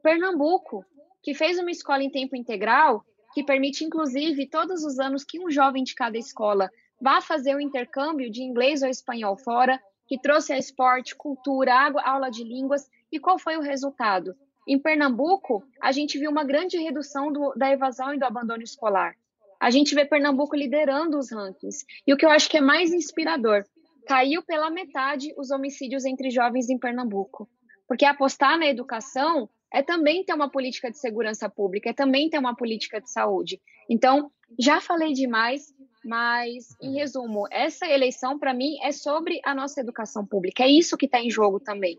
Pernambuco, 0.03 0.85
que 1.23 1.35
fez 1.35 1.59
uma 1.59 1.71
escola 1.71 2.03
em 2.03 2.11
tempo 2.11 2.37
integral, 2.37 3.05
que 3.35 3.43
permite, 3.43 3.85
inclusive, 3.85 4.49
todos 4.49 4.85
os 4.85 4.99
anos 4.99 5.25
que 5.25 5.39
um 5.39 5.51
jovem 5.51 5.83
de 5.83 5.95
cada 5.95 6.17
escola 6.17 6.71
vá 7.01 7.21
fazer 7.21 7.55
o 7.55 7.61
intercâmbio 7.61 8.31
de 8.31 8.43
inglês 8.43 8.83
ou 8.83 8.89
espanhol 8.89 9.37
fora, 9.37 9.81
que 10.07 10.21
trouxe 10.21 10.53
a 10.53 10.59
esporte, 10.59 11.15
cultura, 11.15 11.93
aula 12.05 12.31
de 12.31 12.45
línguas. 12.45 12.89
E 13.11 13.19
qual 13.19 13.39
foi 13.39 13.57
o 13.57 13.63
resultado? 13.63 14.35
Em 14.67 14.79
Pernambuco, 14.79 15.65
a 15.81 15.93
gente 15.93 16.19
viu 16.19 16.31
uma 16.31 16.45
grande 16.45 16.77
redução 16.77 17.33
do, 17.33 17.55
da 17.55 17.71
evasão 17.71 18.15
e 18.15 18.19
do 18.19 18.25
abandono 18.25 18.63
escolar. 18.63 19.15
A 19.61 19.71
gente 19.71 19.95
vê 19.95 20.05
Pernambuco 20.05 20.57
liderando 20.57 21.19
os 21.19 21.31
rankings. 21.31 21.85
E 22.07 22.13
o 22.13 22.17
que 22.17 22.27
eu 22.27 22.31
acho 22.31 22.49
que 22.51 22.59
é 22.59 22.61
mais 22.61 22.93
inspirador, 22.93 23.65
caiu 24.07 24.43
pela 24.43 24.71
metade 24.71 25.33
os 25.37 25.51
homicídios 25.51 26.05
entre 26.05 26.31
jovens 26.31 26.69
em 26.69 26.79
Pernambuco. 26.79 27.49
Porque 27.87 28.05
apostar 28.05 28.59
na 28.59 28.67
educação 28.67 29.49
é 29.73 29.83
também 29.83 30.25
ter 30.25 30.35
uma 30.35 30.51
política 30.51 30.91
de 30.91 30.99
segurança 30.99 31.49
pública, 31.49 31.91
é 31.91 31.93
também 31.93 32.29
ter 32.29 32.39
uma 32.39 32.55
política 32.55 33.01
de 33.01 33.11
saúde. 33.11 33.61
Então, 33.89 34.31
já 34.59 34.81
falei 34.81 35.13
demais, 35.13 35.75
mas, 36.07 36.77
em 36.81 36.95
resumo, 36.95 37.49
essa 37.51 37.87
eleição, 37.87 38.39
para 38.39 38.55
mim, 38.55 38.79
é 38.83 38.93
sobre 38.93 39.41
a 39.45 39.55
nossa 39.55 39.81
educação 39.81 40.25
pública. 40.25 40.63
É 40.63 40.69
isso 40.69 40.97
que 40.97 41.07
está 41.07 41.21
em 41.21 41.31
jogo 41.31 41.59
também. 41.59 41.99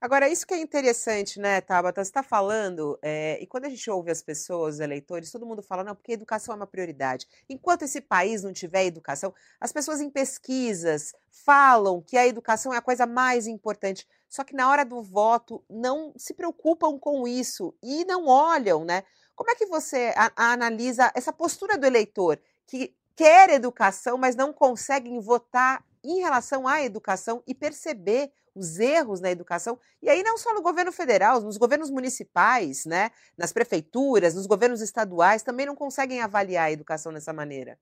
Agora, 0.00 0.28
isso 0.28 0.46
que 0.46 0.54
é 0.54 0.60
interessante, 0.60 1.38
né, 1.38 1.60
Tabata? 1.60 2.02
Você 2.02 2.10
está 2.10 2.22
falando, 2.22 2.98
é, 3.02 3.38
e 3.40 3.46
quando 3.46 3.66
a 3.66 3.68
gente 3.68 3.88
ouve 3.88 4.10
as 4.10 4.20
pessoas, 4.20 4.74
os 4.74 4.80
eleitores, 4.80 5.30
todo 5.30 5.46
mundo 5.46 5.62
fala, 5.62 5.84
não, 5.84 5.94
porque 5.94 6.10
a 6.10 6.14
educação 6.14 6.52
é 6.52 6.56
uma 6.56 6.66
prioridade. 6.66 7.26
Enquanto 7.48 7.82
esse 7.82 8.00
país 8.00 8.42
não 8.42 8.52
tiver 8.52 8.84
educação, 8.84 9.32
as 9.60 9.72
pessoas 9.72 10.00
em 10.00 10.10
pesquisas 10.10 11.12
falam 11.30 12.02
que 12.02 12.16
a 12.16 12.26
educação 12.26 12.74
é 12.74 12.78
a 12.78 12.82
coisa 12.82 13.06
mais 13.06 13.46
importante. 13.46 14.06
Só 14.28 14.42
que 14.42 14.54
na 14.54 14.68
hora 14.70 14.84
do 14.84 15.02
voto 15.02 15.64
não 15.68 16.12
se 16.16 16.34
preocupam 16.34 16.98
com 16.98 17.28
isso 17.28 17.72
e 17.82 18.04
não 18.04 18.26
olham, 18.26 18.84
né? 18.84 19.04
Como 19.36 19.50
é 19.50 19.54
que 19.54 19.66
você 19.66 20.12
a, 20.16 20.32
a 20.36 20.52
analisa 20.52 21.12
essa 21.14 21.32
postura 21.32 21.78
do 21.78 21.86
eleitor? 21.86 22.40
Que 22.66 22.94
quer 23.16 23.50
educação, 23.50 24.16
mas 24.16 24.34
não 24.36 24.52
conseguem 24.52 25.20
votar 25.20 25.84
em 26.04 26.20
relação 26.20 26.66
à 26.66 26.82
educação 26.82 27.42
e 27.46 27.54
perceber 27.54 28.32
os 28.54 28.78
erros 28.78 29.20
na 29.20 29.30
educação, 29.30 29.78
e 30.02 30.10
aí 30.10 30.22
não 30.22 30.36
só 30.36 30.52
no 30.52 30.60
governo 30.60 30.92
federal, 30.92 31.40
nos 31.40 31.56
governos 31.56 31.90
municipais, 31.90 32.84
né, 32.84 33.10
nas 33.36 33.52
prefeituras, 33.52 34.34
nos 34.34 34.46
governos 34.46 34.82
estaduais, 34.82 35.42
também 35.42 35.64
não 35.64 35.74
conseguem 35.74 36.20
avaliar 36.20 36.66
a 36.66 36.72
educação 36.72 37.12
dessa 37.12 37.32
maneira. 37.32 37.78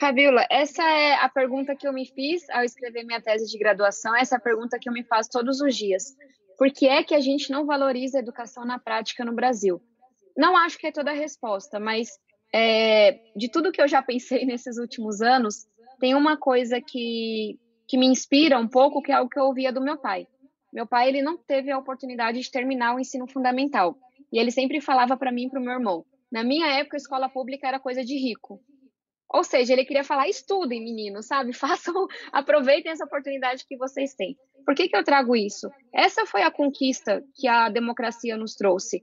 Fabiola, 0.00 0.46
essa 0.48 0.82
é 0.84 1.14
a 1.14 1.28
pergunta 1.28 1.74
que 1.74 1.88
eu 1.88 1.92
me 1.92 2.06
fiz 2.06 2.48
ao 2.50 2.62
escrever 2.62 3.02
minha 3.02 3.20
tese 3.20 3.50
de 3.50 3.58
graduação, 3.58 4.14
essa 4.14 4.36
é 4.36 4.38
a 4.38 4.40
pergunta 4.40 4.78
que 4.80 4.88
eu 4.88 4.92
me 4.92 5.02
faço 5.02 5.28
todos 5.30 5.60
os 5.60 5.76
dias. 5.76 6.14
Por 6.56 6.72
que 6.72 6.86
é 6.86 7.02
que 7.02 7.16
a 7.16 7.20
gente 7.20 7.50
não 7.50 7.66
valoriza 7.66 8.18
a 8.18 8.20
educação 8.20 8.64
na 8.64 8.78
prática 8.78 9.24
no 9.24 9.34
Brasil? 9.34 9.82
Não 10.36 10.56
acho 10.56 10.78
que 10.78 10.86
é 10.86 10.92
toda 10.92 11.10
a 11.10 11.14
resposta, 11.14 11.80
mas 11.80 12.10
é, 12.52 13.20
de 13.36 13.50
tudo 13.50 13.72
que 13.72 13.80
eu 13.80 13.88
já 13.88 14.02
pensei 14.02 14.44
nesses 14.46 14.78
últimos 14.78 15.20
anos, 15.20 15.66
tem 16.00 16.14
uma 16.14 16.36
coisa 16.36 16.80
que, 16.80 17.58
que 17.86 17.98
me 17.98 18.06
inspira 18.06 18.58
um 18.58 18.68
pouco, 18.68 19.02
que 19.02 19.12
é 19.12 19.20
o 19.20 19.28
que 19.28 19.38
eu 19.38 19.44
ouvia 19.44 19.72
do 19.72 19.80
meu 19.80 19.98
pai. 19.98 20.26
Meu 20.72 20.86
pai 20.86 21.08
ele 21.08 21.22
não 21.22 21.36
teve 21.36 21.70
a 21.70 21.78
oportunidade 21.78 22.40
de 22.40 22.50
terminar 22.50 22.94
o 22.94 23.00
ensino 23.00 23.26
fundamental. 23.26 23.96
E 24.32 24.38
ele 24.38 24.50
sempre 24.50 24.80
falava 24.80 25.16
para 25.16 25.32
mim 25.32 25.46
e 25.46 25.50
para 25.50 25.60
o 25.60 25.62
meu 25.62 25.72
irmão: 25.72 26.04
na 26.30 26.44
minha 26.44 26.66
época, 26.66 26.96
a 26.96 26.98
escola 26.98 27.28
pública 27.28 27.66
era 27.66 27.80
coisa 27.80 28.04
de 28.04 28.14
rico. 28.16 28.60
Ou 29.30 29.42
seja, 29.42 29.72
ele 29.72 29.84
queria 29.84 30.04
falar: 30.04 30.28
estudem, 30.28 30.82
meninos, 30.82 31.26
sabe? 31.26 31.52
Façam, 31.56 32.06
aproveitem 32.30 32.92
essa 32.92 33.04
oportunidade 33.04 33.64
que 33.66 33.76
vocês 33.76 34.14
têm. 34.14 34.36
Por 34.64 34.74
que, 34.74 34.88
que 34.88 34.96
eu 34.96 35.04
trago 35.04 35.34
isso? 35.34 35.70
Essa 35.94 36.26
foi 36.26 36.42
a 36.42 36.50
conquista 36.50 37.24
que 37.34 37.48
a 37.48 37.70
democracia 37.70 38.36
nos 38.36 38.54
trouxe 38.54 39.02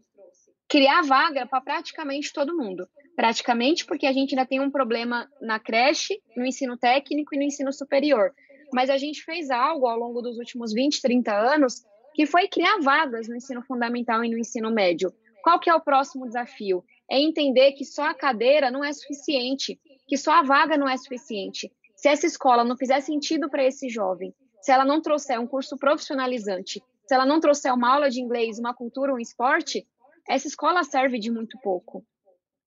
criar 0.67 1.01
vaga 1.03 1.45
para 1.45 1.61
praticamente 1.61 2.33
todo 2.33 2.55
mundo. 2.55 2.87
Praticamente 3.15 3.85
porque 3.85 4.05
a 4.05 4.11
gente 4.11 4.35
ainda 4.35 4.47
tem 4.47 4.59
um 4.59 4.69
problema 4.69 5.29
na 5.41 5.59
creche, 5.59 6.21
no 6.35 6.45
ensino 6.45 6.77
técnico 6.77 7.33
e 7.33 7.37
no 7.37 7.43
ensino 7.43 7.71
superior. 7.71 8.33
Mas 8.73 8.89
a 8.89 8.97
gente 8.97 9.23
fez 9.23 9.49
algo 9.49 9.87
ao 9.87 9.97
longo 9.97 10.21
dos 10.21 10.37
últimos 10.37 10.73
20, 10.73 11.01
30 11.01 11.33
anos 11.33 11.85
que 12.13 12.25
foi 12.25 12.47
criar 12.47 12.79
vagas 12.81 13.27
no 13.27 13.35
ensino 13.35 13.61
fundamental 13.61 14.23
e 14.23 14.29
no 14.29 14.37
ensino 14.37 14.71
médio. 14.71 15.13
Qual 15.43 15.59
que 15.59 15.69
é 15.69 15.75
o 15.75 15.81
próximo 15.81 16.25
desafio? 16.25 16.83
É 17.09 17.19
entender 17.19 17.73
que 17.73 17.85
só 17.85 18.03
a 18.03 18.13
cadeira 18.13 18.71
não 18.71 18.83
é 18.83 18.91
suficiente, 18.91 19.79
que 20.07 20.17
só 20.17 20.31
a 20.31 20.43
vaga 20.43 20.77
não 20.77 20.89
é 20.89 20.97
suficiente. 20.97 21.71
Se 21.95 22.07
essa 22.07 22.25
escola 22.25 22.63
não 22.63 22.77
fizer 22.77 22.99
sentido 23.01 23.49
para 23.49 23.63
esse 23.63 23.89
jovem, 23.89 24.33
se 24.61 24.71
ela 24.71 24.83
não 24.83 25.01
trouxer 25.01 25.39
um 25.39 25.45
curso 25.45 25.77
profissionalizante, 25.77 26.81
se 27.07 27.13
ela 27.13 27.25
não 27.25 27.39
trouxer 27.39 27.73
uma 27.73 27.93
aula 27.93 28.09
de 28.09 28.21
inglês, 28.21 28.57
uma 28.57 28.73
cultura, 28.73 29.13
um 29.13 29.19
esporte, 29.19 29.87
essa 30.27 30.47
escola 30.47 30.83
serve 30.83 31.19
de 31.19 31.29
muito 31.29 31.59
pouco, 31.61 32.03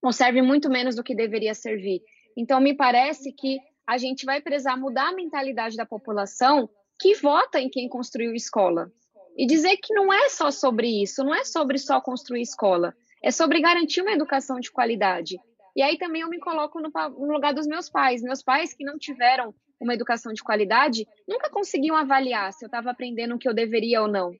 ou 0.02 0.12
serve 0.12 0.42
muito 0.42 0.68
menos 0.68 0.94
do 0.94 1.02
que 1.02 1.14
deveria 1.14 1.54
servir. 1.54 2.02
Então, 2.36 2.60
me 2.60 2.74
parece 2.74 3.32
que 3.32 3.58
a 3.86 3.98
gente 3.98 4.24
vai 4.24 4.40
precisar 4.40 4.76
mudar 4.76 5.08
a 5.08 5.14
mentalidade 5.14 5.76
da 5.76 5.86
população 5.86 6.68
que 7.00 7.14
vota 7.14 7.60
em 7.60 7.68
quem 7.68 7.88
construiu 7.88 8.34
escola. 8.34 8.90
E 9.36 9.46
dizer 9.46 9.76
que 9.76 9.94
não 9.94 10.12
é 10.12 10.28
só 10.28 10.50
sobre 10.50 11.02
isso, 11.02 11.22
não 11.24 11.34
é 11.34 11.44
sobre 11.44 11.78
só 11.78 12.00
construir 12.00 12.42
escola, 12.42 12.94
é 13.22 13.30
sobre 13.30 13.60
garantir 13.60 14.02
uma 14.02 14.12
educação 14.12 14.58
de 14.58 14.70
qualidade. 14.70 15.38
E 15.76 15.82
aí 15.82 15.96
também 15.96 16.22
eu 16.22 16.28
me 16.28 16.40
coloco 16.40 16.80
no, 16.80 16.90
no 16.90 17.32
lugar 17.32 17.54
dos 17.54 17.66
meus 17.66 17.88
pais. 17.88 18.20
Meus 18.20 18.42
pais 18.42 18.74
que 18.74 18.84
não 18.84 18.98
tiveram 18.98 19.54
uma 19.80 19.94
educação 19.94 20.32
de 20.32 20.42
qualidade 20.42 21.06
nunca 21.26 21.48
conseguiam 21.50 21.96
avaliar 21.96 22.52
se 22.52 22.64
eu 22.64 22.66
estava 22.66 22.90
aprendendo 22.90 23.36
o 23.36 23.38
que 23.38 23.48
eu 23.48 23.54
deveria 23.54 24.02
ou 24.02 24.08
não 24.08 24.32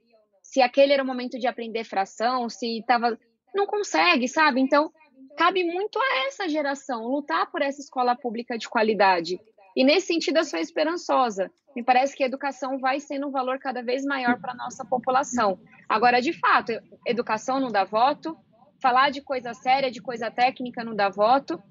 se 0.49 0.63
aquele 0.63 0.95
era 0.95 1.03
o 1.03 1.07
momento 1.07 1.39
de 1.39 1.47
aprender 1.47 1.85
fração, 1.85 2.49
se 2.49 2.79
estava. 2.79 3.19
Não 3.55 3.67
consegue, 3.67 4.27
sabe? 4.27 4.61
Então, 4.61 4.91
cabe 5.39 5.63
muito 5.63 5.99
a 6.01 6.27
essa 6.27 6.49
geração 6.49 7.07
lutar 7.07 7.49
por 7.51 7.63
essa 7.63 7.81
escola 7.81 8.17
pública 8.17 8.59
de 8.59 8.69
qualidade. 8.69 9.39
E 9.77 9.85
nesse 9.85 10.09
sentido, 10.09 10.39
eu 10.39 10.45
sou 10.45 10.59
esperançosa. 10.59 11.49
Me 11.77 11.83
parece 11.85 12.17
que 12.17 12.25
a 12.25 12.27
educação 12.27 12.81
vai 12.81 12.99
sendo 12.99 13.29
um 13.29 13.31
valor 13.31 13.61
cada 13.61 13.81
vez 13.81 14.05
maior 14.05 14.41
para 14.41 14.51
a 14.51 14.57
nossa 14.57 14.85
população. 14.85 15.61
Agora, 15.89 16.21
de 16.21 16.33
fato, 16.33 16.73
educação 17.07 17.61
não 17.61 17.69
dá 17.69 17.85
voto, 17.85 18.37
falar 18.83 19.11
de 19.11 19.23
coisa 19.23 19.55
séria, 19.55 19.93
de 19.93 20.03
coisa 20.03 20.29
técnica 20.29 20.83
não 20.83 20.97
dá 20.97 21.09
voto, 21.09 21.63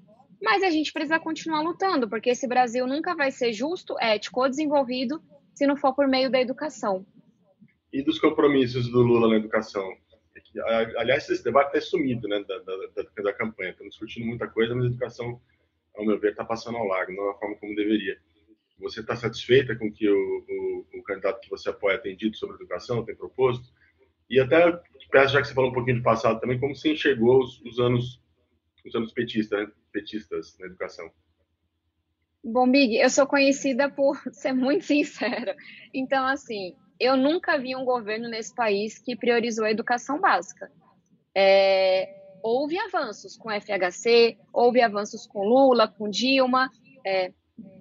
mas 0.42 0.62
a 0.62 0.70
gente 0.70 0.90
precisa 0.90 1.20
continuar 1.20 1.60
lutando, 1.60 2.08
porque 2.08 2.30
esse 2.30 2.48
Brasil 2.48 2.86
nunca 2.86 3.14
vai 3.14 3.30
ser 3.30 3.52
justo, 3.52 3.98
ético 4.00 4.40
ou 4.40 4.48
desenvolvido 4.48 5.22
se 5.54 5.66
não 5.66 5.76
for 5.76 5.94
por 5.94 6.08
meio 6.08 6.30
da 6.30 6.40
educação 6.40 7.04
e 7.92 8.02
dos 8.02 8.18
compromissos 8.18 8.88
do 8.90 9.00
Lula 9.02 9.28
na 9.28 9.36
educação. 9.36 9.88
É 10.56 10.98
aliás, 10.98 11.28
esse 11.28 11.44
debate 11.44 11.76
está 11.76 11.80
sumido 11.80 12.26
né, 12.28 12.42
da, 12.46 12.58
da, 12.58 13.22
da 13.22 13.32
campanha. 13.32 13.70
Estamos 13.70 13.92
discutindo 13.92 14.26
muita 14.26 14.48
coisa, 14.48 14.74
mas 14.74 14.84
a 14.84 14.88
educação, 14.88 15.40
ao 15.94 16.04
meu 16.04 16.18
ver, 16.18 16.30
está 16.30 16.44
passando 16.44 16.78
ao 16.78 16.86
largo, 16.86 17.12
não 17.12 17.32
da 17.32 17.38
forma 17.38 17.56
como 17.56 17.74
deveria. 17.74 18.18
Você 18.78 19.00
está 19.00 19.16
satisfeita 19.16 19.74
com 19.76 19.92
que 19.92 20.08
o, 20.08 20.14
o, 20.48 20.86
o, 20.98 21.02
candidato 21.02 21.40
que 21.40 21.50
você 21.50 21.68
apoia 21.68 21.98
tem 21.98 22.16
dito 22.16 22.36
sobre 22.36 22.56
educação, 22.56 23.04
tem 23.04 23.14
proposto? 23.14 23.72
E 24.30 24.38
até 24.38 24.80
peço, 25.10 25.32
já 25.32 25.40
que 25.40 25.48
você 25.48 25.54
falou 25.54 25.70
um 25.70 25.74
pouquinho 25.74 25.96
do 25.96 26.02
passado 26.02 26.40
também, 26.40 26.60
como 26.60 26.76
você 26.76 26.92
enxergou 26.92 27.40
os, 27.42 27.60
os 27.62 27.80
anos 27.80 28.20
os 28.88 28.94
anos 28.94 29.12
petistas, 29.12 29.66
né? 29.66 29.72
petistas 29.92 30.56
na 30.58 30.66
educação? 30.66 31.10
Bom, 32.42 32.70
Big, 32.70 32.96
eu 32.96 33.10
sou 33.10 33.26
conhecida 33.26 33.90
por 33.90 34.16
ser 34.32 34.52
muito 34.52 34.84
sincera. 34.84 35.54
Então, 35.92 36.24
assim, 36.26 36.74
eu 37.00 37.16
nunca 37.16 37.58
vi 37.58 37.76
um 37.76 37.84
governo 37.84 38.28
nesse 38.28 38.54
país 38.54 38.98
que 38.98 39.16
priorizou 39.16 39.64
a 39.64 39.70
educação 39.70 40.20
básica. 40.20 40.70
É, 41.34 42.08
houve 42.42 42.78
avanços 42.78 43.36
com 43.36 43.50
FHC, 43.50 44.36
houve 44.52 44.80
avanços 44.80 45.26
com 45.26 45.44
Lula, 45.44 45.86
com 45.86 46.08
Dilma, 46.08 46.70
é, 47.06 47.32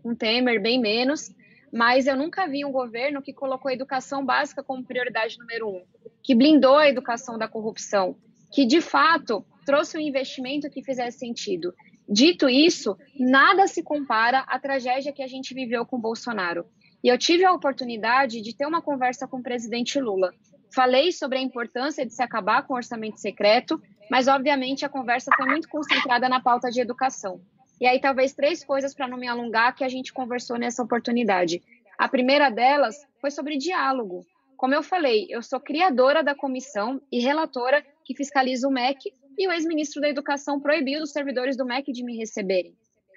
com 0.04 0.16
Temer, 0.16 0.62
bem 0.62 0.80
menos, 0.80 1.30
mas 1.72 2.08
eu 2.08 2.16
nunca 2.16 2.48
vi 2.48 2.64
um 2.64 2.72
governo 2.72 3.22
que 3.22 3.34
colocou 3.34 3.70
a 3.70 3.74
educação 3.74 4.26
básica 4.26 4.64
como 4.64 4.86
prioridade 4.86 5.38
número 5.38 5.70
um, 5.70 5.84
que 6.24 6.36
blindou 6.36 6.78
a 6.78 6.88
educação 6.88 7.38
da 7.38 7.48
corrupção, 7.48 8.16
que 8.54 8.66
de 8.66 8.82
fato 8.82 9.46
trouxe 9.66 9.98
um 9.98 10.02
investimento 10.02 10.70
que 10.70 10.84
fizesse 10.84 11.20
sentido. 11.20 11.74
Dito 12.08 12.48
isso, 12.48 12.98
nada 13.20 13.68
se 13.68 13.84
compara 13.84 14.40
à 14.48 14.58
tragédia 14.58 15.12
que 15.12 15.22
a 15.22 15.28
gente 15.28 15.54
viveu 15.54 15.86
com 15.86 16.00
Bolsonaro. 16.00 16.66
E 17.04 17.10
eu 17.10 17.18
tive 17.18 17.46
a 17.46 17.52
oportunidade 17.52 18.42
de 18.42 18.56
ter 18.56 18.66
uma 18.66 18.82
conversa 18.82 19.28
com 19.28 19.38
o 19.38 19.44
presidente 19.44 20.00
Lula. 20.00 20.34
Falei 20.74 21.12
sobre 21.12 21.38
a 21.38 21.42
importância 21.42 22.06
de 22.06 22.14
se 22.14 22.22
acabar 22.22 22.66
com 22.66 22.74
o 22.74 22.78
orçamento 22.78 23.20
secreto, 23.20 23.82
mas 24.10 24.28
obviamente 24.28 24.86
a 24.86 24.90
conversa 24.90 25.32
foi 25.36 25.46
muito 25.46 25.70
concentrada 25.70 26.28
na 26.28 26.42
pauta 26.42 26.70
de 26.70 26.82
educação. 26.82 27.40
E 27.80 27.86
aí, 27.86 28.02
talvez 28.02 28.34
três 28.34 28.64
coisas 28.64 28.94
para 28.94 29.08
não 29.08 29.18
me 29.18 29.28
alongar 29.28 29.76
que 29.76 29.84
a 29.84 29.90
gente 29.90 30.12
conversou 30.12 30.58
nessa 30.58 30.82
oportunidade. 30.82 31.62
A 31.98 32.08
primeira 32.08 32.50
delas 32.50 32.96
foi 33.22 33.30
sobre 33.30 33.58
diálogo. 33.58 34.26
Como 34.56 34.74
eu 34.74 34.82
falei, 34.82 35.28
eu 35.30 35.44
sou 35.44 35.60
criadora 35.60 36.24
da 36.24 36.34
comissão 36.34 37.00
e 37.12 37.20
relatora 37.20 37.86
que 38.04 38.16
fiscaliza 38.16 38.68
o 38.68 38.72
MEC 38.72 39.14
e 39.38 39.48
o 39.48 39.52
ex-ministro 39.52 40.02
da 40.02 40.10
Educação 40.10 40.60
proibiu 40.60 41.04
os 41.04 41.12
servidores 41.12 41.56
do 41.56 41.66
MEC 41.66 41.92
de 41.92 42.04
me 42.04 42.18
receberem. 42.18 42.74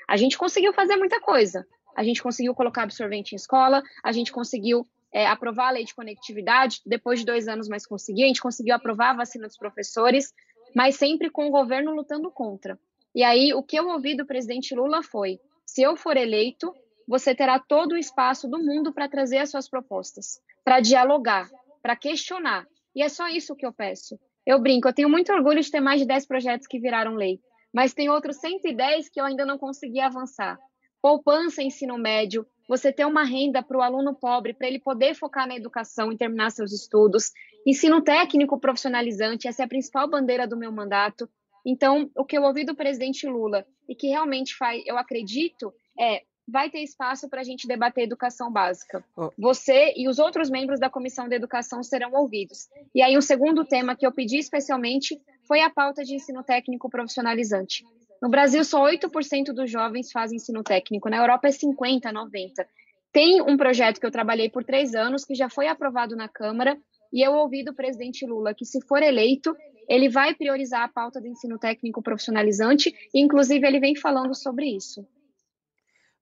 A 0.06 0.18
gente 0.18 0.36
conseguiu 0.36 0.72
fazer 0.74 0.96
muita 0.96 1.18
coisa. 1.20 1.66
A 1.96 2.02
gente 2.02 2.22
conseguiu 2.22 2.54
colocar 2.54 2.82
absorvente 2.82 3.32
em 3.32 3.36
escola, 3.36 3.82
a 4.02 4.12
gente 4.12 4.32
conseguiu 4.32 4.86
é, 5.12 5.26
aprovar 5.26 5.68
a 5.68 5.72
lei 5.72 5.84
de 5.84 5.94
conectividade, 5.94 6.80
depois 6.86 7.18
de 7.18 7.26
dois 7.26 7.48
anos, 7.48 7.68
mas 7.68 7.86
conseguiu. 7.86 8.24
A 8.24 8.28
gente 8.28 8.40
conseguiu 8.40 8.74
aprovar 8.74 9.10
a 9.10 9.16
vacina 9.16 9.46
dos 9.46 9.56
professores, 9.56 10.32
mas 10.74 10.96
sempre 10.96 11.30
com 11.30 11.46
o 11.46 11.50
governo 11.50 11.92
lutando 11.92 12.30
contra. 12.30 12.78
E 13.14 13.22
aí, 13.22 13.52
o 13.52 13.62
que 13.62 13.76
eu 13.76 13.88
ouvi 13.88 14.16
do 14.16 14.26
presidente 14.26 14.74
Lula 14.74 15.02
foi: 15.02 15.40
se 15.66 15.82
eu 15.82 15.96
for 15.96 16.16
eleito, 16.16 16.72
você 17.06 17.34
terá 17.34 17.58
todo 17.58 17.92
o 17.92 17.98
espaço 17.98 18.48
do 18.48 18.58
mundo 18.58 18.92
para 18.92 19.08
trazer 19.08 19.38
as 19.38 19.50
suas 19.50 19.68
propostas, 19.68 20.40
para 20.64 20.78
dialogar, 20.78 21.50
para 21.82 21.96
questionar. 21.96 22.66
E 22.94 23.02
é 23.02 23.08
só 23.08 23.28
isso 23.28 23.56
que 23.56 23.66
eu 23.66 23.72
peço. 23.72 24.18
Eu 24.46 24.60
brinco, 24.60 24.88
eu 24.88 24.92
tenho 24.92 25.08
muito 25.08 25.32
orgulho 25.32 25.60
de 25.60 25.70
ter 25.70 25.80
mais 25.80 26.00
de 26.00 26.06
10 26.06 26.26
projetos 26.26 26.66
que 26.66 26.78
viraram 26.78 27.14
lei, 27.14 27.40
mas 27.72 27.92
tem 27.92 28.08
outros 28.08 28.36
110 28.36 29.08
que 29.08 29.20
eu 29.20 29.24
ainda 29.24 29.44
não 29.44 29.58
consegui 29.58 30.00
avançar. 30.00 30.58
Poupança 31.02 31.62
ensino 31.62 31.96
médio, 31.96 32.46
você 32.68 32.92
ter 32.92 33.04
uma 33.04 33.24
renda 33.24 33.62
para 33.62 33.76
o 33.76 33.82
aluno 33.82 34.14
pobre, 34.14 34.54
para 34.54 34.68
ele 34.68 34.78
poder 34.78 35.14
focar 35.14 35.48
na 35.48 35.56
educação 35.56 36.12
e 36.12 36.16
terminar 36.16 36.50
seus 36.50 36.72
estudos. 36.72 37.32
Ensino 37.66 38.02
técnico 38.02 38.58
profissionalizante, 38.60 39.48
essa 39.48 39.62
é 39.62 39.64
a 39.64 39.68
principal 39.68 40.08
bandeira 40.08 40.46
do 40.46 40.56
meu 40.56 40.70
mandato. 40.70 41.28
Então, 41.64 42.10
o 42.16 42.24
que 42.24 42.36
eu 42.36 42.42
ouvi 42.42 42.64
do 42.64 42.74
presidente 42.74 43.26
Lula 43.26 43.66
e 43.88 43.94
que 43.94 44.08
realmente 44.08 44.56
faz, 44.56 44.82
eu 44.86 44.96
acredito, 44.96 45.72
é 45.98 46.22
vai 46.50 46.68
ter 46.68 46.82
espaço 46.82 47.28
para 47.28 47.40
a 47.40 47.44
gente 47.44 47.68
debater 47.68 48.04
educação 48.04 48.50
básica. 48.50 49.04
Você 49.38 49.94
e 49.96 50.08
os 50.08 50.18
outros 50.18 50.50
membros 50.50 50.80
da 50.80 50.90
Comissão 50.90 51.28
de 51.28 51.36
Educação 51.36 51.82
serão 51.82 52.12
ouvidos. 52.12 52.68
E 52.94 53.02
aí, 53.02 53.16
o 53.16 53.22
segundo 53.22 53.64
tema 53.64 53.94
que 53.94 54.06
eu 54.06 54.12
pedi 54.12 54.38
especialmente 54.38 55.20
foi 55.46 55.60
a 55.60 55.70
pauta 55.70 56.02
de 56.02 56.14
ensino 56.14 56.42
técnico 56.42 56.90
profissionalizante. 56.90 57.84
No 58.20 58.28
Brasil, 58.28 58.62
só 58.64 58.84
8% 58.84 59.52
dos 59.54 59.70
jovens 59.70 60.12
fazem 60.12 60.36
ensino 60.36 60.62
técnico, 60.62 61.08
na 61.08 61.16
Europa 61.16 61.48
é 61.48 61.50
50%, 61.50 62.02
90%. 62.12 62.66
Tem 63.12 63.42
um 63.42 63.56
projeto 63.56 63.98
que 63.98 64.06
eu 64.06 64.10
trabalhei 64.10 64.48
por 64.48 64.62
três 64.62 64.94
anos, 64.94 65.24
que 65.24 65.34
já 65.34 65.48
foi 65.48 65.66
aprovado 65.66 66.14
na 66.14 66.28
Câmara, 66.28 66.78
e 67.12 67.26
eu 67.26 67.32
ouvi 67.32 67.64
do 67.64 67.74
presidente 67.74 68.24
Lula 68.24 68.54
que, 68.54 68.64
se 68.64 68.80
for 68.86 69.02
eleito, 69.02 69.56
ele 69.88 70.08
vai 70.08 70.34
priorizar 70.34 70.82
a 70.82 70.88
pauta 70.88 71.20
do 71.20 71.26
ensino 71.26 71.58
técnico 71.58 72.02
profissionalizante, 72.02 72.94
e 73.12 73.20
inclusive 73.20 73.66
ele 73.66 73.80
vem 73.80 73.96
falando 73.96 74.34
sobre 74.34 74.66
isso. 74.66 75.04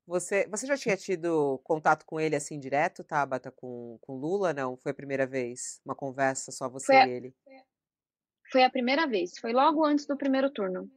Você, 0.07 0.49
você 0.49 0.67
já 0.67 0.75
tinha 0.75 0.97
tido 0.97 1.61
contato 1.63 2.07
com 2.07 2.19
ele 2.19 2.35
assim 2.35 2.59
direto, 2.59 3.05
Tabata, 3.05 3.51
com, 3.51 3.99
com 4.01 4.15
Lula? 4.15 4.55
Não? 4.55 4.75
Foi 4.79 4.93
a 4.93 4.95
primeira 4.95 5.27
vez? 5.27 5.83
Uma 5.85 5.95
conversa 5.95 6.51
só 6.51 6.67
você 6.67 6.95
a, 6.95 7.07
e 7.07 7.11
ele? 7.11 7.35
Foi 8.51 8.65
a 8.65 8.71
primeira 8.71 9.07
vez, 9.07 9.37
foi 9.39 9.53
logo 9.53 9.85
antes 9.85 10.07
do 10.07 10.17
primeiro 10.17 10.49
turno. 10.49 10.91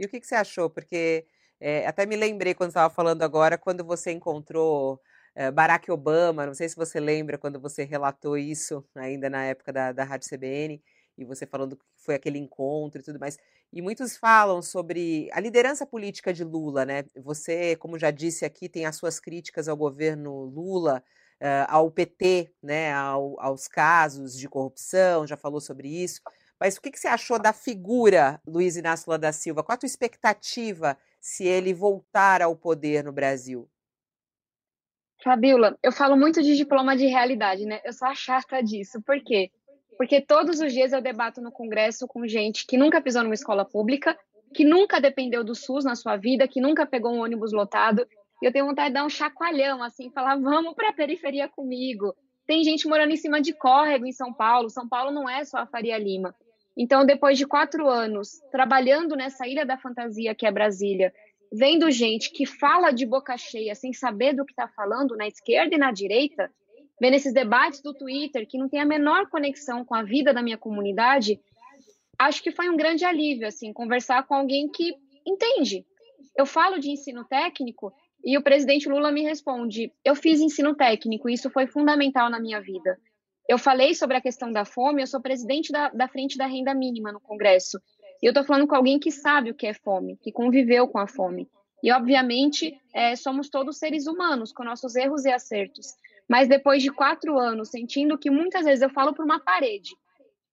E 0.00 0.06
o 0.06 0.08
que, 0.08 0.18
que 0.18 0.26
você 0.26 0.34
achou? 0.34 0.70
Porque 0.70 1.26
é, 1.60 1.86
até 1.86 2.06
me 2.06 2.16
lembrei 2.16 2.54
quando 2.54 2.70
estava 2.70 2.92
falando 2.92 3.22
agora, 3.22 3.58
quando 3.58 3.84
você 3.84 4.10
encontrou 4.10 4.98
é, 5.34 5.50
Barack 5.50 5.90
Obama, 5.90 6.46
não 6.46 6.54
sei 6.54 6.70
se 6.70 6.74
você 6.74 6.98
lembra 6.98 7.36
quando 7.36 7.60
você 7.60 7.84
relatou 7.84 8.38
isso 8.38 8.82
ainda 8.94 9.28
na 9.28 9.44
época 9.44 9.70
da, 9.70 9.92
da 9.92 10.02
Rádio 10.02 10.26
CBN, 10.26 10.82
e 11.18 11.24
você 11.24 11.44
falando 11.44 11.76
que 11.76 11.84
foi 11.98 12.14
aquele 12.14 12.38
encontro 12.38 13.02
e 13.02 13.04
tudo 13.04 13.20
mais. 13.20 13.36
E 13.70 13.82
muitos 13.82 14.16
falam 14.16 14.62
sobre 14.62 15.28
a 15.32 15.38
liderança 15.40 15.84
política 15.84 16.32
de 16.32 16.44
Lula, 16.44 16.86
né? 16.86 17.04
Você, 17.22 17.76
como 17.76 17.98
já 17.98 18.10
disse 18.10 18.46
aqui, 18.46 18.70
tem 18.70 18.86
as 18.86 18.96
suas 18.96 19.20
críticas 19.20 19.68
ao 19.68 19.76
governo 19.76 20.44
Lula, 20.44 21.04
uh, 21.42 21.66
ao 21.68 21.90
PT, 21.90 22.50
né? 22.62 22.92
Ao, 22.94 23.38
aos 23.38 23.68
casos 23.68 24.36
de 24.36 24.48
corrupção, 24.48 25.26
já 25.26 25.36
falou 25.36 25.60
sobre 25.60 25.88
isso. 25.88 26.22
Mas 26.60 26.76
o 26.76 26.82
que, 26.82 26.90
que 26.90 27.00
você 27.00 27.08
achou 27.08 27.38
da 27.38 27.54
figura 27.54 28.38
Luiz 28.46 28.76
Inácio 28.76 29.06
Lula 29.08 29.18
da 29.18 29.32
Silva? 29.32 29.62
Qual 29.62 29.74
a 29.74 29.78
tua 29.78 29.86
expectativa 29.86 30.98
se 31.18 31.46
ele 31.46 31.72
voltar 31.72 32.42
ao 32.42 32.54
poder 32.54 33.02
no 33.02 33.12
Brasil? 33.12 33.66
Fabiola, 35.24 35.78
eu 35.82 35.90
falo 35.90 36.16
muito 36.16 36.42
de 36.42 36.54
diploma 36.56 36.94
de 36.96 37.06
realidade, 37.06 37.64
né? 37.64 37.80
Eu 37.82 37.94
sou 37.94 38.08
a 38.08 38.14
chata 38.14 38.62
disso. 38.62 39.00
Por 39.02 39.22
quê? 39.22 39.50
Porque 39.96 40.20
todos 40.20 40.60
os 40.60 40.72
dias 40.72 40.92
eu 40.92 41.00
debato 41.00 41.40
no 41.40 41.50
Congresso 41.50 42.06
com 42.06 42.26
gente 42.26 42.66
que 42.66 42.76
nunca 42.76 43.00
pisou 43.00 43.22
numa 43.22 43.34
escola 43.34 43.64
pública, 43.64 44.18
que 44.54 44.64
nunca 44.64 45.00
dependeu 45.00 45.42
do 45.42 45.54
SUS 45.54 45.84
na 45.84 45.94
sua 45.94 46.16
vida, 46.16 46.48
que 46.48 46.60
nunca 46.60 46.86
pegou 46.86 47.12
um 47.12 47.22
ônibus 47.22 47.52
lotado. 47.52 48.06
E 48.42 48.46
eu 48.46 48.52
tenho 48.52 48.66
vontade 48.66 48.88
de 48.88 48.94
dar 48.94 49.04
um 49.04 49.10
chacoalhão, 49.10 49.82
assim, 49.82 50.10
falar: 50.10 50.36
vamos 50.36 50.74
para 50.74 50.88
a 50.88 50.94
periferia 50.94 51.48
comigo. 51.48 52.14
Tem 52.46 52.64
gente 52.64 52.88
morando 52.88 53.12
em 53.12 53.16
cima 53.16 53.40
de 53.40 53.52
córrego 53.52 54.06
em 54.06 54.12
São 54.12 54.32
Paulo. 54.32 54.70
São 54.70 54.88
Paulo 54.88 55.10
não 55.10 55.28
é 55.28 55.44
só 55.44 55.58
a 55.58 55.66
Faria 55.66 55.98
Lima. 55.98 56.34
Então, 56.82 57.04
depois 57.04 57.36
de 57.36 57.46
quatro 57.46 57.90
anos 57.90 58.40
trabalhando 58.50 59.14
nessa 59.14 59.46
ilha 59.46 59.66
da 59.66 59.76
fantasia 59.76 60.34
que 60.34 60.46
é 60.46 60.50
Brasília, 60.50 61.12
vendo 61.52 61.90
gente 61.90 62.32
que 62.32 62.46
fala 62.46 62.90
de 62.90 63.04
boca 63.04 63.36
cheia 63.36 63.74
sem 63.74 63.92
saber 63.92 64.32
do 64.32 64.46
que 64.46 64.52
está 64.52 64.66
falando 64.66 65.14
na 65.14 65.28
esquerda 65.28 65.74
e 65.74 65.78
na 65.78 65.92
direita, 65.92 66.50
vendo 66.98 67.16
esses 67.16 67.34
debates 67.34 67.82
do 67.82 67.92
Twitter 67.92 68.48
que 68.48 68.56
não 68.56 68.66
tem 68.66 68.80
a 68.80 68.86
menor 68.86 69.28
conexão 69.28 69.84
com 69.84 69.94
a 69.94 70.02
vida 70.02 70.32
da 70.32 70.42
minha 70.42 70.56
comunidade, 70.56 71.38
acho 72.18 72.42
que 72.42 72.50
foi 72.50 72.70
um 72.70 72.78
grande 72.78 73.04
alívio, 73.04 73.46
assim, 73.46 73.74
conversar 73.74 74.26
com 74.26 74.34
alguém 74.34 74.66
que 74.66 74.94
entende. 75.26 75.84
Eu 76.34 76.46
falo 76.46 76.78
de 76.78 76.90
ensino 76.90 77.26
técnico 77.26 77.92
e 78.24 78.38
o 78.38 78.42
presidente 78.42 78.88
Lula 78.88 79.12
me 79.12 79.22
responde: 79.22 79.92
eu 80.02 80.14
fiz 80.14 80.40
ensino 80.40 80.74
técnico 80.74 81.28
e 81.28 81.34
isso 81.34 81.50
foi 81.50 81.66
fundamental 81.66 82.30
na 82.30 82.40
minha 82.40 82.58
vida. 82.58 82.98
Eu 83.50 83.58
falei 83.58 83.96
sobre 83.96 84.16
a 84.16 84.20
questão 84.20 84.52
da 84.52 84.64
fome, 84.64 85.02
eu 85.02 85.08
sou 85.08 85.20
presidente 85.20 85.72
da, 85.72 85.88
da 85.88 86.06
Frente 86.06 86.38
da 86.38 86.46
Renda 86.46 86.72
Mínima 86.72 87.10
no 87.10 87.18
Congresso. 87.18 87.80
E 88.22 88.26
eu 88.26 88.30
estou 88.30 88.44
falando 88.44 88.68
com 88.68 88.76
alguém 88.76 88.96
que 88.96 89.10
sabe 89.10 89.50
o 89.50 89.54
que 89.56 89.66
é 89.66 89.74
fome, 89.74 90.16
que 90.18 90.30
conviveu 90.30 90.86
com 90.86 91.00
a 91.00 91.08
fome. 91.08 91.48
E, 91.82 91.90
obviamente, 91.90 92.80
é, 92.94 93.16
somos 93.16 93.48
todos 93.50 93.76
seres 93.76 94.06
humanos, 94.06 94.52
com 94.52 94.62
nossos 94.62 94.94
erros 94.94 95.24
e 95.24 95.32
acertos. 95.32 95.88
Mas 96.28 96.46
depois 96.46 96.80
de 96.80 96.92
quatro 96.92 97.40
anos, 97.40 97.70
sentindo 97.70 98.16
que 98.16 98.30
muitas 98.30 98.66
vezes 98.66 98.82
eu 98.82 98.90
falo 98.90 99.12
para 99.12 99.24
uma 99.24 99.40
parede, 99.40 99.96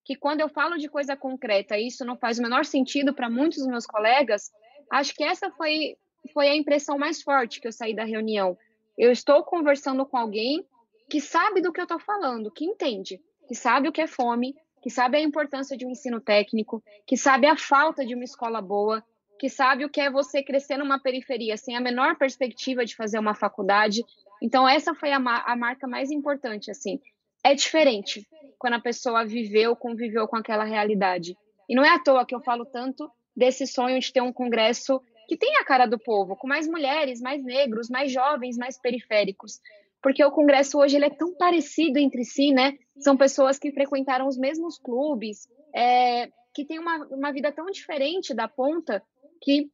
que 0.03 0.15
quando 0.15 0.41
eu 0.41 0.49
falo 0.49 0.75
de 0.75 0.89
coisa 0.89 1.15
concreta, 1.15 1.77
isso 1.77 2.03
não 2.03 2.17
faz 2.17 2.39
o 2.39 2.41
menor 2.41 2.65
sentido 2.65 3.13
para 3.13 3.29
muitos 3.29 3.59
dos 3.59 3.67
meus 3.67 3.85
colegas, 3.85 4.49
acho 4.91 5.13
que 5.13 5.23
essa 5.23 5.51
foi, 5.51 5.95
foi 6.33 6.47
a 6.47 6.55
impressão 6.55 6.97
mais 6.97 7.21
forte 7.21 7.61
que 7.61 7.67
eu 7.67 7.71
saí 7.71 7.95
da 7.95 8.05
reunião. 8.05 8.57
Eu 8.97 9.11
estou 9.11 9.43
conversando 9.43 10.03
com 10.03 10.17
alguém 10.17 10.65
que 11.09 11.21
sabe 11.21 11.61
do 11.61 11.71
que 11.71 11.79
eu 11.79 11.85
estou 11.85 11.99
falando, 11.99 12.51
que 12.51 12.65
entende, 12.65 13.21
que 13.47 13.55
sabe 13.55 13.87
o 13.87 13.91
que 13.91 14.01
é 14.01 14.07
fome, 14.07 14.55
que 14.81 14.89
sabe 14.89 15.17
a 15.17 15.21
importância 15.21 15.77
de 15.77 15.85
um 15.85 15.89
ensino 15.89 16.19
técnico, 16.19 16.83
que 17.05 17.17
sabe 17.17 17.47
a 17.47 17.57
falta 17.57 18.05
de 18.05 18.13
uma 18.13 18.23
escola 18.23 18.61
boa, 18.61 19.03
que 19.39 19.49
sabe 19.49 19.85
o 19.85 19.89
que 19.89 20.01
é 20.01 20.09
você 20.09 20.43
crescer 20.43 20.77
numa 20.77 20.99
periferia 20.99 21.57
sem 21.57 21.75
a 21.75 21.81
menor 21.81 22.17
perspectiva 22.17 22.85
de 22.85 22.95
fazer 22.95 23.19
uma 23.19 23.35
faculdade, 23.35 24.03
então, 24.41 24.67
essa 24.67 24.93
foi 24.93 25.11
a, 25.11 25.17
a 25.17 25.55
marca 25.55 25.87
mais 25.87 26.11
importante, 26.11 26.69
assim. 26.69 26.99
É 27.43 27.53
diferente 27.55 28.27
quando 28.57 28.73
a 28.73 28.79
pessoa 28.79 29.25
viveu, 29.25 29.75
conviveu 29.75 30.27
com 30.27 30.35
aquela 30.35 30.63
realidade. 30.63 31.35
E 31.69 31.75
não 31.75 31.83
é 31.83 31.89
à 31.89 31.99
toa 31.99 32.25
que 32.25 32.35
eu 32.35 32.41
falo 32.41 32.65
tanto 32.65 33.09
desse 33.35 33.67
sonho 33.67 33.99
de 33.99 34.11
ter 34.11 34.21
um 34.21 34.33
congresso 34.33 35.01
que 35.27 35.37
tem 35.37 35.57
a 35.57 35.65
cara 35.65 35.85
do 35.85 35.99
povo, 35.99 36.35
com 36.35 36.47
mais 36.47 36.67
mulheres, 36.67 37.19
mais 37.21 37.43
negros, 37.43 37.89
mais 37.89 38.11
jovens, 38.11 38.57
mais 38.57 38.79
periféricos. 38.79 39.59
Porque 40.01 40.23
o 40.23 40.31
Congresso 40.31 40.77
hoje 40.77 40.95
ele 40.95 41.05
é 41.05 41.09
tão 41.09 41.35
parecido 41.35 41.99
entre 41.99 42.23
si, 42.23 42.51
né? 42.51 42.73
São 42.99 43.17
pessoas 43.17 43.57
que 43.57 43.71
frequentaram 43.71 44.27
os 44.27 44.37
mesmos 44.37 44.77
clubes, 44.77 45.47
é, 45.75 46.29
que 46.53 46.65
têm 46.65 46.79
uma, 46.79 47.05
uma 47.11 47.31
vida 47.31 47.51
tão 47.51 47.65
diferente 47.67 48.33
da 48.33 48.47
ponta, 48.47 49.03
que 49.41 49.69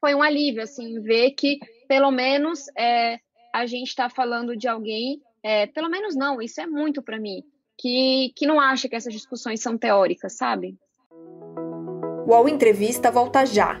foi 0.00 0.14
um 0.14 0.22
alívio, 0.22 0.62
assim, 0.62 1.00
ver 1.00 1.32
que 1.32 1.58
pelo 1.88 2.10
menos 2.10 2.66
é, 2.76 3.18
a 3.52 3.66
gente 3.66 3.88
está 3.88 4.08
falando 4.08 4.56
de 4.56 4.68
alguém, 4.68 5.20
é, 5.42 5.66
pelo 5.66 5.88
menos 5.88 6.14
não, 6.14 6.40
isso 6.42 6.60
é 6.60 6.66
muito 6.66 7.02
para 7.02 7.18
mim, 7.18 7.42
que, 7.78 8.32
que 8.36 8.46
não 8.46 8.60
acha 8.60 8.88
que 8.88 8.96
essas 8.96 9.12
discussões 9.12 9.60
são 9.60 9.78
teóricas, 9.78 10.36
sabe? 10.36 10.76
O 12.26 12.48
Entrevista 12.48 13.10
volta 13.10 13.44
já. 13.44 13.80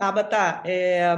Tabata, 0.00 0.62
é, 0.64 1.14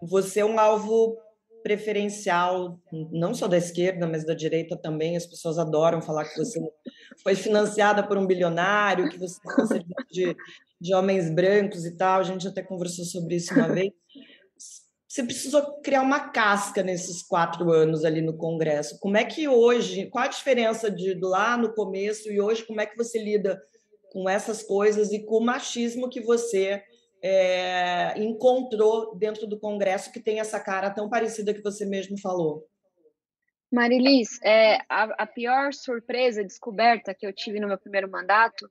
você 0.00 0.40
é 0.40 0.44
um 0.44 0.58
alvo 0.58 1.18
preferencial, 1.62 2.80
não 3.12 3.34
só 3.34 3.46
da 3.46 3.58
esquerda, 3.58 4.06
mas 4.06 4.24
da 4.24 4.32
direita 4.32 4.74
também. 4.74 5.18
As 5.18 5.26
pessoas 5.26 5.58
adoram 5.58 6.00
falar 6.00 6.24
que 6.24 6.38
você 6.38 6.58
foi 7.22 7.34
financiada 7.34 8.02
por 8.02 8.16
um 8.16 8.26
bilionário, 8.26 9.10
que 9.10 9.18
você 9.18 9.38
é 9.76 9.82
de, 10.10 10.36
de 10.80 10.94
homens 10.94 11.28
brancos 11.28 11.84
e 11.84 11.94
tal. 11.94 12.20
A 12.20 12.22
gente 12.22 12.48
até 12.48 12.62
conversou 12.62 13.04
sobre 13.04 13.36
isso 13.36 13.52
uma 13.52 13.68
vez. 13.68 13.92
Você 15.06 15.24
precisou 15.24 15.82
criar 15.82 16.00
uma 16.00 16.30
casca 16.30 16.82
nesses 16.82 17.22
quatro 17.22 17.70
anos 17.70 18.02
ali 18.02 18.22
no 18.22 18.38
Congresso. 18.38 18.98
Como 18.98 19.18
é 19.18 19.26
que 19.26 19.46
hoje, 19.46 20.06
qual 20.06 20.24
a 20.24 20.28
diferença 20.28 20.90
de 20.90 21.12
lá 21.20 21.58
no 21.58 21.74
começo 21.74 22.32
e 22.32 22.40
hoje, 22.40 22.64
como 22.64 22.80
é 22.80 22.86
que 22.86 22.96
você 22.96 23.22
lida 23.22 23.62
com 24.10 24.26
essas 24.26 24.62
coisas 24.62 25.12
e 25.12 25.22
com 25.22 25.36
o 25.36 25.44
machismo 25.44 26.08
que 26.08 26.22
você 26.22 26.82
é, 27.22 28.18
encontrou 28.18 29.14
dentro 29.14 29.46
do 29.46 29.58
Congresso 29.58 30.12
que 30.12 30.20
tem 30.20 30.40
essa 30.40 30.58
cara 30.58 30.90
tão 30.90 31.08
parecida 31.08 31.54
que 31.54 31.62
você 31.62 31.86
mesmo 31.86 32.18
falou? 32.18 32.66
Marilis, 33.70 34.40
é, 34.42 34.78
a, 34.88 35.04
a 35.22 35.26
pior 35.26 35.72
surpresa, 35.72 36.44
descoberta 36.44 37.14
que 37.14 37.26
eu 37.26 37.32
tive 37.32 37.60
no 37.60 37.68
meu 37.68 37.78
primeiro 37.78 38.10
mandato 38.10 38.68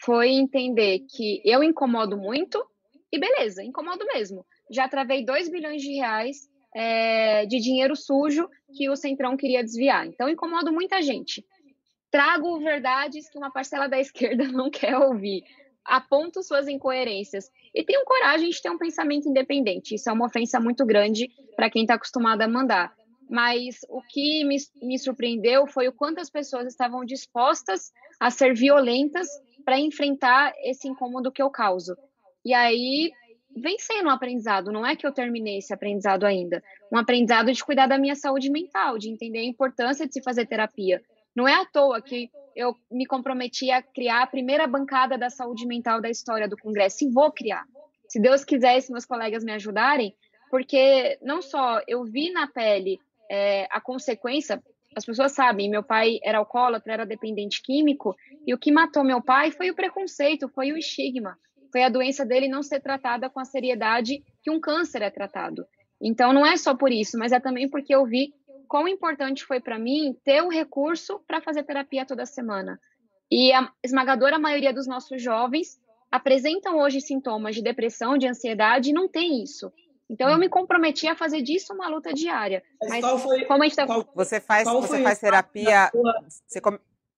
foi 0.00 0.30
entender 0.30 1.00
que 1.08 1.40
eu 1.44 1.62
incomodo 1.62 2.16
muito 2.16 2.64
e 3.12 3.18
beleza, 3.20 3.62
incomodo 3.62 4.04
mesmo. 4.06 4.44
Já 4.70 4.88
travei 4.88 5.24
2 5.24 5.48
bilhões 5.50 5.82
de 5.82 5.94
reais 5.94 6.48
é, 6.74 7.44
de 7.46 7.60
dinheiro 7.60 7.94
sujo 7.94 8.48
que 8.74 8.88
o 8.88 8.96
Centrão 8.96 9.36
queria 9.36 9.62
desviar. 9.62 10.06
Então, 10.06 10.28
incomodo 10.28 10.72
muita 10.72 11.02
gente. 11.02 11.44
Trago 12.10 12.58
verdades 12.58 13.28
que 13.28 13.38
uma 13.38 13.52
parcela 13.52 13.86
da 13.86 14.00
esquerda 14.00 14.48
não 14.48 14.70
quer 14.70 14.96
ouvir 14.96 15.44
aponto 15.84 16.42
suas 16.42 16.68
incoerências 16.68 17.50
e 17.74 17.84
tenham 17.84 18.04
coragem 18.04 18.50
de 18.50 18.60
ter 18.60 18.70
um 18.70 18.78
pensamento 18.78 19.28
independente. 19.28 19.94
Isso 19.94 20.08
é 20.08 20.12
uma 20.12 20.26
ofensa 20.26 20.60
muito 20.60 20.84
grande 20.84 21.30
para 21.56 21.70
quem 21.70 21.82
está 21.82 21.94
acostumado 21.94 22.42
a 22.42 22.48
mandar. 22.48 22.92
Mas 23.30 23.78
o 23.88 24.02
que 24.02 24.44
me, 24.44 24.56
me 24.82 24.98
surpreendeu 24.98 25.66
foi 25.66 25.88
o 25.88 25.92
quanto 25.92 26.20
as 26.20 26.28
pessoas 26.28 26.66
estavam 26.66 27.04
dispostas 27.04 27.90
a 28.20 28.30
ser 28.30 28.54
violentas 28.54 29.26
para 29.64 29.78
enfrentar 29.78 30.52
esse 30.64 30.86
incômodo 30.86 31.32
que 31.32 31.42
eu 31.42 31.48
causo. 31.48 31.96
E 32.44 32.52
aí 32.52 33.10
vem 33.56 33.78
sendo 33.78 34.08
um 34.08 34.10
aprendizado, 34.10 34.72
não 34.72 34.86
é 34.86 34.96
que 34.96 35.06
eu 35.06 35.12
terminei 35.12 35.58
esse 35.58 35.72
aprendizado 35.72 36.24
ainda. 36.24 36.62
Um 36.92 36.98
aprendizado 36.98 37.52
de 37.52 37.64
cuidar 37.64 37.86
da 37.86 37.98
minha 37.98 38.14
saúde 38.14 38.50
mental, 38.50 38.98
de 38.98 39.08
entender 39.08 39.38
a 39.38 39.44
importância 39.44 40.06
de 40.06 40.12
se 40.12 40.22
fazer 40.22 40.46
terapia. 40.46 41.02
Não 41.34 41.48
é 41.48 41.54
à 41.54 41.64
toa 41.64 42.02
que 42.02 42.30
eu 42.54 42.76
me 42.90 43.06
comprometi 43.06 43.70
a 43.70 43.82
criar 43.82 44.22
a 44.22 44.26
primeira 44.26 44.66
bancada 44.66 45.16
da 45.16 45.30
saúde 45.30 45.66
mental 45.66 46.00
da 46.00 46.10
história 46.10 46.48
do 46.48 46.56
Congresso 46.56 47.04
e 47.04 47.10
vou 47.10 47.30
criar. 47.32 47.64
Se 48.08 48.20
Deus 48.20 48.44
quiser, 48.44 48.80
se 48.80 48.92
meus 48.92 49.06
colegas 49.06 49.42
me 49.44 49.52
ajudarem, 49.52 50.14
porque 50.50 51.18
não 51.22 51.40
só 51.40 51.80
eu 51.88 52.04
vi 52.04 52.30
na 52.30 52.46
pele 52.46 52.98
é, 53.30 53.66
a 53.70 53.80
consequência, 53.80 54.62
as 54.94 55.04
pessoas 55.04 55.32
sabem, 55.32 55.70
meu 55.70 55.82
pai 55.82 56.18
era 56.22 56.38
alcoólatra, 56.38 56.92
era 56.92 57.06
dependente 57.06 57.62
químico, 57.62 58.14
e 58.46 58.52
o 58.52 58.58
que 58.58 58.70
matou 58.70 59.02
meu 59.02 59.22
pai 59.22 59.50
foi 59.50 59.70
o 59.70 59.74
preconceito, 59.74 60.48
foi 60.50 60.72
o 60.72 60.76
estigma, 60.76 61.38
foi 61.70 61.82
a 61.82 61.88
doença 61.88 62.26
dele 62.26 62.48
não 62.48 62.62
ser 62.62 62.80
tratada 62.80 63.30
com 63.30 63.40
a 63.40 63.46
seriedade 63.46 64.22
que 64.42 64.50
um 64.50 64.60
câncer 64.60 65.00
é 65.00 65.10
tratado. 65.10 65.64
Então, 66.02 66.32
não 66.32 66.44
é 66.44 66.56
só 66.56 66.74
por 66.74 66.92
isso, 66.92 67.16
mas 67.16 67.32
é 67.32 67.40
também 67.40 67.68
porque 67.68 67.94
eu 67.94 68.04
vi 68.04 68.34
quão 68.72 68.88
importante 68.88 69.44
foi 69.44 69.60
para 69.60 69.78
mim 69.78 70.16
ter 70.24 70.40
o 70.40 70.48
recurso 70.48 71.20
para 71.26 71.42
fazer 71.42 71.62
terapia 71.62 72.06
toda 72.06 72.24
semana. 72.24 72.80
E 73.30 73.52
a 73.52 73.70
esmagadora 73.84 74.38
maioria 74.38 74.72
dos 74.72 74.86
nossos 74.86 75.20
jovens 75.20 75.78
apresentam 76.10 76.78
hoje 76.78 77.02
sintomas 77.02 77.54
de 77.54 77.62
depressão, 77.62 78.16
de 78.16 78.26
ansiedade 78.26 78.88
e 78.88 78.92
não 78.94 79.06
tem 79.06 79.42
isso. 79.42 79.70
Então 80.08 80.26
eu 80.30 80.38
me 80.38 80.48
comprometi 80.48 81.06
a 81.06 81.14
fazer 81.14 81.42
disso 81.42 81.74
uma 81.74 81.86
luta 81.86 82.14
diária. 82.14 82.62
Mas, 82.80 83.02
Mas 83.02 83.22
foi, 83.22 83.44
como 83.44 83.62
a 83.62 83.66
gente 83.66 83.76
tá... 83.76 83.84
você 84.14 84.40
faz, 84.40 84.66
você 84.66 85.02
faz 85.02 85.18
terapia? 85.18 85.90
Você, 86.48 86.62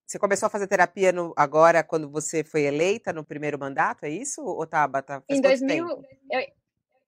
você 0.05 0.19
começou 0.19 0.49
a 0.49 0.51
fazer 0.51 0.67
terapia 0.67 1.13
no, 1.13 1.33
agora 1.37 1.85
quando 1.85 2.11
você 2.11 2.43
foi 2.43 2.63
eleita 2.63 3.13
no 3.13 3.25
primeiro 3.25 3.61
mandato, 3.61 4.03
é 4.03 4.11
isso? 4.11 4.43
Ou 4.43 4.67
Tabata? 4.67 5.23
Faz 5.29 5.39
em 5.39 5.41
2000, 5.41 5.87
eu, 5.87 6.41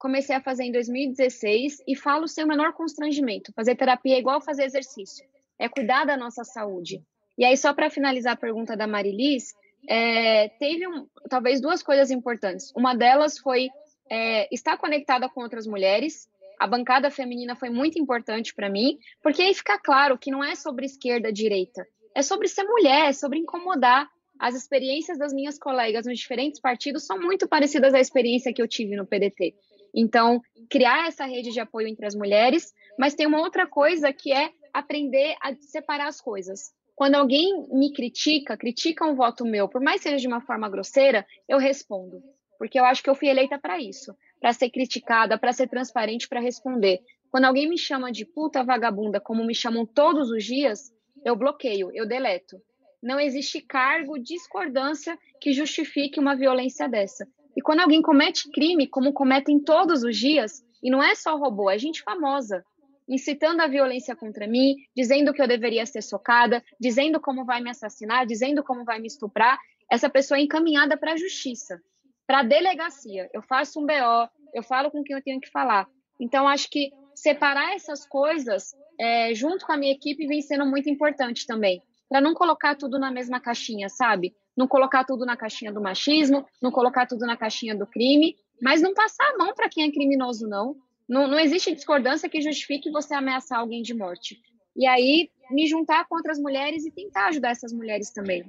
comecei 0.07 0.37
a 0.37 0.41
fazer 0.41 0.63
em 0.63 0.71
2016 0.71 1.83
e 1.85 1.97
falo 1.97 2.29
sem 2.29 2.45
o 2.45 2.47
menor 2.47 2.73
constrangimento. 2.75 3.53
Fazer 3.53 3.75
terapia 3.75 4.15
é 4.15 4.21
igual 4.21 4.41
fazer 4.41 4.63
exercício, 4.63 5.27
é 5.59 5.69
cuidar 5.69 6.05
da 6.05 6.17
nossa 6.17 6.45
saúde. 6.45 7.03
E 7.37 7.45
aí, 7.45 7.57
só 7.57 7.75
para 7.75 7.91
finalizar 7.91 8.35
a 8.35 8.37
pergunta 8.37 8.77
da 8.77 8.87
Marilis, 8.87 9.53
é, 9.89 10.49
teve 10.61 10.87
um, 10.87 11.09
talvez 11.29 11.61
duas 11.61 11.83
coisas 11.83 12.13
importantes. 12.13 12.73
Uma 12.77 12.95
delas 12.95 13.37
foi 13.37 13.69
é, 14.09 14.49
estar 14.55 14.77
conectada 14.77 15.29
com 15.29 15.41
outras 15.41 15.67
mulheres. 15.67 16.29
A 16.57 16.69
bancada 16.69 17.11
feminina 17.11 17.57
foi 17.57 17.69
muito 17.69 17.99
importante 17.99 18.55
para 18.55 18.71
mim, 18.71 19.01
porque 19.21 19.43
aí 19.43 19.55
fica 19.55 19.77
claro 19.77 20.17
que 20.17 20.31
não 20.31 20.43
é 20.43 20.55
sobre 20.55 20.87
esquerda, 20.87 21.33
direita, 21.33 21.85
é 22.15 22.23
sobre 22.23 22.47
ser 22.47 22.63
mulher, 22.63 23.09
é 23.09 23.13
sobre 23.13 23.41
incomodar. 23.41 24.09
As 24.39 24.55
experiências 24.55 25.19
das 25.19 25.33
minhas 25.33 25.59
colegas 25.59 26.07
nos 26.07 26.19
diferentes 26.19 26.61
partidos 26.61 27.07
são 27.07 27.19
muito 27.19 27.49
parecidas 27.49 27.93
à 27.93 27.99
experiência 27.99 28.53
que 28.53 28.63
eu 28.63 28.69
tive 28.69 28.95
no 28.95 29.05
PDT. 29.05 29.55
Então, 29.97 30.43
criar 30.69 31.09
essa 31.09 31.25
rede 31.25 31.51
de 31.51 31.59
apoio 31.59 31.89
entre 31.89 32.05
as 32.05 32.15
mulheres, 32.15 32.75
mas 32.99 33.15
tem 33.15 33.27
uma 33.27 33.41
outra 33.41 33.67
coisa 33.67 34.13
que 34.13 34.31
é 34.31 34.51
aprender 34.71 35.35
a 35.41 35.55
separar 35.55 36.09
as 36.09 36.21
coisas. 36.21 36.75
Quando 36.95 37.15
alguém 37.15 37.67
me 37.73 37.93
critica, 37.93 38.59
critica 38.59 39.07
um 39.07 39.15
voto 39.15 39.45
meu, 39.45 39.69
por 39.69 39.81
mais 39.81 40.03
seja 40.03 40.19
de 40.19 40.27
uma 40.27 40.43
forma 40.43 40.69
grosseira, 40.69 41.27
eu 41.49 41.59
respondo, 41.59 42.23
porque 42.59 42.79
eu 42.79 42.85
acho 42.85 43.03
que 43.03 43.09
eu 43.09 43.15
fui 43.15 43.29
eleita 43.29 43.59
para 43.59 43.81
isso, 43.81 44.15
para 44.39 44.53
ser 44.53 44.69
criticada, 44.69 45.39
para 45.39 45.53
ser 45.53 45.69
transparente, 45.69 46.29
para 46.29 46.41
responder. 46.41 47.01
Quando 47.31 47.47
alguém 47.47 47.69
me 47.69 47.79
chama 47.79 48.13
de 48.13 48.27
puta 48.27 48.63
vagabunda, 48.63 49.19
como 49.19 49.45
me 49.45 49.55
chamam 49.55 49.87
todos 49.87 50.31
os 50.31 50.45
dias, 50.45 50.93
eu 51.25 51.35
bloqueio, 51.35 51.91
eu 51.95 52.07
deleto. 52.07 52.61
Não 53.03 53.21
existe 53.21 53.61
cargo, 53.61 54.19
discordância 54.19 55.19
que 55.41 55.53
justifique 55.53 56.19
uma 56.19 56.35
violência 56.35 56.89
dessa. 56.89 57.27
E 57.57 57.63
quando 57.63 57.81
alguém 57.81 58.03
comete 58.03 58.51
crime, 58.51 58.87
como 58.87 59.13
cometem 59.13 59.59
todos 59.59 60.03
os 60.03 60.17
dias, 60.17 60.63
e 60.83 60.91
não 60.91 61.03
é 61.03 61.15
só 61.15 61.37
robô, 61.37 61.71
é 61.71 61.79
gente 61.79 62.03
famosa, 62.03 62.63
incitando 63.09 63.61
a 63.61 63.67
violência 63.67 64.15
contra 64.15 64.47
mim, 64.47 64.75
dizendo 64.95 65.33
que 65.33 65.41
eu 65.41 65.49
deveria 65.49 65.87
ser 65.87 66.03
socada, 66.03 66.63
dizendo 66.79 67.21
como 67.21 67.45
vai 67.45 67.63
me 67.63 67.71
assassinar, 67.71 68.27
dizendo 68.27 68.63
como 68.63 68.85
vai 68.85 68.99
me 68.99 69.07
estuprar, 69.07 69.59
essa 69.91 70.11
pessoa 70.11 70.39
é 70.39 70.43
encaminhada 70.43 70.97
para 70.97 71.13
a 71.13 71.17
justiça, 71.17 71.81
para 72.27 72.41
a 72.41 72.43
delegacia. 72.43 73.31
Eu 73.33 73.41
faço 73.43 73.81
um 73.81 73.87
BO, 73.87 74.29
eu 74.53 74.63
falo 74.63 74.91
com 74.91 75.03
quem 75.03 75.17
eu 75.17 75.23
tenho 75.23 75.41
que 75.41 75.51
falar. 75.51 75.89
Então, 76.21 76.49
acho 76.49 76.69
que 76.69 76.91
separar 77.15 77.75
essas 77.75 78.07
coisas 78.07 78.75
é, 78.99 79.35
junto 79.35 79.65
com 79.65 79.73
a 79.73 79.77
minha 79.77 79.93
equipe 79.93 80.27
vem 80.27 80.43
sendo 80.43 80.67
muito 80.67 80.91
importante 80.91 81.47
também, 81.47 81.81
para 82.09 82.21
não 82.21 82.35
colocar 82.35 82.75
tudo 82.75 82.99
na 82.99 83.11
mesma 83.11 83.41
caixinha, 83.41 83.89
sabe? 83.89 84.35
Não 84.57 84.67
colocar 84.67 85.05
tudo 85.05 85.27
na 85.27 85.37
caixinha 85.37 85.73
do 85.73 85.81
machismo, 85.81 86.47
não 86.63 86.71
colocar 86.71 87.07
tudo 87.07 87.27
na 87.27 87.37
caixinha 87.37 87.77
do 87.77 87.87
crime, 87.87 88.37
mas 88.61 88.81
não 88.81 88.95
passar 88.95 89.29
a 89.31 89.37
mão 89.37 89.55
para 89.55 89.69
quem 89.69 89.89
é 89.89 89.93
criminoso, 89.93 90.49
não. 90.49 90.77
não. 91.09 91.29
Não 91.29 91.39
existe 91.39 91.75
discordância 91.75 92.29
que 92.29 92.41
justifique 92.41 92.91
você 92.91 93.15
ameaçar 93.15 93.59
alguém 93.59 93.83
de 93.83 93.93
morte. 93.93 94.41
E 94.75 94.87
aí, 94.87 95.31
me 95.51 95.67
juntar 95.67 96.07
com 96.09 96.17
outras 96.17 96.39
mulheres 96.39 96.85
e 96.85 96.91
tentar 96.91 97.29
ajudar 97.29 97.51
essas 97.51 97.73
mulheres 97.73 98.11
também. 98.11 98.45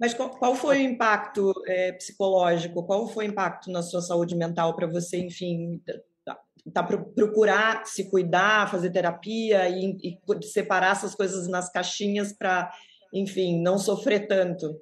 Mas 0.00 0.14
qual, 0.14 0.30
qual 0.30 0.54
foi 0.54 0.78
o 0.78 0.82
impacto 0.82 1.52
é, 1.66 1.92
psicológico? 1.92 2.84
Qual 2.84 3.06
foi 3.08 3.26
o 3.26 3.30
impacto 3.30 3.70
na 3.70 3.82
sua 3.82 4.00
saúde 4.00 4.34
mental 4.34 4.74
para 4.74 4.86
você, 4.86 5.18
enfim, 5.18 5.80
tá, 6.24 6.38
tá, 6.72 6.82
procurar 6.82 7.86
se 7.86 8.10
cuidar, 8.10 8.68
fazer 8.68 8.90
terapia 8.90 9.68
e, 9.68 9.96
e 10.02 10.46
separar 10.46 10.92
essas 10.92 11.14
coisas 11.14 11.46
nas 11.48 11.70
caixinhas 11.70 12.32
para, 12.32 12.72
enfim, 13.14 13.60
não 13.60 13.78
sofrer 13.78 14.26
tanto? 14.26 14.76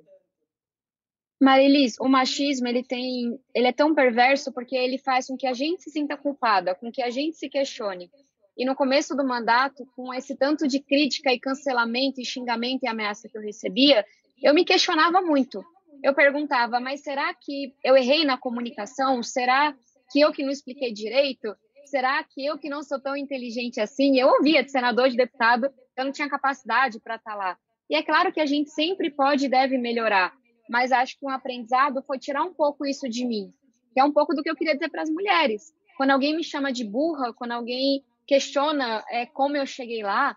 Marilis, 1.41 1.95
o 1.99 2.07
machismo 2.07 2.69
ele 2.69 2.83
tem, 2.83 3.41
ele 3.55 3.67
é 3.67 3.73
tão 3.73 3.95
perverso 3.95 4.53
porque 4.53 4.77
ele 4.77 4.99
faz 4.99 5.27
com 5.27 5.39
que 5.39 5.47
a 5.47 5.55
gente 5.55 5.83
se 5.83 5.91
sinta 5.91 6.15
culpada, 6.15 6.75
com 6.75 6.93
que 6.93 7.03
a 7.03 7.09
gente 7.09 7.39
se 7.39 7.49
questione. 7.49 8.11
E 8.59 8.65
no 8.67 8.75
começo 8.75 9.17
do 9.17 9.27
mandato, 9.27 9.87
com 9.97 10.13
esse 10.13 10.37
tanto 10.37 10.69
de 10.69 10.81
crítica 10.81 11.33
e 11.33 11.41
cancelamento 11.41 12.21
e 12.21 12.27
xingamento 12.27 12.83
e 12.83 12.89
ameaça 12.89 13.27
que 13.27 13.39
eu 13.39 13.41
recebia, 13.41 14.05
eu 14.43 14.53
me 14.53 14.67
questionava 14.67 15.23
muito. 15.23 15.65
Eu 16.03 16.15
perguntava, 16.15 16.79
mas 16.79 17.03
será 17.03 17.33
que 17.33 17.75
eu 17.83 17.97
errei 17.97 18.23
na 18.25 18.37
comunicação? 18.37 19.23
Será 19.23 19.75
que 20.13 20.21
eu 20.21 20.33
que 20.33 20.43
não 20.43 20.51
expliquei 20.51 20.93
direito? 20.93 21.57
Será 21.87 22.23
que 22.23 22.45
eu 22.45 22.59
que 22.59 22.69
não 22.69 22.83
sou 22.83 23.01
tão 23.01 23.17
inteligente 23.17 23.81
assim? 23.81 24.21
Eu 24.21 24.29
ouvia 24.29 24.63
de 24.63 24.71
senador, 24.71 25.09
de 25.09 25.17
deputado, 25.17 25.73
eu 25.97 26.05
não 26.05 26.13
tinha 26.13 26.29
capacidade 26.29 27.01
para 27.01 27.17
estar 27.17 27.33
tá 27.33 27.37
lá. 27.37 27.59
E 27.89 27.97
é 27.97 28.03
claro 28.03 28.31
que 28.31 28.41
a 28.41 28.47
gente 28.47 28.71
sempre 28.71 29.11
pode 29.11 29.47
e 29.47 29.49
deve 29.49 29.79
melhorar, 29.79 30.33
mas 30.71 30.93
acho 30.93 31.19
que 31.19 31.27
um 31.27 31.29
aprendizado 31.29 32.01
foi 32.01 32.17
tirar 32.17 32.45
um 32.45 32.55
pouco 32.55 32.87
isso 32.87 33.09
de 33.09 33.27
mim, 33.27 33.53
que 33.93 33.99
é 33.99 34.05
um 34.05 34.13
pouco 34.13 34.33
do 34.33 34.41
que 34.41 34.49
eu 34.49 34.55
queria 34.55 34.75
dizer 34.75 34.89
para 34.89 35.03
as 35.03 35.11
mulheres. 35.11 35.75
Quando 35.97 36.13
alguém 36.13 36.37
me 36.37 36.45
chama 36.45 36.73
de 36.73 36.85
burra, 36.85 37.35
quando 37.35 37.51
alguém 37.51 38.05
questiona 38.25 39.05
é, 39.11 39.27
como 39.27 39.57
eu 39.57 39.67
cheguei 39.67 40.05
lá, 40.05 40.37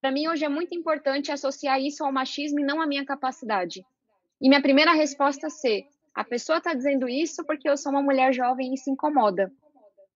para 0.00 0.12
mim, 0.12 0.28
hoje 0.28 0.44
é 0.44 0.48
muito 0.48 0.76
importante 0.76 1.32
associar 1.32 1.80
isso 1.80 2.04
ao 2.04 2.12
machismo 2.12 2.60
e 2.60 2.64
não 2.64 2.80
à 2.80 2.86
minha 2.86 3.04
capacidade. 3.04 3.84
E 4.40 4.48
minha 4.48 4.62
primeira 4.62 4.92
resposta 4.92 5.48
é 5.48 5.50
ser: 5.50 5.86
a 6.14 6.22
pessoa 6.22 6.58
está 6.58 6.72
dizendo 6.72 7.08
isso 7.08 7.44
porque 7.44 7.68
eu 7.68 7.76
sou 7.76 7.90
uma 7.90 8.02
mulher 8.02 8.32
jovem 8.32 8.74
e 8.74 8.78
se 8.78 8.90
incomoda. 8.90 9.50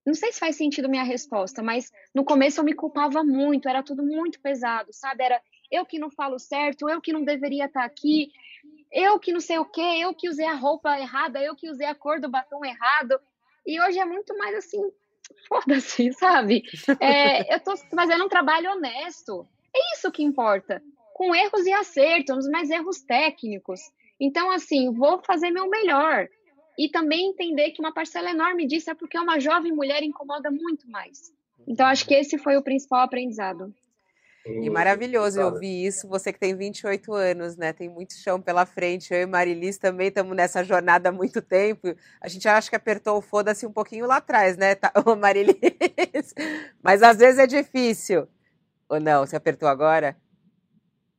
Não 0.07 0.15
sei 0.15 0.33
se 0.33 0.39
faz 0.39 0.57
sentido 0.57 0.89
minha 0.89 1.03
resposta, 1.03 1.65
mas 1.65 1.91
no 2.15 2.25
começo 2.25 2.61
eu 2.61 2.65
me 2.65 2.75
culpava 2.75 3.25
muito, 3.25 3.69
era 3.69 3.83
tudo 3.83 4.05
muito 4.05 4.41
pesado, 4.41 4.93
sabe? 4.93 5.25
Era 5.25 5.41
eu 5.71 5.85
que 5.85 5.99
não 5.99 6.11
falo 6.11 6.39
certo, 6.39 6.89
eu 6.89 7.01
que 7.01 7.13
não 7.13 7.25
deveria 7.25 7.67
estar 7.67 7.81
tá 7.81 7.87
aqui, 7.87 8.31
eu 8.93 9.19
que 9.19 9.33
não 9.33 9.41
sei 9.41 9.59
o 9.59 9.65
quê, 9.65 9.99
eu 10.01 10.15
que 10.15 10.29
usei 10.29 10.47
a 10.47 10.55
roupa 10.55 10.99
errada, 10.99 11.43
eu 11.43 11.55
que 11.55 11.71
usei 11.71 11.87
a 11.87 11.95
cor 11.95 12.21
do 12.21 12.29
batom 12.29 12.65
errado. 12.65 13.21
E 13.67 13.81
hoje 13.81 13.99
é 13.99 14.05
muito 14.05 14.37
mais 14.37 14.57
assim, 14.57 14.81
foda-se, 15.49 16.13
sabe? 16.13 16.63
É, 17.01 17.53
eu 17.53 17.59
estou 17.59 17.77
fazendo 17.95 18.25
um 18.25 18.29
trabalho 18.29 18.71
honesto. 18.71 19.47
É 19.75 19.95
isso 19.95 20.11
que 20.11 20.23
importa. 20.23 20.83
Com 21.13 21.35
erros 21.35 21.67
e 21.67 21.73
acertos, 21.73 22.49
mas 22.49 22.71
erros 22.71 23.01
técnicos. 23.03 23.81
Então, 24.21 24.51
assim, 24.51 24.93
vou 24.93 25.21
fazer 25.23 25.51
meu 25.51 25.69
melhor. 25.69 26.29
E 26.79 26.89
também 26.89 27.31
entender 27.31 27.73
que 27.73 27.81
uma 27.81 27.93
parcela 27.93 28.31
enorme 28.31 28.67
disso 28.67 28.91
é 28.91 28.95
porque 28.95 29.19
uma 29.19 29.41
jovem 29.41 29.73
mulher 29.73 30.03
incomoda 30.03 30.51
muito 30.51 30.89
mais. 30.89 31.33
Então, 31.67 31.87
acho 31.87 32.07
que 32.07 32.15
esse 32.15 32.39
foi 32.39 32.57
o 32.57 32.63
principal 32.63 33.01
aprendizado. 33.01 33.75
E 34.47 34.71
maravilhoso 34.71 35.41
eu 35.41 35.47
ouvir 35.47 35.87
isso. 35.87 36.09
Você 36.09 36.33
que 36.33 36.39
tem 36.39 36.57
28 36.57 37.13
anos, 37.13 37.57
né? 37.57 37.73
Tem 37.73 37.89
muito 37.89 38.15
chão 38.15 38.41
pela 38.41 38.65
frente. 38.65 39.13
Eu 39.13 39.23
e 39.23 39.27
Marilis 39.27 39.79
também 39.79 40.09
estamos 40.09 40.35
nessa 40.37 40.65
jornada 40.65 41.11
há 41.11 41.13
muito 41.13 41.43
tempo. 41.43 41.95
A 42.21 42.29
gente 42.29 42.49
acha 42.49 42.71
que 42.71 42.77
apertou 42.77 43.19
o 43.19 43.23
foda-se 43.23 43.67
um 43.67 43.73
pouquinho 43.73 44.07
lá 44.07 44.17
atrás, 44.17 44.57
né, 44.57 44.75
tá, 44.75 44.93
Marilis? 45.19 46.35
Mas 46.83 47.03
às 47.03 47.19
vezes 47.19 47.39
é 47.39 47.47
difícil. 47.47 48.27
Ou 48.89 48.99
não? 48.99 49.27
Você 49.27 49.37
apertou 49.37 49.69
agora? 49.69 50.17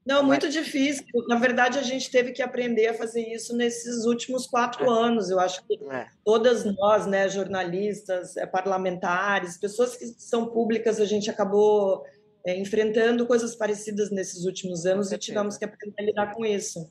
Não, 0.06 0.24
muito 0.24 0.50
difícil. 0.50 1.06
Na 1.28 1.36
verdade, 1.36 1.78
a 1.78 1.84
gente 1.84 2.10
teve 2.10 2.32
que 2.32 2.42
aprender 2.42 2.88
a 2.88 2.96
fazer 2.96 3.22
isso 3.32 3.56
nesses 3.56 4.06
últimos 4.06 4.48
quatro 4.48 4.86
é. 4.86 4.90
anos. 4.90 5.30
Eu 5.30 5.40
acho 5.40 5.64
que 5.68 5.80
é. 5.92 6.08
todas 6.26 6.66
nós, 6.66 7.06
né, 7.06 7.30
jornalistas, 7.30 8.36
é, 8.36 8.48
parlamentares, 8.48 9.58
pessoas 9.58 9.96
que 9.96 10.08
são 10.18 10.48
públicas, 10.48 11.00
a 11.00 11.06
gente 11.06 11.30
acabou 11.30 12.04
é, 12.46 12.58
enfrentando 12.58 13.26
coisas 13.26 13.56
parecidas 13.56 14.12
nesses 14.12 14.46
últimos 14.46 14.86
anos 14.86 15.12
e 15.12 15.18
tivemos 15.18 15.58
que 15.58 15.66
aprender 15.66 15.96
a 16.00 16.04
lidar 16.04 16.34
com 16.34 16.46
isso. 16.46 16.90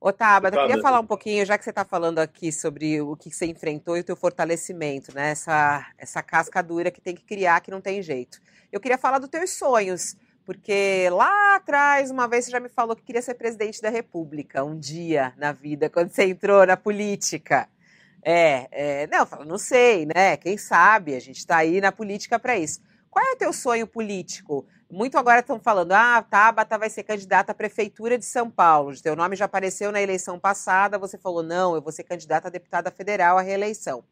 Ô, 0.00 0.12
Tabata, 0.12 0.56
eu 0.56 0.66
queria 0.66 0.82
falar 0.82 1.00
um 1.00 1.06
pouquinho, 1.06 1.44
já 1.44 1.56
que 1.56 1.64
você 1.64 1.70
está 1.70 1.84
falando 1.84 2.18
aqui 2.18 2.52
sobre 2.52 3.00
o 3.00 3.16
que 3.16 3.30
você 3.30 3.46
enfrentou 3.46 3.96
e 3.96 4.00
o 4.00 4.04
teu 4.04 4.14
fortalecimento, 4.14 5.14
né? 5.14 5.30
Essa, 5.30 5.86
essa 5.96 6.22
casca 6.22 6.62
dura 6.62 6.90
que 6.90 7.00
tem 7.00 7.14
que 7.14 7.24
criar, 7.24 7.60
que 7.60 7.70
não 7.70 7.80
tem 7.80 8.02
jeito. 8.02 8.38
Eu 8.70 8.78
queria 8.78 8.98
falar 8.98 9.18
dos 9.18 9.30
teus 9.30 9.50
sonhos, 9.50 10.14
porque 10.44 11.08
lá 11.10 11.56
atrás, 11.56 12.10
uma 12.10 12.28
vez 12.28 12.44
você 12.44 12.50
já 12.50 12.60
me 12.60 12.68
falou 12.68 12.94
que 12.94 13.02
queria 13.02 13.22
ser 13.22 13.34
presidente 13.34 13.80
da 13.80 13.88
República, 13.88 14.62
um 14.62 14.78
dia 14.78 15.32
na 15.38 15.50
vida, 15.50 15.88
quando 15.88 16.10
você 16.10 16.24
entrou 16.24 16.64
na 16.66 16.76
política. 16.76 17.66
É, 18.22 18.68
é 18.70 19.06
não, 19.06 19.20
eu 19.20 19.26
falo, 19.26 19.44
não 19.44 19.58
sei, 19.58 20.04
né? 20.06 20.36
Quem 20.36 20.58
sabe? 20.58 21.14
A 21.16 21.20
gente 21.20 21.38
está 21.38 21.56
aí 21.56 21.80
na 21.80 21.90
política 21.90 22.38
para 22.38 22.56
isso. 22.58 22.80
Qual 23.16 23.24
é 23.24 23.32
o 23.32 23.36
teu 23.36 23.50
sonho 23.50 23.86
político? 23.86 24.66
Muito 24.90 25.16
agora 25.16 25.40
estão 25.40 25.58
falando, 25.58 25.92
ah, 25.92 26.20
Tabata 26.20 26.76
vai 26.76 26.90
ser 26.90 27.02
candidata 27.02 27.50
à 27.50 27.54
Prefeitura 27.54 28.18
de 28.18 28.26
São 28.26 28.50
Paulo. 28.50 28.90
O 28.90 29.00
teu 29.00 29.16
nome 29.16 29.34
já 29.34 29.46
apareceu 29.46 29.90
na 29.90 30.02
eleição 30.02 30.38
passada, 30.38 30.98
você 30.98 31.16
falou, 31.16 31.42
não, 31.42 31.74
eu 31.74 31.80
vou 31.80 31.90
ser 31.90 32.04
candidata 32.04 32.48
a 32.48 32.50
deputada 32.50 32.90
federal 32.90 33.38
à 33.38 33.40
reeleição. 33.40 34.04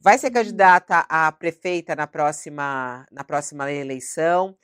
Vai 0.00 0.16
ser 0.16 0.30
candidata 0.30 1.04
a 1.08 1.32
prefeita 1.32 1.96
na 1.96 2.06
próxima, 2.06 3.04
na 3.10 3.24
próxima 3.24 3.68
eleição? 3.72 4.56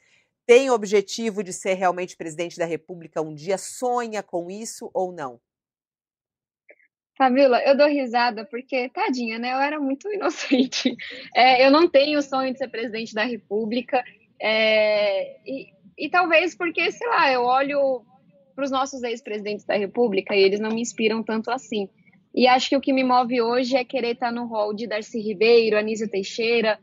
Tem 0.46 0.70
o 0.70 0.72
objetivo 0.72 1.42
de 1.42 1.52
ser 1.52 1.74
realmente 1.74 2.16
presidente 2.16 2.56
da 2.56 2.66
República 2.66 3.20
um 3.20 3.34
dia? 3.34 3.58
Sonha 3.58 4.22
com 4.22 4.48
isso 4.48 4.88
ou 4.94 5.10
não? 5.10 5.40
Fabiola, 7.16 7.62
eu 7.62 7.76
dou 7.76 7.88
risada 7.88 8.44
porque, 8.44 8.90
tadinha, 8.90 9.38
né? 9.38 9.52
Eu 9.52 9.58
era 9.58 9.80
muito 9.80 10.08
inocente. 10.12 10.94
É, 11.34 11.66
eu 11.66 11.70
não 11.70 11.88
tenho 11.88 12.18
o 12.18 12.22
sonho 12.22 12.52
de 12.52 12.58
ser 12.58 12.68
presidente 12.68 13.14
da 13.14 13.24
República. 13.24 14.04
É, 14.40 15.38
e, 15.46 15.68
e 15.96 16.10
talvez 16.10 16.54
porque, 16.54 16.92
sei 16.92 17.08
lá, 17.08 17.32
eu 17.32 17.42
olho 17.42 18.04
para 18.54 18.64
os 18.64 18.70
nossos 18.70 19.02
ex-presidentes 19.02 19.64
da 19.64 19.76
República 19.76 20.34
e 20.34 20.42
eles 20.42 20.60
não 20.60 20.70
me 20.70 20.80
inspiram 20.80 21.22
tanto 21.22 21.50
assim. 21.50 21.88
E 22.34 22.46
acho 22.46 22.68
que 22.68 22.76
o 22.76 22.80
que 22.80 22.92
me 22.92 23.02
move 23.02 23.40
hoje 23.40 23.76
é 23.76 23.84
querer 23.84 24.12
estar 24.12 24.30
no 24.30 24.46
rol 24.46 24.74
de 24.74 24.86
Darcy 24.86 25.18
Ribeiro, 25.18 25.78
Anísio 25.78 26.10
Teixeira. 26.10 26.78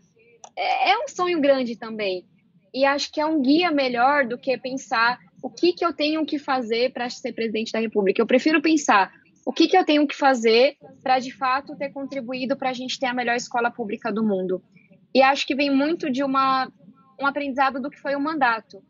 É, 0.55 0.91
é 0.91 0.97
um 0.97 1.07
sonho 1.07 1.39
grande 1.39 1.75
também. 1.75 2.25
E 2.73 2.85
acho 2.85 3.11
que 3.11 3.21
é 3.21 3.25
um 3.25 3.39
guia 3.39 3.69
melhor 3.69 4.25
do 4.25 4.35
que 4.35 4.57
pensar 4.57 5.19
o 5.43 5.49
que, 5.49 5.73
que 5.73 5.85
eu 5.85 5.93
tenho 5.93 6.25
que 6.25 6.39
fazer 6.39 6.91
para 6.91 7.07
ser 7.07 7.33
presidente 7.33 7.71
da 7.71 7.79
República. 7.79 8.19
Eu 8.19 8.25
prefiro 8.25 8.61
pensar 8.63 9.11
o 9.45 9.51
que, 9.51 9.67
que 9.67 9.77
eu 9.77 9.85
tenho 9.85 10.07
que 10.07 10.15
fazer 10.15 10.77
para, 11.01 11.19
de 11.19 11.31
fato, 11.31 11.75
ter 11.75 11.89
contribuído 11.89 12.55
para 12.55 12.69
a 12.69 12.73
gente 12.73 12.99
ter 12.99 13.07
a 13.07 13.13
melhor 13.13 13.35
escola 13.35 13.69
pública 13.69 14.11
do 14.11 14.23
mundo. 14.23 14.63
E 15.13 15.21
acho 15.21 15.45
que 15.45 15.55
vem 15.55 15.69
muito 15.69 16.09
de 16.09 16.23
uma, 16.23 16.71
um 17.19 17.25
aprendizado 17.25 17.81
do 17.81 17.89
que 17.89 17.99
foi 17.99 18.15
o 18.15 18.21
mandato. 18.21 18.83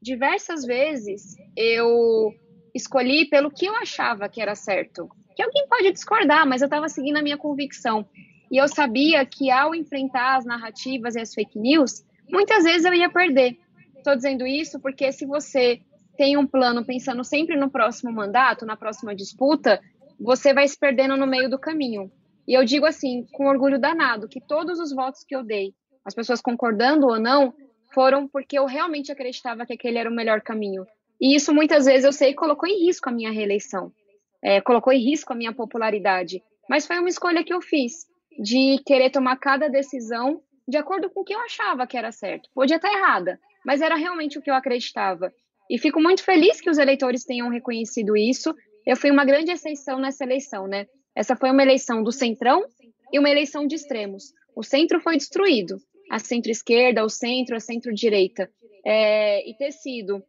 Diversas 0.00 0.64
vezes 0.64 1.36
eu 1.56 2.34
escolhi 2.74 3.26
pelo 3.26 3.50
que 3.50 3.66
eu 3.66 3.74
achava 3.76 4.28
que 4.28 4.40
era 4.40 4.54
certo 4.54 5.08
que 5.40 5.42
alguém 5.42 5.66
pode 5.68 5.92
discordar, 5.92 6.46
mas 6.46 6.60
eu 6.60 6.66
estava 6.66 6.88
seguindo 6.88 7.16
a 7.16 7.22
minha 7.22 7.38
convicção. 7.38 8.06
E 8.50 8.58
eu 8.58 8.68
sabia 8.68 9.24
que 9.24 9.50
ao 9.50 9.74
enfrentar 9.74 10.36
as 10.36 10.44
narrativas 10.44 11.14
e 11.14 11.20
as 11.20 11.32
fake 11.32 11.58
news, 11.58 12.04
muitas 12.30 12.64
vezes 12.64 12.84
eu 12.84 12.92
ia 12.92 13.08
perder. 13.08 13.56
Estou 13.96 14.14
dizendo 14.14 14.46
isso 14.46 14.78
porque 14.80 15.10
se 15.12 15.24
você 15.24 15.80
tem 16.20 16.36
um 16.36 16.46
plano 16.46 16.84
pensando 16.84 17.24
sempre 17.24 17.56
no 17.56 17.70
próximo 17.70 18.12
mandato, 18.12 18.66
na 18.66 18.76
próxima 18.76 19.14
disputa, 19.14 19.80
você 20.20 20.52
vai 20.52 20.68
se 20.68 20.78
perdendo 20.78 21.16
no 21.16 21.26
meio 21.26 21.48
do 21.48 21.58
caminho. 21.58 22.12
E 22.46 22.52
eu 22.52 22.62
digo 22.62 22.84
assim, 22.84 23.24
com 23.32 23.46
orgulho 23.46 23.80
danado, 23.80 24.28
que 24.28 24.38
todos 24.38 24.78
os 24.78 24.94
votos 24.94 25.24
que 25.24 25.34
eu 25.34 25.42
dei, 25.42 25.72
as 26.04 26.14
pessoas 26.14 26.42
concordando 26.42 27.06
ou 27.06 27.18
não, 27.18 27.54
foram 27.94 28.28
porque 28.28 28.58
eu 28.58 28.66
realmente 28.66 29.10
acreditava 29.10 29.64
que 29.64 29.72
aquele 29.72 29.96
era 29.96 30.10
o 30.10 30.14
melhor 30.14 30.42
caminho. 30.42 30.84
E 31.18 31.34
isso 31.34 31.54
muitas 31.54 31.86
vezes 31.86 32.04
eu 32.04 32.12
sei 32.12 32.34
colocou 32.34 32.68
em 32.68 32.84
risco 32.84 33.08
a 33.08 33.12
minha 33.12 33.30
reeleição 33.30 33.90
é, 34.42 34.60
colocou 34.60 34.92
em 34.92 35.02
risco 35.02 35.32
a 35.32 35.36
minha 35.36 35.52
popularidade. 35.52 36.42
Mas 36.68 36.86
foi 36.86 36.98
uma 36.98 37.08
escolha 37.08 37.44
que 37.44 37.52
eu 37.52 37.60
fiz, 37.60 38.06
de 38.38 38.80
querer 38.86 39.10
tomar 39.10 39.36
cada 39.36 39.68
decisão 39.68 40.40
de 40.66 40.76
acordo 40.76 41.10
com 41.10 41.20
o 41.20 41.24
que 41.24 41.34
eu 41.34 41.40
achava 41.40 41.86
que 41.86 41.96
era 41.96 42.12
certo. 42.12 42.48
Podia 42.54 42.76
estar 42.76 42.92
errada, 42.92 43.38
mas 43.64 43.80
era 43.80 43.96
realmente 43.96 44.38
o 44.38 44.42
que 44.42 44.50
eu 44.50 44.54
acreditava. 44.54 45.32
E 45.70 45.78
fico 45.78 46.02
muito 46.02 46.24
feliz 46.24 46.60
que 46.60 46.68
os 46.68 46.78
eleitores 46.78 47.22
tenham 47.22 47.48
reconhecido 47.48 48.16
isso. 48.16 48.52
Eu 48.84 48.96
fui 48.96 49.08
uma 49.08 49.24
grande 49.24 49.52
exceção 49.52 50.00
nessa 50.00 50.24
eleição, 50.24 50.66
né? 50.66 50.88
Essa 51.14 51.36
foi 51.36 51.48
uma 51.48 51.62
eleição 51.62 52.02
do 52.02 52.10
centrão 52.10 52.64
e 53.12 53.20
uma 53.20 53.30
eleição 53.30 53.64
de 53.68 53.76
extremos. 53.76 54.32
O 54.56 54.64
centro 54.64 55.00
foi 55.00 55.16
destruído, 55.16 55.76
a 56.10 56.18
centro-esquerda, 56.18 57.04
o 57.04 57.08
centro, 57.08 57.54
a 57.54 57.60
centro-direita. 57.60 58.50
É, 58.84 59.48
e 59.48 59.54
ter 59.56 59.70
sido 59.70 60.20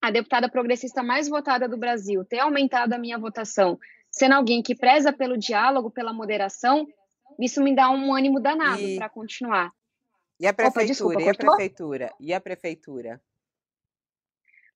a 0.00 0.12
deputada 0.12 0.48
progressista 0.48 1.02
mais 1.02 1.28
votada 1.28 1.68
do 1.68 1.76
Brasil, 1.76 2.24
ter 2.24 2.38
aumentado 2.38 2.92
a 2.92 2.98
minha 2.98 3.18
votação, 3.18 3.76
sendo 4.12 4.34
alguém 4.34 4.62
que 4.62 4.76
preza 4.76 5.12
pelo 5.12 5.36
diálogo, 5.36 5.90
pela 5.90 6.12
moderação, 6.12 6.86
isso 7.40 7.60
me 7.64 7.74
dá 7.74 7.90
um 7.90 8.14
ânimo 8.14 8.38
danado 8.38 8.80
e... 8.80 8.96
para 8.96 9.08
continuar. 9.08 9.72
E 10.38 10.46
a 10.46 10.52
prefeitura? 10.52 10.84
Opa, 10.84 10.92
desculpa, 10.92 11.22
e 11.22 11.28
a 11.28 11.34
prefeitura? 11.34 12.12
E 12.20 12.32
a 12.32 12.40
prefeitura? 12.40 13.20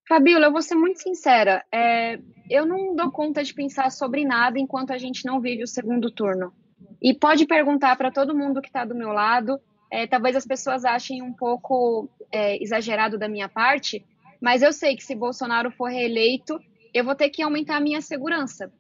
Fabíola, 0.09 0.47
eu 0.47 0.53
vou 0.53 0.63
ser 0.63 0.75
muito 0.75 1.01
sincera. 1.01 1.65
É, 1.73 2.19
eu 2.51 2.67
não 2.67 2.95
dou 2.95 3.11
conta 3.11 3.43
de 3.43 3.55
pensar 3.55 3.91
sobre 3.91 4.25
nada 4.25 4.59
enquanto 4.59 4.93
a 4.93 4.99
gente 4.99 5.25
não 5.25 5.41
vive 5.41 5.63
o 5.63 5.67
segundo 5.67 6.11
turno. 6.11 6.53
E 7.01 7.15
pode 7.15 7.47
perguntar 7.47 7.97
para 7.97 8.11
todo 8.11 8.37
mundo 8.37 8.61
que 8.61 8.69
está 8.69 8.85
do 8.85 8.95
meu 8.95 9.11
lado. 9.11 9.59
É, 9.91 10.07
talvez 10.07 10.37
as 10.37 10.47
pessoas 10.47 10.85
achem 10.85 11.23
um 11.23 11.33
pouco 11.33 12.09
é, 12.31 12.63
exagerado 12.63 13.19
da 13.19 13.29
minha 13.29 13.49
parte, 13.49 14.05
mas 14.41 14.63
eu 14.63 14.73
sei 14.73 14.97
que 14.97 15.05
se 15.05 15.15
Bolsonaro 15.15 15.71
for 15.71 15.91
reeleito, 15.91 16.59
eu 16.95 17.05
vou 17.05 17.15
ter 17.15 17.29
que 17.29 17.43
aumentar 17.43 17.77
a 17.77 17.81
minha 17.81 18.01
segurança. 18.01 18.73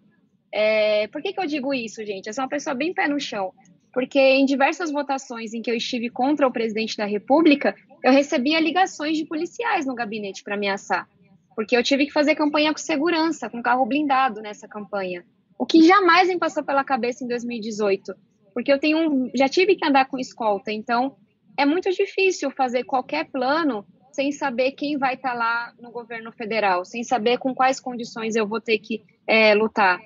É, 0.51 1.07
por 1.09 1.23
que, 1.23 1.33
que 1.33 1.41
eu 1.41 1.47
digo 1.47 1.73
isso, 1.73 2.05
gente? 2.05 2.27
Eu 2.27 2.33
sou 2.33 2.43
uma 2.43 2.51
pessoa 2.51 2.75
bem 2.75 2.93
pé 2.93 3.09
no 3.09 3.20
chão. 3.20 3.53
Porque 3.93 4.18
em 4.18 4.47
diversas 4.47 4.91
votações 4.91 5.53
em 5.53 5.61
que 5.61 5.70
eu 5.70 5.75
estive 5.75 6.09
contra 6.09 6.47
o 6.47 6.53
presidente 6.53 6.97
da 6.97 7.05
República, 7.05 7.75
eu 8.03 8.12
recebia 8.12 8.61
ligações 8.61 9.16
de 9.16 9.24
policiais 9.24 9.86
no 9.86 9.94
gabinete 9.94 10.42
para 10.42 10.55
ameaçar. 10.55 11.09
Porque 11.55 11.76
eu 11.76 11.82
tive 11.82 12.07
que 12.07 12.12
fazer 12.12 12.34
campanha 12.34 12.72
com 12.72 12.78
segurança, 12.78 13.48
com 13.48 13.62
carro 13.62 13.86
blindado 13.86 14.40
nessa 14.40 14.66
campanha. 14.66 15.24
O 15.59 15.66
que 15.66 15.86
jamais 15.86 16.28
me 16.28 16.38
passou 16.38 16.64
pela 16.64 16.82
cabeça 16.82 17.24
em 17.24 17.28
2018. 17.28 18.14
Porque 18.55 18.72
eu 18.72 18.78
tenho 18.78 19.30
já 19.34 19.48
tive 19.48 19.76
que 19.76 19.86
andar 19.86 20.07
com 20.07 20.18
escolta, 20.18 20.72
então 20.72 21.16
é 21.57 21.64
muito 21.64 21.90
difícil 21.90 22.50
fazer 22.50 22.84
qualquer 22.84 23.30
plano 23.30 23.86
sem 24.12 24.30
saber 24.30 24.72
quem 24.72 24.98
vai 24.98 25.14
estar 25.14 25.30
tá 25.30 25.34
lá 25.34 25.72
no 25.80 25.90
governo 25.90 26.30
federal, 26.32 26.84
sem 26.84 27.03
saber 27.03 27.38
com 27.38 27.55
quais 27.55 27.80
condições 27.80 28.36
eu 28.36 28.46
vou 28.46 28.61
ter 28.61 28.78
que 28.78 29.03
é, 29.26 29.55
lutar. 29.55 30.00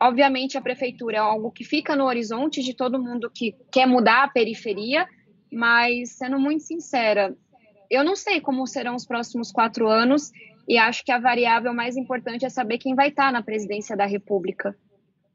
Obviamente, 0.00 0.56
a 0.56 0.62
prefeitura 0.62 1.16
é 1.16 1.20
algo 1.20 1.50
que 1.50 1.62
fica 1.62 1.94
no 1.94 2.04
horizonte 2.04 2.62
de 2.62 2.74
todo 2.74 3.02
mundo 3.02 3.30
que 3.30 3.54
quer 3.70 3.86
mudar 3.86 4.24
a 4.24 4.28
periferia, 4.28 5.06
mas, 5.52 6.10
sendo 6.12 6.38
muito 6.38 6.62
sincera, 6.62 7.36
eu 7.90 8.04
não 8.04 8.14
sei 8.14 8.40
como 8.40 8.66
serão 8.66 8.94
os 8.94 9.06
próximos 9.06 9.50
quatro 9.50 9.88
anos 9.88 10.30
e 10.68 10.78
acho 10.78 11.04
que 11.04 11.10
a 11.10 11.18
variável 11.18 11.74
mais 11.74 11.96
importante 11.96 12.44
é 12.44 12.48
saber 12.48 12.78
quem 12.78 12.94
vai 12.94 13.08
estar 13.08 13.32
na 13.32 13.42
presidência 13.42 13.96
da 13.96 14.06
República. 14.06 14.76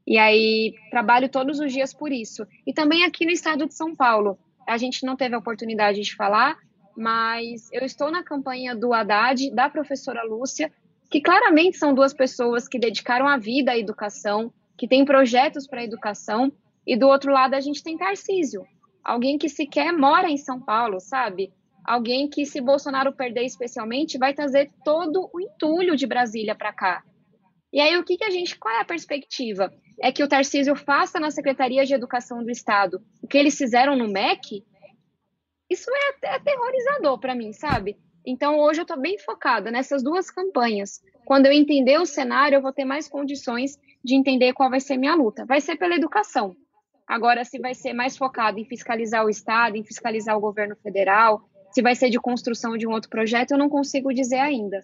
E 0.08 0.18
aí, 0.18 0.74
trabalho 0.90 1.28
todos 1.28 1.60
os 1.60 1.74
dias 1.74 1.94
por 1.94 2.12
isso. 2.12 2.46
E 2.66 2.72
também 2.72 3.04
aqui 3.04 3.26
no 3.26 3.32
estado 3.32 3.66
de 3.68 3.74
São 3.74 3.96
Paulo. 3.96 4.38
A 4.68 4.78
gente 4.78 5.06
não 5.06 5.16
teve 5.16 5.36
a 5.36 5.40
oportunidade 5.40 6.02
de 6.02 6.16
falar, 6.16 6.58
mas 6.96 7.70
eu 7.74 7.84
estou 7.84 8.12
na 8.12 8.24
campanha 8.24 8.76
do 8.76 8.94
Haddad, 8.94 9.52
da 9.52 9.70
professora 9.70 10.24
Lúcia, 10.24 10.72
que 11.10 11.22
claramente 11.22 11.78
são 11.78 11.94
duas 11.94 12.14
pessoas 12.14 12.68
que 12.68 12.80
dedicaram 12.80 13.28
a 13.28 13.38
vida 13.38 13.72
à 13.72 13.78
educação, 13.78 14.54
que 14.78 14.88
têm 14.88 15.06
projetos 15.06 15.68
para 15.68 15.82
a 15.82 15.84
educação, 15.84 16.52
e 16.86 16.96
do 16.96 17.08
outro 17.08 17.32
lado 17.32 17.56
a 17.56 17.60
gente 17.60 17.84
tem 17.84 17.98
Tarcísio, 17.98 18.66
alguém 19.06 19.38
que 19.38 19.48
sequer 19.48 19.94
mora 19.94 20.28
em 20.28 20.38
São 20.38 20.60
Paulo, 20.60 21.00
sabe? 21.00 21.54
Alguém 21.86 22.28
que, 22.28 22.44
se 22.48 22.60
Bolsonaro 22.60 23.14
perder 23.14 23.44
especialmente, 23.44 24.18
vai 24.18 24.34
trazer 24.34 24.72
todo 24.84 25.30
o 25.32 25.40
entulho 25.40 25.96
de 25.96 26.08
Brasília 26.08 26.56
para 26.56 26.74
cá. 26.74 27.04
E 27.72 27.80
aí, 27.80 27.96
o 27.96 28.04
que, 28.04 28.18
que 28.18 28.24
a 28.24 28.32
gente. 28.32 28.58
Qual 28.58 28.74
é 28.74 28.82
a 28.82 28.86
perspectiva? 28.86 29.72
É 30.02 30.12
que 30.12 30.24
o 30.24 30.28
Tarcísio 30.28 30.76
faça 30.76 31.20
na 31.20 31.30
Secretaria 31.30 31.86
de 31.86 31.94
Educação 31.94 32.44
do 32.44 32.50
Estado 32.50 33.02
o 33.22 33.28
que 33.28 33.38
eles 33.38 33.56
fizeram 33.56 33.96
no 33.96 34.08
MEC? 34.08 34.66
Isso 35.70 35.90
é 35.92 36.10
até 36.10 36.36
aterrorizador 36.36 37.20
para 37.20 37.36
mim, 37.36 37.54
sabe? 37.54 37.98
Então, 38.26 38.58
hoje 38.60 38.80
eu 38.80 38.84
estou 38.84 39.00
bem 39.00 39.20
focada 39.20 39.70
nessas 39.70 40.04
duas 40.04 40.32
campanhas. 40.32 41.00
Quando 41.26 41.46
eu 41.46 41.52
entender 41.52 42.00
o 42.00 42.06
cenário, 42.06 42.56
eu 42.56 42.62
vou 42.62 42.74
ter 42.74 42.86
mais 42.86 43.08
condições 43.08 43.78
de 44.04 44.16
entender 44.16 44.54
qual 44.54 44.70
vai 44.70 44.80
ser 44.80 44.98
minha 44.98 45.14
luta. 45.14 45.46
Vai 45.46 45.62
ser 45.62 45.76
pela 45.76 45.96
educação. 45.96 46.56
Agora, 47.08 47.44
se 47.46 47.60
vai 47.60 47.76
ser 47.76 47.94
mais 47.94 48.18
focado 48.18 48.60
em 48.60 48.66
fiscalizar 48.66 49.26
o 49.26 49.30
Estado, 49.30 49.78
em 49.78 49.84
fiscalizar 49.84 50.36
o 50.36 50.42
governo 50.42 50.76
federal, 50.76 51.48
se 51.72 51.82
vai 51.82 51.94
ser 51.94 52.10
de 52.10 52.20
construção 52.20 52.78
de 52.78 52.88
um 52.88 52.92
outro 52.92 53.10
projeto, 53.10 53.52
eu 53.52 53.58
não 53.58 53.70
consigo 53.70 54.14
dizer 54.14 54.40
ainda. 54.40 54.82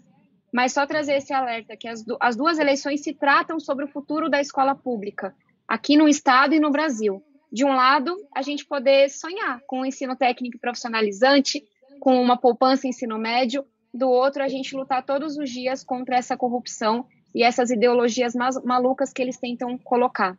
Mas 0.53 0.73
só 0.73 0.85
trazer 0.85 1.13
esse 1.13 1.33
alerta 1.33 1.77
que 1.77 1.87
as, 1.87 2.03
as 2.19 2.35
duas 2.35 2.59
eleições 2.59 3.01
se 3.01 3.13
tratam 3.13 3.59
sobre 3.59 3.85
o 3.85 3.87
futuro 3.87 4.29
da 4.29 4.41
escola 4.41 4.75
pública, 4.75 5.33
aqui 5.67 5.95
no 5.95 6.07
Estado 6.07 6.53
e 6.53 6.59
no 6.59 6.69
Brasil. 6.69 7.23
De 7.51 7.65
um 7.65 7.73
lado, 7.73 8.15
a 8.35 8.41
gente 8.41 8.65
poder 8.65 9.09
sonhar 9.09 9.61
com 9.65 9.77
o 9.77 9.81
um 9.81 9.85
ensino 9.85 10.15
técnico 10.15 10.59
profissionalizante, 10.59 11.63
com 11.99 12.21
uma 12.21 12.37
poupança 12.37 12.87
ensino 12.87 13.17
médio, 13.17 13.65
do 13.93 14.09
outro 14.09 14.43
a 14.43 14.47
gente 14.47 14.75
lutar 14.75 15.05
todos 15.05 15.37
os 15.37 15.49
dias 15.49 15.83
contra 15.83 16.15
essa 16.15 16.37
corrupção 16.37 17.05
e 17.33 17.43
essas 17.43 17.69
ideologias 17.71 18.33
malucas 18.63 19.11
que 19.11 19.21
eles 19.21 19.37
tentam 19.37 19.77
colocar. 19.77 20.37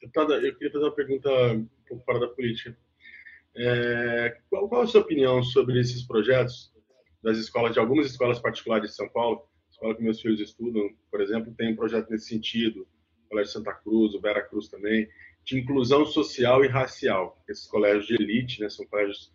Deputada, 0.00 0.34
eu 0.34 0.54
queria 0.54 0.72
fazer 0.72 0.84
uma 0.84 0.94
pergunta 0.94 1.30
um 1.52 1.68
pouco 1.86 2.04
fora 2.04 2.20
da 2.20 2.28
política. 2.28 2.76
É, 3.54 4.38
qual, 4.48 4.68
qual, 4.68 4.82
a 4.82 4.86
sua 4.86 5.02
opinião 5.02 5.42
sobre 5.42 5.78
esses 5.78 6.02
projetos 6.06 6.72
das 7.22 7.36
escolas, 7.36 7.74
de 7.74 7.78
algumas 7.78 8.06
escolas 8.06 8.38
particulares 8.38 8.90
de 8.90 8.96
São 8.96 9.08
Paulo? 9.10 9.46
A 9.68 9.70
escola 9.70 9.94
que 9.94 10.02
meus 10.02 10.20
filhos 10.20 10.40
estudam, 10.40 10.88
por 11.10 11.20
exemplo, 11.20 11.54
tem 11.54 11.72
um 11.72 11.76
projeto 11.76 12.10
nesse 12.10 12.28
sentido, 12.28 12.88
o 13.26 13.28
Colégio 13.28 13.52
Santa 13.52 13.74
Cruz, 13.74 14.14
o 14.14 14.20
Vera 14.20 14.42
Cruz 14.42 14.68
também, 14.68 15.08
de 15.44 15.58
inclusão 15.58 16.06
social 16.06 16.64
e 16.64 16.68
racial. 16.68 17.42
Esses 17.48 17.66
colégios 17.66 18.06
de 18.06 18.14
elite, 18.14 18.60
né, 18.60 18.70
são 18.70 18.86
colégios 18.86 19.32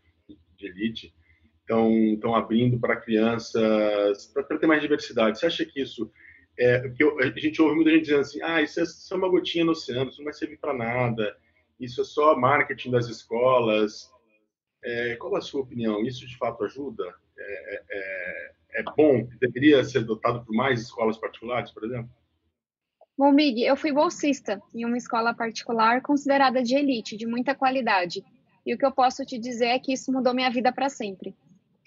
de 0.58 0.66
elite, 0.66 1.14
estão 1.62 2.36
abrindo 2.36 2.80
para 2.80 2.96
crianças, 2.96 4.28
para 4.34 4.58
ter 4.58 4.68
mais 4.68 4.82
diversidade. 4.82 5.38
Você 5.38 5.46
acha 5.46 5.66
que 5.66 5.82
isso 5.82 6.12
é, 6.58 6.80
porque 6.80 7.04
a 7.04 7.40
gente 7.40 7.62
ouve 7.62 7.76
muita 7.76 7.92
gente 7.92 8.04
dizendo 8.04 8.22
assim, 8.22 8.42
ah, 8.42 8.62
isso 8.62 8.80
é 8.80 8.86
só 8.86 9.16
uma 9.16 9.30
gotinha 9.30 9.66
no 9.66 9.72
oceano, 9.72 10.10
isso 10.10 10.20
não 10.20 10.26
vai 10.26 10.34
servir 10.34 10.58
para 10.58 10.74
nada, 10.74 11.36
isso 11.80 12.02
é 12.02 12.04
só 12.06 12.36
marketing 12.38 12.92
das 12.92 13.08
escolas. 13.08 14.10
É, 14.84 15.16
qual 15.16 15.36
a 15.36 15.42
sua 15.42 15.62
opinião? 15.62 16.02
Isso 16.04 16.26
de 16.26 16.38
fato 16.38 16.64
ajuda? 16.64 17.04
É, 17.38 17.84
é, 17.90 18.52
é 18.76 18.84
bom? 18.96 19.28
Deveria 19.40 19.84
ser 19.84 20.04
dotado 20.04 20.46
por 20.46 20.56
mais 20.56 20.82
escolas 20.82 21.18
particulares, 21.18 21.72
por 21.72 21.84
exemplo? 21.84 22.10
Bom, 23.18 23.32
Mig, 23.32 23.62
eu 23.62 23.76
fui 23.78 23.92
bolsista 23.92 24.62
em 24.74 24.86
uma 24.86 24.98
escola 24.98 25.34
particular 25.34 26.02
considerada 26.02 26.62
de 26.62 26.76
elite, 26.76 27.18
de 27.18 27.26
muita 27.26 27.56
qualidade. 27.56 28.24
E 28.66 28.74
o 28.74 28.78
que 28.78 28.86
eu 28.86 28.92
posso 28.92 29.26
te 29.26 29.38
dizer 29.38 29.68
é 29.68 29.80
que 29.80 29.94
isso 29.94 30.12
mudou 30.12 30.34
minha 30.34 30.50
vida 30.50 30.72
para 30.72 30.90
sempre. 30.90 31.36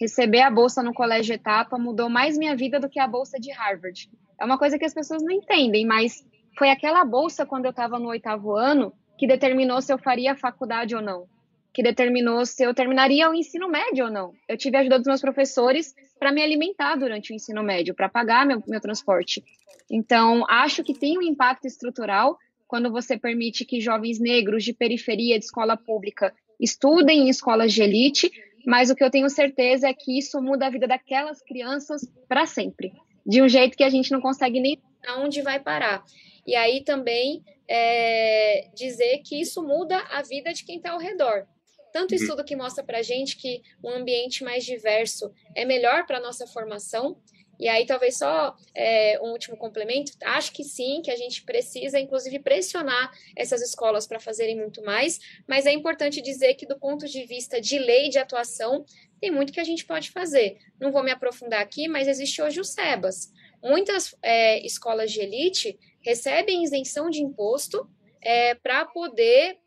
Receber 0.01 0.43
a 0.43 0.51
bolsa 0.51 0.83
no 0.83 0.95
colégio 0.95 1.35
Etapa 1.35 1.77
mudou 1.77 2.09
mais 2.09 2.39
minha 2.39 2.57
vida 2.57 2.79
do 2.81 2.89
que 2.89 3.01
a 3.01 3.07
bolsa 3.07 3.39
de 3.39 3.51
Harvard. 3.51 4.09
É 4.41 4.45
uma 4.45 4.59
coisa 4.59 4.79
que 4.79 4.85
as 4.85 4.95
pessoas 4.95 5.23
não 5.23 5.31
entendem, 5.31 5.85
mas 5.85 6.25
foi 6.57 6.71
aquela 6.71 7.05
bolsa 7.05 7.45
quando 7.45 7.65
eu 7.65 7.71
estava 7.71 7.99
no 7.99 8.09
oitavo 8.09 8.57
ano 8.57 8.93
que 9.19 9.27
determinou 9.27 9.83
se 9.83 9.93
eu 9.93 9.99
faria 9.99 10.37
faculdade 10.37 10.95
ou 10.95 11.03
não, 11.03 11.27
que 11.73 11.83
determinou 11.83 12.47
se 12.47 12.63
eu 12.63 12.73
terminaria 12.73 13.29
o 13.29 13.35
ensino 13.35 13.69
médio 13.69 14.05
ou 14.05 14.11
não. 14.11 14.33
Eu 14.49 14.57
tive 14.57 14.77
a 14.77 14.81
ajuda 14.81 14.99
dos 14.99 15.09
meus 15.09 15.21
professores 15.21 15.95
para 16.19 16.33
me 16.33 16.43
alimentar 16.43 16.95
durante 16.97 17.33
o 17.33 17.35
ensino 17.35 17.63
médio, 17.63 17.95
para 17.95 18.09
pagar 18.09 18.47
meu, 18.47 18.63
meu 18.67 18.81
transporte. 18.81 19.43
Então, 19.91 20.45
acho 20.49 20.85
que 20.85 20.95
tem 20.95 21.19
um 21.19 21.23
impacto 21.23 21.67
estrutural 21.67 22.39
quando 22.67 22.93
você 22.93 23.19
permite 23.19 23.65
que 23.65 23.81
jovens 23.81 24.21
negros 24.21 24.63
de 24.63 24.73
periferia 24.73 25.39
de 25.39 25.47
escola 25.47 25.77
pública 25.77 26.35
estudem 26.61 27.23
em 27.23 27.29
escolas 27.29 27.73
de 27.73 27.83
elite, 27.83 28.31
mas 28.67 28.91
o 28.91 28.95
que 28.95 29.03
eu 29.03 29.11
tenho 29.11 29.31
certeza 29.31 29.89
é 29.89 29.95
que 29.95 30.19
isso 30.19 30.41
muda 30.43 30.67
a 30.67 30.71
vida 30.71 30.87
daquelas 30.87 31.41
crianças 31.41 32.03
para 32.29 32.45
sempre, 32.45 32.93
de 33.29 33.43
um 33.43 33.49
jeito 33.49 33.77
que 33.77 33.85
a 33.85 33.91
gente 33.91 34.11
não 34.11 34.23
consegue 34.23 34.59
nem 34.59 34.83
aonde 35.07 35.43
vai 35.43 35.61
parar. 35.61 36.03
E 36.47 36.57
aí 36.57 36.83
também 36.83 37.45
é, 37.69 38.71
dizer 38.75 39.19
que 39.19 39.39
isso 39.39 39.63
muda 39.63 39.99
a 40.11 40.23
vida 40.23 40.53
de 40.55 40.65
quem 40.65 40.79
está 40.79 40.93
ao 40.93 40.99
redor. 40.99 41.47
Tanto 41.93 42.13
uhum. 42.13 42.17
estudo 42.17 42.45
que 42.45 42.57
mostra 42.57 42.83
para 42.83 42.99
a 42.99 43.03
gente 43.03 43.37
que 43.37 43.63
um 43.85 43.91
ambiente 43.91 44.43
mais 44.43 44.65
diverso 44.65 45.31
é 45.55 45.65
melhor 45.65 46.07
para 46.07 46.17
a 46.17 46.21
nossa 46.21 46.47
formação, 46.47 47.19
e 47.59 47.69
aí, 47.69 47.85
talvez 47.85 48.17
só 48.17 48.55
é, 48.73 49.19
um 49.21 49.33
último 49.33 49.57
complemento. 49.57 50.13
Acho 50.23 50.53
que 50.53 50.63
sim, 50.63 51.03
que 51.03 51.11
a 51.11 51.17
gente 51.17 51.43
precisa, 51.43 51.99
inclusive, 51.99 52.39
pressionar 52.39 53.11
essas 53.37 53.61
escolas 53.61 54.07
para 54.07 54.21
fazerem 54.21 54.57
muito 54.57 54.83
mais, 54.85 55.19
mas 55.47 55.67
é 55.67 55.73
importante 55.73 56.23
dizer 56.23 56.55
que, 56.55 56.65
do 56.65 56.79
ponto 56.79 57.07
de 57.09 57.25
vista 57.25 57.61
de 57.61 57.79
lei 57.79 58.11
de 58.11 58.19
atuação, 58.19 58.85
tem 59.21 59.31
muito 59.31 59.53
que 59.53 59.61
a 59.61 59.65
gente 59.65 59.85
pode 59.85 60.11
fazer. 60.11 60.59
Não 60.81 60.93
vou 60.93 61.03
me 61.03 61.11
aprofundar 61.11 61.61
aqui, 61.61 61.89
mas 61.89 62.09
existe 62.09 62.41
hoje 62.41 62.61
o 62.61 62.65
SEBAS. 62.65 63.33
Muitas 63.63 64.15
é, 64.23 64.65
escolas 64.65 65.11
de 65.11 65.21
elite 65.21 65.79
recebem 66.01 66.63
isenção 66.63 67.11
de 67.11 67.23
imposto 67.23 67.89
é, 68.23 68.55
para 68.55 68.85
poder 68.87 69.59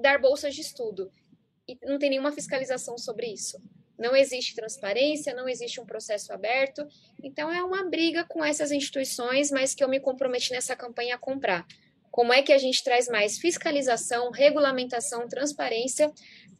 dar 0.00 0.20
bolsas 0.20 0.54
de 0.54 0.62
estudo. 0.62 1.12
E 1.68 1.78
não 1.82 1.98
tem 1.98 2.10
nenhuma 2.10 2.32
fiscalização 2.32 2.96
sobre 2.96 3.26
isso. 3.26 3.60
Não 3.98 4.16
existe 4.16 4.54
transparência, 4.54 5.34
não 5.34 5.46
existe 5.46 5.78
um 5.78 5.84
processo 5.84 6.32
aberto. 6.32 6.86
Então, 7.22 7.52
é 7.52 7.62
uma 7.62 7.84
briga 7.84 8.24
com 8.24 8.42
essas 8.42 8.72
instituições, 8.72 9.50
mas 9.50 9.74
que 9.74 9.84
eu 9.84 9.88
me 9.88 10.00
comprometi 10.00 10.52
nessa 10.52 10.74
campanha 10.74 11.16
a 11.16 11.18
comprar. 11.18 11.66
Como 12.10 12.32
é 12.32 12.42
que 12.42 12.52
a 12.52 12.58
gente 12.58 12.82
traz 12.82 13.08
mais 13.08 13.38
fiscalização, 13.38 14.30
regulamentação, 14.30 15.28
transparência 15.28 16.10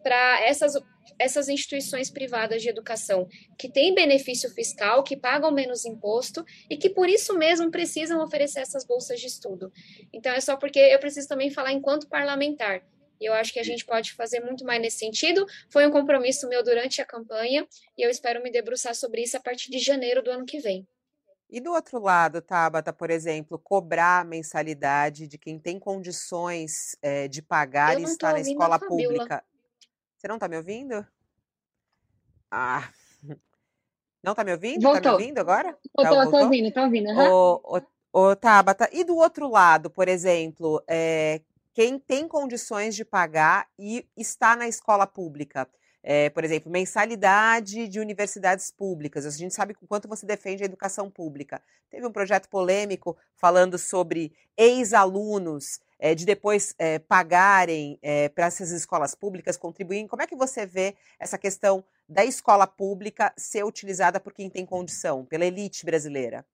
para 0.03 0.45
essas, 0.45 0.75
essas 1.19 1.49
instituições 1.49 2.11
privadas 2.11 2.63
de 2.63 2.69
educação 2.69 3.29
que 3.59 3.71
têm 3.71 3.95
benefício 3.95 4.51
fiscal, 4.51 5.03
que 5.03 5.17
pagam 5.17 5.51
menos 5.51 5.85
imposto 5.85 6.45
e 6.69 6.77
que 6.77 6.91
por 6.91 7.09
isso 7.09 7.37
mesmo 7.37 7.71
precisam 7.71 8.23
oferecer 8.23 8.61
essas 8.61 8.85
bolsas 8.85 9.21
de 9.21 9.27
estudo. 9.27 9.73
Então, 10.13 10.33
é 10.33 10.41
só 10.41 10.57
porque 10.57 10.79
eu 10.79 10.99
preciso 10.99 11.29
também 11.29 11.51
falar 11.51 11.73
enquanto 11.73 12.09
parlamentar. 12.09 12.83
E 13.21 13.27
eu 13.27 13.35
acho 13.35 13.53
que 13.53 13.61
a 13.61 13.65
gente 13.65 13.85
pode 13.85 14.15
fazer 14.15 14.41
muito 14.41 14.65
mais 14.65 14.81
nesse 14.81 14.99
sentido. 14.99 15.45
Foi 15.71 15.87
um 15.87 15.91
compromisso 15.91 16.49
meu 16.49 16.65
durante 16.65 17.03
a 17.03 17.05
campanha 17.05 17.67
e 17.97 18.03
eu 18.03 18.09
espero 18.09 18.43
me 18.43 18.51
debruçar 18.51 18.95
sobre 18.95 19.23
isso 19.23 19.37
a 19.37 19.41
partir 19.41 19.71
de 19.71 19.79
janeiro 19.79 20.23
do 20.23 20.31
ano 20.31 20.47
que 20.47 20.59
vem. 20.59 20.89
E 21.51 21.61
do 21.61 21.73
outro 21.73 21.99
lado, 22.01 22.41
Tabata, 22.41 22.93
por 22.93 23.11
exemplo, 23.11 23.59
cobrar 23.59 24.25
mensalidade 24.25 25.27
de 25.27 25.37
quem 25.37 25.59
tem 25.59 25.81
condições 25.81 26.97
é, 27.03 27.27
de 27.27 27.43
pagar 27.43 27.99
e 27.99 28.05
estar 28.05 28.33
na 28.33 28.41
escola 28.41 28.79
pública. 28.79 29.45
Você 30.21 30.29
não 30.29 30.35
está 30.35 30.47
me 30.47 30.59
ouvindo? 30.59 31.07
Ah. 32.51 32.91
Não 34.23 34.33
está 34.33 34.45
me 34.45 34.53
ouvindo? 34.53 34.83
Voltou. 34.83 35.01
Tá 35.01 35.09
me 35.09 35.15
ouvindo 35.15 35.39
agora? 35.39 35.79
Voltou, 35.97 36.23
estou 36.23 36.43
ouvindo, 36.43 36.69
estou 36.69 36.83
ouvindo. 36.83 37.09
Uhum. 37.09 37.33
Ô, 37.33 37.81
ô, 38.13 38.21
ô, 38.21 38.37
Tabata, 38.37 38.87
e 38.93 39.03
do 39.03 39.17
outro 39.17 39.49
lado, 39.49 39.89
por 39.89 40.09
exemplo, 40.09 40.85
é, 40.87 41.41
quem 41.73 41.99
tem 41.99 42.29
condições 42.29 42.95
de 42.95 43.03
pagar 43.03 43.67
e 43.79 44.07
está 44.15 44.55
na 44.55 44.69
escola 44.69 45.07
pública? 45.07 45.67
É, 46.03 46.29
por 46.29 46.45
exemplo, 46.45 46.71
mensalidade 46.71 47.89
de 47.89 47.99
universidades 47.99 48.71
públicas. 48.71 49.25
A 49.25 49.31
gente 49.31 49.55
sabe 49.55 49.75
o 49.81 49.87
quanto 49.87 50.07
você 50.07 50.27
defende 50.27 50.63
a 50.63 50.67
educação 50.67 51.11
pública. 51.11 51.63
Teve 51.89 52.07
um 52.07 52.13
projeto 52.13 52.47
polêmico 52.51 53.17
falando 53.37 53.79
sobre 53.79 54.35
ex-alunos 54.55 55.81
é, 56.01 56.15
de 56.15 56.25
depois 56.25 56.75
é, 56.79 56.99
pagarem 56.99 58.01
para 58.35 58.47
essas 58.47 58.71
escolas 58.71 59.15
públicas, 59.15 59.57
contribuírem. 59.57 60.09
Como 60.09 60.23
é 60.23 60.27
que 60.27 60.35
você 60.35 60.67
vê 60.67 60.97
essa 61.19 61.39
questão 61.39 61.85
da 62.09 62.25
escola 62.25 62.67
pública 62.67 63.33
ser 63.37 63.65
utilizada 63.65 64.19
por 64.19 64.33
quem 64.33 64.51
tem 64.51 64.67
condição, 64.67 65.25
pela 65.25 65.45
elite 65.45 65.85
brasileira? 65.85 66.45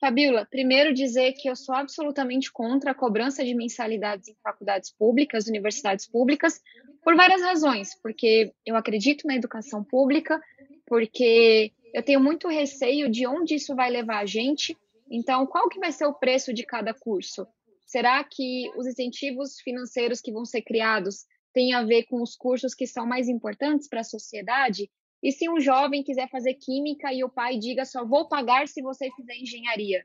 Fabiola, 0.00 0.44
primeiro 0.44 0.92
dizer 0.92 1.32
que 1.32 1.48
eu 1.48 1.56
sou 1.56 1.74
absolutamente 1.74 2.52
contra 2.52 2.90
a 2.90 2.94
cobrança 2.94 3.42
de 3.42 3.54
mensalidades 3.54 4.28
em 4.28 4.36
faculdades 4.42 4.90
públicas, 4.90 5.46
universidades 5.46 6.06
públicas, 6.06 6.60
por 7.02 7.16
várias 7.16 7.40
razões. 7.40 7.98
Porque 8.02 8.52
eu 8.66 8.76
acredito 8.76 9.26
na 9.26 9.34
educação 9.34 9.82
pública, 9.82 10.38
porque 10.84 11.72
eu 11.94 12.02
tenho 12.02 12.20
muito 12.20 12.48
receio 12.48 13.10
de 13.10 13.26
onde 13.26 13.54
isso 13.54 13.74
vai 13.74 13.88
levar 13.88 14.18
a 14.18 14.26
gente. 14.26 14.76
Então, 15.10 15.46
qual 15.46 15.70
que 15.70 15.80
vai 15.80 15.90
ser 15.90 16.04
o 16.04 16.12
preço 16.12 16.52
de 16.52 16.64
cada 16.64 16.92
curso? 16.92 17.46
Será 17.94 18.24
que 18.24 18.68
os 18.76 18.88
incentivos 18.88 19.60
financeiros 19.60 20.20
que 20.20 20.32
vão 20.32 20.44
ser 20.44 20.62
criados 20.62 21.26
têm 21.52 21.74
a 21.74 21.84
ver 21.84 22.02
com 22.06 22.20
os 22.20 22.34
cursos 22.34 22.74
que 22.74 22.88
são 22.88 23.06
mais 23.06 23.28
importantes 23.28 23.88
para 23.88 24.00
a 24.00 24.04
sociedade? 24.04 24.90
E 25.22 25.30
se 25.30 25.48
um 25.48 25.60
jovem 25.60 26.02
quiser 26.02 26.28
fazer 26.28 26.54
química 26.54 27.12
e 27.12 27.22
o 27.22 27.28
pai 27.28 27.56
diga 27.56 27.84
só 27.84 28.04
vou 28.04 28.26
pagar 28.26 28.66
se 28.66 28.82
você 28.82 29.08
fizer 29.12 29.36
engenharia, 29.36 30.04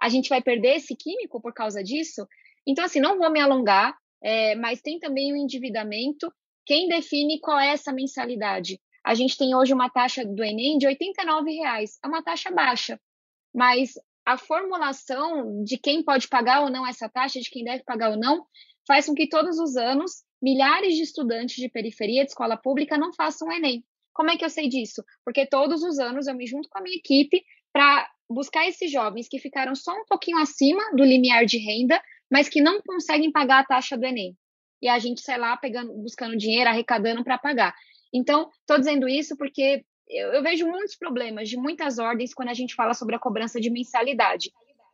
a 0.00 0.08
gente 0.08 0.30
vai 0.30 0.40
perder 0.40 0.76
esse 0.76 0.96
químico 0.96 1.38
por 1.38 1.52
causa 1.52 1.84
disso? 1.84 2.26
Então, 2.66 2.86
assim, 2.86 3.00
não 3.00 3.18
vou 3.18 3.30
me 3.30 3.38
alongar, 3.38 3.94
é, 4.22 4.54
mas 4.54 4.80
tem 4.80 4.98
também 4.98 5.34
o 5.34 5.36
endividamento. 5.36 6.32
Quem 6.64 6.88
define 6.88 7.38
qual 7.38 7.60
é 7.60 7.68
essa 7.68 7.92
mensalidade? 7.92 8.80
A 9.04 9.12
gente 9.12 9.36
tem 9.36 9.54
hoje 9.54 9.74
uma 9.74 9.90
taxa 9.90 10.24
do 10.24 10.42
Enem 10.42 10.78
de 10.78 10.86
R$ 10.86 10.96
89,00. 10.96 11.98
É 12.02 12.08
uma 12.08 12.22
taxa 12.22 12.50
baixa, 12.50 12.98
mas 13.54 13.92
a 14.26 14.36
formulação 14.36 15.62
de 15.62 15.78
quem 15.78 16.02
pode 16.02 16.26
pagar 16.26 16.62
ou 16.62 16.70
não 16.70 16.84
essa 16.84 17.08
taxa, 17.08 17.40
de 17.40 17.48
quem 17.48 17.62
deve 17.62 17.84
pagar 17.84 18.10
ou 18.10 18.18
não, 18.18 18.44
faz 18.84 19.06
com 19.06 19.14
que 19.14 19.28
todos 19.28 19.60
os 19.60 19.76
anos 19.76 20.24
milhares 20.42 20.96
de 20.96 21.02
estudantes 21.02 21.54
de 21.56 21.68
periferia 21.68 22.24
de 22.24 22.30
escola 22.30 22.56
pública 22.56 22.98
não 22.98 23.12
façam 23.12 23.46
o 23.46 23.52
Enem. 23.52 23.84
Como 24.12 24.30
é 24.30 24.36
que 24.36 24.44
eu 24.44 24.50
sei 24.50 24.68
disso? 24.68 25.04
Porque 25.24 25.46
todos 25.46 25.82
os 25.84 26.00
anos 26.00 26.26
eu 26.26 26.34
me 26.34 26.46
junto 26.46 26.68
com 26.68 26.78
a 26.78 26.82
minha 26.82 26.96
equipe 26.96 27.44
para 27.72 28.10
buscar 28.28 28.66
esses 28.66 28.90
jovens 28.90 29.28
que 29.28 29.38
ficaram 29.38 29.76
só 29.76 29.92
um 29.92 30.04
pouquinho 30.06 30.38
acima 30.38 30.82
do 30.96 31.04
limiar 31.04 31.46
de 31.46 31.58
renda, 31.58 32.02
mas 32.28 32.48
que 32.48 32.60
não 32.60 32.82
conseguem 32.82 33.30
pagar 33.30 33.60
a 33.60 33.64
taxa 33.64 33.96
do 33.96 34.04
Enem. 34.04 34.36
E 34.82 34.88
a 34.88 34.98
gente 34.98 35.20
sai 35.20 35.38
lá 35.38 35.56
pegando, 35.56 35.92
buscando 35.94 36.36
dinheiro, 36.36 36.68
arrecadando 36.68 37.22
para 37.22 37.38
pagar. 37.38 37.74
Então, 38.12 38.50
estou 38.60 38.78
dizendo 38.78 39.08
isso 39.08 39.36
porque 39.36 39.84
eu, 40.08 40.32
eu, 40.32 40.42
vejo 40.42 40.66
muitos 40.66 40.96
problemas 40.96 41.48
de 41.48 41.56
muitas 41.56 41.98
ordens 41.98 42.34
quando 42.34 42.48
a 42.48 42.54
gente 42.54 42.74
fala 42.74 42.94
sobre 42.94 43.16
a 43.16 43.18
cobrança 43.18 43.60
de 43.60 43.70
mensalidade. 43.70 44.52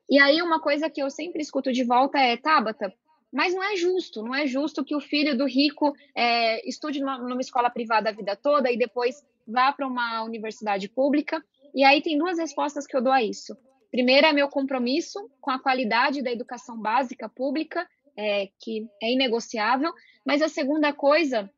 E 0.09 0.19
aí, 0.19 0.43
uma 0.43 0.61
coisa 0.61 0.91
que 0.91 1.03
eu 1.03 1.11
sempre 1.11 1.43
escuto 1.43 1.73
de 1.73 1.85
volta 1.85 2.19
é: 2.19 2.37
Tabata, 2.37 2.93
mas 3.33 3.55
não 3.55 3.63
é 3.63 3.77
justo, 3.77 4.23
não 4.23 4.35
é 4.35 4.47
justo 4.47 4.85
que 4.85 4.95
o 4.95 5.01
filho 5.01 5.37
do 5.37 5.47
rico 5.47 5.95
é, 6.15 6.69
estude 6.69 7.01
numa, 7.01 7.19
numa 7.19 7.41
escola 7.41 7.71
privada 7.71 8.11
a 8.11 8.13
vida 8.13 8.37
toda 8.37 8.71
e 8.71 8.77
depois 8.77 9.25
vá 9.47 9.73
para 9.73 9.87
uma 9.87 10.23
universidade 10.23 10.89
pública. 10.89 11.43
E 11.75 11.83
aí 11.83 12.03
tem 12.03 12.19
duas 12.19 12.39
respostas 12.39 12.87
que 12.87 12.95
eu 12.95 13.03
dou 13.03 13.13
a 13.13 13.23
isso. 13.23 13.57
Primeiro 13.91 14.27
é 14.27 14.33
meu 14.33 14.49
compromisso 14.49 15.31
com 15.41 15.51
a 15.51 15.59
qualidade 15.59 16.23
da 16.23 16.31
educação 16.31 16.79
básica 16.79 17.29
pública, 17.29 17.87
é, 18.17 18.49
que 18.61 18.87
é 19.03 19.13
inegociável. 19.13 19.93
Mas 20.27 20.43
a 20.43 20.49
segunda 20.49 20.93
coisa 20.93 21.51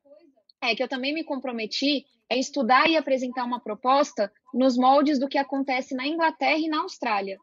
é 0.63 0.75
que 0.75 0.83
eu 0.83 0.89
também 0.89 1.13
me 1.13 1.25
comprometi 1.25 2.05
é 2.35 2.39
estudar 2.39 2.89
e 2.89 2.97
apresentar 2.97 3.45
uma 3.45 3.61
proposta 3.61 4.33
nos 4.53 4.77
moldes 4.77 5.19
do 5.19 5.29
que 5.29 5.39
acontece 5.39 5.95
na 5.95 6.07
Inglaterra 6.07 6.59
e 6.59 6.69
na 6.69 6.83
Austrália 6.83 7.39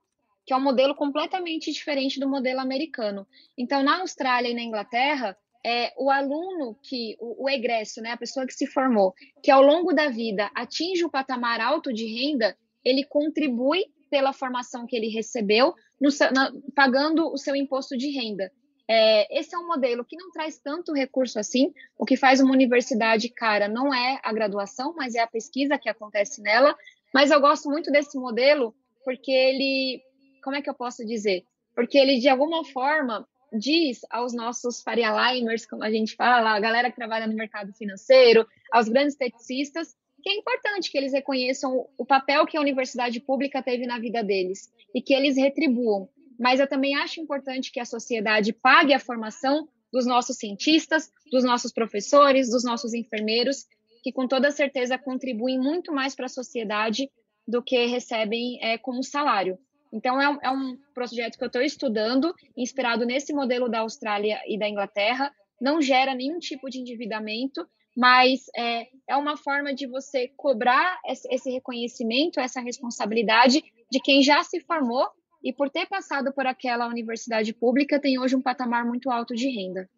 que 0.45 0.53
é 0.53 0.57
um 0.57 0.61
modelo 0.61 0.95
completamente 0.95 1.71
diferente 1.71 2.19
do 2.19 2.27
modelo 2.27 2.59
americano. 2.59 3.27
Então, 3.57 3.83
na 3.83 4.01
Austrália 4.01 4.49
e 4.49 4.53
na 4.53 4.61
Inglaterra, 4.61 5.37
é 5.65 5.93
o 5.97 6.09
aluno 6.09 6.75
que, 6.83 7.15
o, 7.19 7.45
o 7.45 7.49
egresso, 7.49 8.01
né, 8.01 8.11
a 8.11 8.17
pessoa 8.17 8.47
que 8.47 8.53
se 8.53 8.65
formou, 8.65 9.13
que 9.43 9.51
ao 9.51 9.61
longo 9.61 9.93
da 9.93 10.09
vida 10.09 10.49
atinge 10.55 11.05
o 11.05 11.09
patamar 11.09 11.61
alto 11.61 11.93
de 11.93 12.05
renda, 12.05 12.57
ele 12.83 13.03
contribui 13.03 13.85
pela 14.09 14.33
formação 14.33 14.87
que 14.87 14.95
ele 14.95 15.07
recebeu, 15.07 15.73
no, 15.99 16.09
na, 16.33 16.51
pagando 16.75 17.31
o 17.31 17.37
seu 17.37 17.55
imposto 17.55 17.95
de 17.95 18.09
renda. 18.09 18.51
É, 18.93 19.39
esse 19.39 19.55
é 19.55 19.57
um 19.57 19.67
modelo 19.67 20.03
que 20.03 20.17
não 20.17 20.31
traz 20.31 20.59
tanto 20.59 20.91
recurso 20.91 21.39
assim. 21.39 21.73
O 21.97 22.05
que 22.05 22.17
faz 22.17 22.41
uma 22.41 22.51
universidade 22.51 23.29
cara 23.29 23.69
não 23.69 23.93
é 23.93 24.19
a 24.21 24.33
graduação, 24.33 24.93
mas 24.97 25.15
é 25.15 25.21
a 25.21 25.27
pesquisa 25.27 25.77
que 25.77 25.87
acontece 25.87 26.41
nela. 26.41 26.75
Mas 27.13 27.31
eu 27.31 27.39
gosto 27.39 27.69
muito 27.69 27.89
desse 27.89 28.17
modelo 28.17 28.75
porque 29.05 29.31
ele 29.31 30.01
como 30.43 30.57
é 30.57 30.61
que 30.61 30.69
eu 30.69 30.73
posso 30.73 31.05
dizer? 31.05 31.45
Porque 31.73 31.97
ele, 31.97 32.19
de 32.19 32.27
alguma 32.27 32.65
forma, 32.65 33.25
diz 33.53 34.01
aos 34.09 34.33
nossos 34.33 34.81
Faria 34.81 35.09
Limers, 35.31 35.65
como 35.65 35.85
a 35.85 35.89
gente 35.89 36.13
fala, 36.17 36.53
a 36.53 36.59
galera 36.59 36.89
que 36.89 36.97
trabalha 36.97 37.27
no 37.27 37.33
mercado 37.33 37.71
financeiro, 37.71 38.45
aos 38.73 38.89
grandes 38.89 39.15
teticistas, 39.15 39.95
que 40.21 40.29
é 40.29 40.35
importante 40.35 40.91
que 40.91 40.97
eles 40.97 41.13
reconheçam 41.13 41.87
o 41.97 42.05
papel 42.05 42.45
que 42.45 42.57
a 42.57 42.61
universidade 42.61 43.21
pública 43.21 43.63
teve 43.63 43.87
na 43.87 43.99
vida 43.99 44.21
deles 44.21 44.69
e 44.93 45.01
que 45.01 45.13
eles 45.13 45.37
retribuam. 45.37 46.09
Mas 46.41 46.59
eu 46.59 46.67
também 46.67 46.95
acho 46.95 47.21
importante 47.21 47.71
que 47.71 47.79
a 47.79 47.85
sociedade 47.85 48.51
pague 48.51 48.95
a 48.95 48.99
formação 48.99 49.69
dos 49.93 50.07
nossos 50.07 50.37
cientistas, 50.37 51.11
dos 51.31 51.43
nossos 51.43 51.71
professores, 51.71 52.49
dos 52.49 52.63
nossos 52.63 52.95
enfermeiros, 52.95 53.67
que 54.01 54.11
com 54.11 54.27
toda 54.27 54.49
certeza 54.49 54.97
contribuem 54.97 55.59
muito 55.59 55.93
mais 55.93 56.15
para 56.15 56.25
a 56.25 56.29
sociedade 56.29 57.11
do 57.47 57.61
que 57.61 57.85
recebem 57.85 58.57
é, 58.59 58.75
como 58.79 59.03
salário. 59.03 59.59
Então, 59.93 60.19
é, 60.19 60.39
é 60.41 60.49
um 60.49 60.75
projeto 60.95 61.37
que 61.37 61.43
eu 61.43 61.47
estou 61.47 61.61
estudando, 61.61 62.33
inspirado 62.57 63.05
nesse 63.05 63.31
modelo 63.33 63.69
da 63.69 63.81
Austrália 63.81 64.41
e 64.47 64.57
da 64.57 64.67
Inglaterra. 64.67 65.31
Não 65.61 65.79
gera 65.79 66.15
nenhum 66.15 66.39
tipo 66.39 66.71
de 66.71 66.79
endividamento, 66.79 67.67
mas 67.95 68.45
é, 68.57 68.87
é 69.07 69.15
uma 69.15 69.37
forma 69.37 69.75
de 69.75 69.85
você 69.85 70.27
cobrar 70.35 70.99
esse 71.05 71.51
reconhecimento, 71.51 72.39
essa 72.39 72.61
responsabilidade 72.61 73.63
de 73.91 73.99
quem 73.99 74.23
já 74.23 74.41
se 74.43 74.59
formou 74.61 75.07
e, 75.43 75.51
por 75.51 75.69
ter 75.69 75.87
passado 75.87 76.33
por 76.33 76.45
aquela 76.45 76.87
universidade 76.87 77.53
pública, 77.53 77.99
tem 77.99 78.19
hoje 78.19 78.35
um 78.35 78.41
patamar 78.41 78.85
muito 78.85 79.09
alto 79.09 79.35
de 79.35 79.49
renda. 79.49 79.89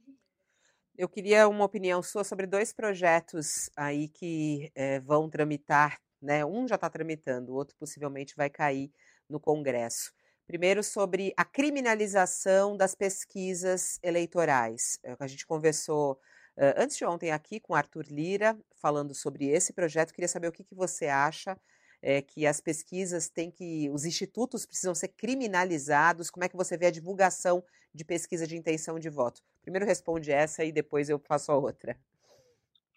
Eu 0.96 1.10
queria 1.10 1.48
uma 1.48 1.66
opinião 1.66 2.04
sua 2.04 2.24
sobre 2.24 2.46
dois 2.46 2.72
projetos 2.72 3.70
aí 3.76 4.08
que 4.08 4.72
é, 4.76 5.00
vão 5.00 5.30
tramitar, 5.30 6.00
né? 6.22 6.46
Um 6.46 6.68
já 6.68 6.76
está 6.76 6.90
tramitando, 6.90 7.52
o 7.52 7.56
outro 7.56 7.76
possivelmente 7.78 8.36
vai 8.36 8.50
cair 8.50 8.92
no 9.28 9.40
Congresso. 9.40 10.14
Primeiro, 10.46 10.84
sobre 10.84 11.34
a 11.36 11.46
criminalização 11.46 12.78
das 12.78 12.94
pesquisas 12.94 13.98
eleitorais. 14.04 15.00
É 15.04 15.16
a 15.18 15.28
gente 15.28 15.48
conversou 15.48 16.14
uh, 16.58 16.76
antes 16.78 16.98
de 16.98 17.06
ontem 17.06 17.32
aqui 17.32 17.60
com 17.60 17.74
Arthur 17.74 18.06
Lira, 18.10 18.58
falando 18.76 19.16
sobre 19.16 19.48
esse 19.48 19.74
projeto. 19.74 20.14
Queria 20.14 20.28
saber 20.28 20.48
o 20.48 20.52
que, 20.52 20.64
que 20.64 20.76
você 20.76 21.08
acha 21.08 21.58
é, 22.04 22.22
que 22.22 22.46
as 22.46 22.60
pesquisas 22.60 23.30
têm 23.30 23.50
que. 23.50 23.90
os 23.90 24.04
institutos 24.04 24.66
precisam 24.66 24.94
ser 24.94 25.08
criminalizados. 25.08 26.30
Como 26.30 26.44
é 26.44 26.50
que 26.50 26.58
você 26.58 26.78
vê 26.78 26.88
a 26.88 26.92
divulgação 26.92 27.64
de 27.94 28.04
pesquisa 28.04 28.46
de 28.46 28.58
intenção 28.58 29.00
de 29.00 29.10
voto? 29.10 29.42
Primeiro 29.62 29.86
responde 29.86 30.30
essa 30.30 30.66
e 30.66 30.72
depois 30.72 31.10
eu 31.10 31.18
passo 31.18 31.54
a 31.54 31.58
outra. 31.58 31.98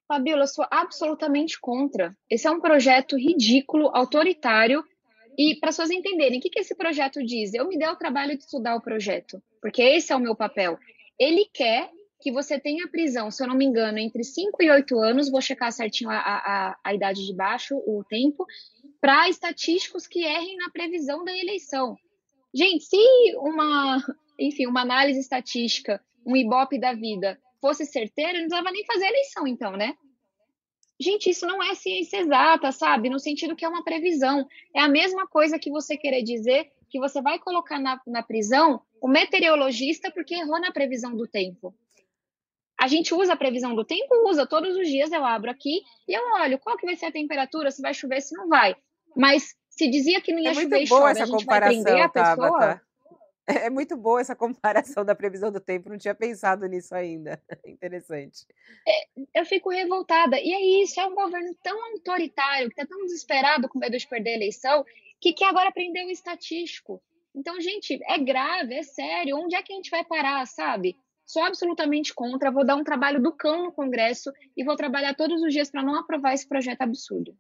Fabiola, 0.09 0.47
sou 0.47 0.67
absolutamente 0.71 1.61
contra. 1.61 2.17
Esse 2.29 2.49
é 2.49 2.51
um 2.51 2.61
projeto 2.61 3.17
ridículo, 3.17 3.91
autoritário 3.95 4.85
e 5.39 5.55
para 5.57 5.69
as 5.69 5.77
pessoas 5.77 5.91
entenderem, 5.91 6.39
o 6.39 6.43
que, 6.43 6.51
que 6.51 6.61
esse 6.61 6.75
projeto 6.75 7.23
diz? 7.23 7.53
Eu 7.53 7.69
me 7.69 7.79
dei 7.79 7.87
o 7.89 7.97
trabalho 7.97 8.37
de 8.37 8.45
estudar 8.45 8.75
o 8.75 8.81
projeto, 8.81 9.43
porque 9.61 9.83
esse 9.83 10.13
é 10.13 10.17
o 10.17 10.21
meu 10.21 10.35
papel. 10.35 10.79
Ele 11.19 11.49
quer 11.53 11.91
que 12.21 12.33
você 12.33 12.59
tenha 12.59 12.89
prisão, 12.89 13.31
se 13.31 13.43
eu 13.43 13.47
não 13.47 13.55
me 13.55 13.67
engano, 13.67 13.99
entre 13.99 14.25
5 14.25 14.63
e 14.63 14.71
8 14.71 14.99
anos, 14.99 15.31
vou 15.31 15.41
checar 15.43 15.71
certinho 15.71 16.09
a, 16.09 16.17
a, 16.17 16.77
a 16.83 16.95
idade 16.95 17.27
de 17.27 17.35
baixo, 17.35 17.77
o 17.77 18.03
tempo, 18.09 18.47
para 19.01 19.29
estatísticos 19.29 20.07
que 20.07 20.25
errem 20.25 20.57
na 20.57 20.71
previsão 20.71 21.25
da 21.25 21.37
eleição. 21.37 21.97
Gente, 22.55 22.85
se 22.85 22.97
uma, 23.37 24.03
enfim, 24.39 24.67
uma 24.67 24.81
análise 24.83 25.21
estatística, 25.21 26.01
um 26.25 26.37
Ibope 26.37 26.81
da 26.81 26.95
vida, 26.95 27.39
fosse 27.61 27.85
certeiro, 27.85 28.33
não 28.33 28.47
precisava 28.47 28.71
nem 28.71 28.85
fazer 28.85 29.07
eleição, 29.07 29.47
então, 29.47 29.73
né? 29.73 29.97
Gente, 30.99 31.29
isso 31.29 31.47
não 31.47 31.63
é 31.63 31.75
ciência 31.75 32.19
exata, 32.19 32.73
sabe? 32.73 33.11
No 33.11 33.19
sentido 33.19 33.55
que 33.55 33.65
é 33.65 33.69
uma 33.69 33.85
previsão. 33.85 34.47
É 34.75 34.81
a 34.81 34.89
mesma 34.89 35.27
coisa 35.27 35.59
que 35.59 35.71
você 35.71 35.97
querer 35.97 36.23
dizer 36.23 36.73
que 36.89 36.99
você 36.99 37.21
vai 37.21 37.39
colocar 37.39 37.79
na, 37.79 38.01
na 38.07 38.23
prisão 38.23 38.81
o 39.01 39.09
meteorologista 39.09 40.11
porque 40.11 40.35
errou 40.35 40.59
na 40.59 40.73
previsão 40.73 41.15
do 41.15 41.27
tempo. 41.27 41.75
A 42.79 42.89
gente 42.89 43.15
usa 43.15 43.35
a 43.35 43.37
previsão 43.37 43.75
do 43.75 43.85
tempo? 43.85 44.29
Usa. 44.29 44.47
Todos 44.47 44.75
os 44.77 44.89
dias 44.89 45.13
eu 45.13 45.25
abro 45.25 45.51
aqui 45.51 45.83
e 46.09 46.15
eu 46.15 46.23
olho 46.41 46.59
qual 46.59 46.77
que 46.77 46.87
vai 46.87 46.97
ser 46.97 47.07
a 47.07 47.13
temperatura, 47.13 47.71
se 47.71 47.83
vai 47.83 47.93
chover, 47.93 48.21
se 48.23 48.35
não 48.35 48.49
vai. 48.49 48.75
Mas 49.17 49.55
se 49.71 49.89
dizia 49.89 50.21
que 50.21 50.33
não 50.33 50.41
ia 50.41 50.51
é 50.51 50.55
chover 50.55 50.83
e 50.83 50.87
chove, 50.87 51.21
a 51.21 51.25
gente 51.25 51.45
vai 51.45 51.61
prender 51.61 52.03
a. 52.03 52.09
Tabata. 52.09 52.83
É 53.49 53.71
muito 53.71 53.97
boa 53.97 54.21
essa 54.21 54.35
comparação 54.35 55.05
da 55.05 55.15
previsão 55.15 55.53
do 55.53 55.61
tempo, 55.61 55.89
não 55.89 55.97
tinha 55.97 56.17
pensado 56.17 56.67
nisso 56.67 56.93
ainda. 56.93 57.41
Interessante. 57.65 58.45
É, 58.85 59.39
eu 59.41 59.47
fico 59.47 59.71
revoltada. 59.71 60.37
E 60.37 60.53
é 60.53 60.83
isso, 60.83 60.99
é 60.99 61.07
um 61.07 61.15
governo 61.15 61.55
tão 61.63 61.93
autoritário, 61.93 62.69
que 62.69 62.75
está 62.75 62.85
tão 62.85 63.07
desesperado 63.07 63.69
com 63.69 63.79
medo 63.79 63.97
de 63.97 64.09
perder 64.09 64.31
a 64.31 64.35
eleição, 64.35 64.85
que 65.21 65.33
quer 65.33 65.45
agora 65.45 65.71
prender 65.71 66.05
o 66.07 66.11
estatístico. 66.11 67.01
Então, 67.37 67.61
gente, 67.61 68.01
é 68.09 68.19
grave, 68.19 68.75
é 68.75 68.83
sério. 68.83 69.37
Onde 69.37 69.55
é 69.55 69.63
que 69.63 69.73
a 69.73 69.77
gente 69.77 69.91
vai 69.91 70.05
parar, 70.05 70.45
sabe? 70.49 70.97
Sou 71.25 71.45
absolutamente 71.45 72.13
contra, 72.13 72.51
vou 72.51 72.67
dar 72.67 72.75
um 72.75 72.83
trabalho 72.83 73.23
do 73.23 73.31
cão 73.31 73.63
no 73.63 73.73
Congresso 73.73 74.33
e 74.57 74.65
vou 74.65 74.75
trabalhar 74.75 75.15
todos 75.15 75.41
os 75.41 75.53
dias 75.53 75.71
para 75.71 75.85
não 75.85 75.95
aprovar 75.95 76.35
esse 76.35 76.49
projeto 76.49 76.83
absurdo. 76.83 77.37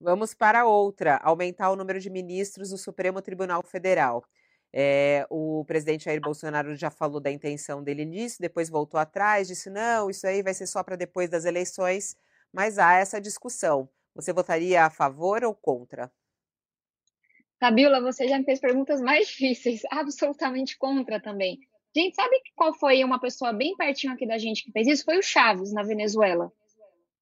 Vamos 0.00 0.34
para 0.34 0.66
outra: 0.66 1.16
aumentar 1.22 1.70
o 1.70 1.76
número 1.76 1.98
de 2.00 2.10
ministros 2.10 2.70
do 2.70 2.78
Supremo 2.78 3.22
Tribunal 3.22 3.62
Federal. 3.62 4.24
É, 4.72 5.26
o 5.30 5.64
presidente 5.64 6.04
Jair 6.04 6.20
Bolsonaro 6.20 6.76
já 6.76 6.90
falou 6.90 7.20
da 7.20 7.30
intenção 7.30 7.82
dele 7.82 8.04
nisso, 8.04 8.36
depois 8.40 8.68
voltou 8.68 9.00
atrás, 9.00 9.48
disse: 9.48 9.70
não, 9.70 10.10
isso 10.10 10.26
aí 10.26 10.42
vai 10.42 10.52
ser 10.52 10.66
só 10.66 10.82
para 10.82 10.96
depois 10.96 11.30
das 11.30 11.44
eleições, 11.44 12.16
mas 12.52 12.78
há 12.78 12.94
essa 12.94 13.20
discussão. 13.20 13.88
Você 14.14 14.32
votaria 14.32 14.84
a 14.84 14.90
favor 14.90 15.44
ou 15.44 15.54
contra? 15.54 16.10
Fabiola, 17.58 18.00
você 18.02 18.28
já 18.28 18.38
me 18.38 18.44
fez 18.44 18.60
perguntas 18.60 19.00
mais 19.00 19.28
difíceis, 19.32 19.82
absolutamente 19.90 20.76
contra 20.76 21.20
também. 21.20 21.58
Gente, 21.94 22.14
sabe 22.14 22.36
qual 22.54 22.74
foi 22.74 23.02
uma 23.02 23.18
pessoa 23.18 23.54
bem 23.54 23.74
pertinho 23.74 24.12
aqui 24.12 24.26
da 24.26 24.36
gente 24.36 24.62
que 24.62 24.72
fez 24.72 24.86
isso? 24.86 25.04
Foi 25.04 25.18
o 25.18 25.22
Chaves, 25.22 25.72
na 25.72 25.82
Venezuela. 25.82 26.52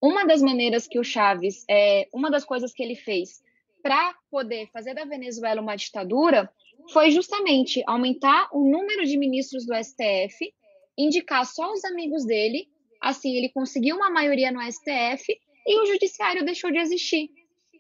Uma 0.01 0.25
das 0.25 0.43
maneiras 0.43 0.87
que 0.87 0.99
o 0.99 1.05
Chaves, 1.05 1.65
é, 1.69 2.09
uma 2.13 2.31
das 2.31 2.45
coisas 2.45 2.73
que 2.73 2.83
ele 2.83 2.95
fez 2.95 3.43
para 3.83 4.15
poder 4.31 4.69
fazer 4.73 4.95
da 4.95 5.05
Venezuela 5.05 5.61
uma 5.61 5.77
ditadura 5.77 6.51
foi 6.93 7.11
justamente 7.11 7.83
aumentar 7.87 8.49
o 8.53 8.65
número 8.69 9.05
de 9.05 9.19
ministros 9.19 9.67
do 9.67 9.75
STF, 9.75 10.53
indicar 10.97 11.45
só 11.47 11.73
os 11.73 11.85
amigos 11.85 12.25
dele, 12.25 12.69
assim 13.01 13.37
ele 13.37 13.49
conseguiu 13.51 13.97
uma 13.97 14.11
maioria 14.11 14.51
no 14.51 14.61
STF 14.63 15.39
e 15.67 15.81
o 15.81 15.87
judiciário 15.87 16.45
deixou 16.45 16.71
de 16.71 16.79
existir, 16.79 17.31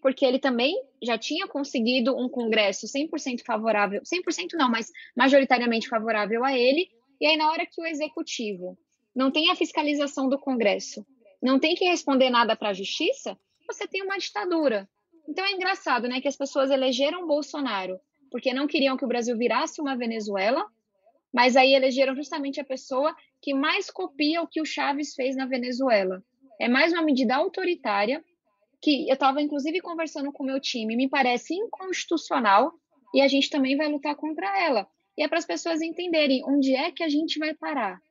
porque 0.01 0.25
ele 0.25 0.39
também 0.39 0.75
já 1.03 1.17
tinha 1.17 1.47
conseguido 1.47 2.17
um 2.17 2.29
congresso 2.29 2.87
100% 2.87 3.43
favorável, 3.45 4.03
100% 4.03 4.55
não, 4.55 4.71
mas 4.71 4.91
majoritariamente 5.17 5.89
favorável 5.89 6.45
a 6.45 6.57
ele, 6.57 6.89
e 7.21 7.27
aí 7.27 7.37
na 7.37 7.51
hora 7.51 7.67
que 7.67 7.81
o 7.81 7.87
executivo 7.87 8.77
não 9.15 9.31
tem 9.31 9.51
a 9.51 9.57
fiscalização 9.57 10.29
do 10.29 10.39
congresso, 10.39 11.07
não 11.45 11.61
tem 11.61 11.75
que 11.75 11.85
responder 11.85 12.31
nada 12.31 12.57
para 12.57 12.71
a 12.71 12.75
justiça, 12.75 13.39
você 13.67 13.87
tem 13.87 14.03
uma 14.03 14.19
ditadura. 14.19 14.89
Então 15.29 15.45
é 15.45 15.53
engraçado, 15.53 16.09
né, 16.09 16.21
que 16.21 16.29
as 16.29 16.37
pessoas 16.37 16.71
elegeram 16.71 17.27
Bolsonaro 17.27 18.01
porque 18.35 18.53
não 18.53 18.67
queriam 18.67 18.97
que 18.97 19.05
o 19.05 19.09
Brasil 19.09 19.39
virasse 19.39 19.81
uma 19.81 19.97
Venezuela, 19.97 20.67
mas 21.33 21.55
aí 21.55 21.73
elegeram 21.73 22.17
justamente 22.17 22.61
a 22.61 22.65
pessoa 22.65 23.15
que 23.41 23.55
mais 23.55 23.89
copia 23.93 24.43
o 24.43 24.49
que 24.49 24.61
o 24.61 24.65
Chaves 24.65 25.15
fez 25.15 25.37
na 25.37 25.47
Venezuela. 25.47 26.21
É 26.61 26.67
mais 26.69 26.93
uma 26.93 27.03
medida 27.03 27.37
autoritária 27.37 28.25
que 28.83 29.09
eu 29.09 29.15
estava 29.15 29.41
inclusive 29.41 29.81
conversando 29.81 30.33
com 30.33 30.43
o 30.43 30.47
meu 30.47 30.59
time, 30.61 30.97
me 30.97 31.09
parece 31.09 31.55
inconstitucional 31.55 32.73
e 33.15 33.21
a 33.21 33.29
gente 33.29 33.49
também 33.49 33.77
vai 33.77 33.87
lutar 33.87 34.17
contra 34.17 34.61
ela. 34.61 34.85
E 35.17 35.23
é 35.23 35.29
para 35.29 35.39
as 35.39 35.47
pessoas 35.47 35.81
entenderem 35.81 36.43
onde 36.45 36.75
é 36.75 36.91
que 36.91 37.05
a 37.05 37.09
gente 37.09 37.39
vai 37.39 37.55
parar. 37.55 38.03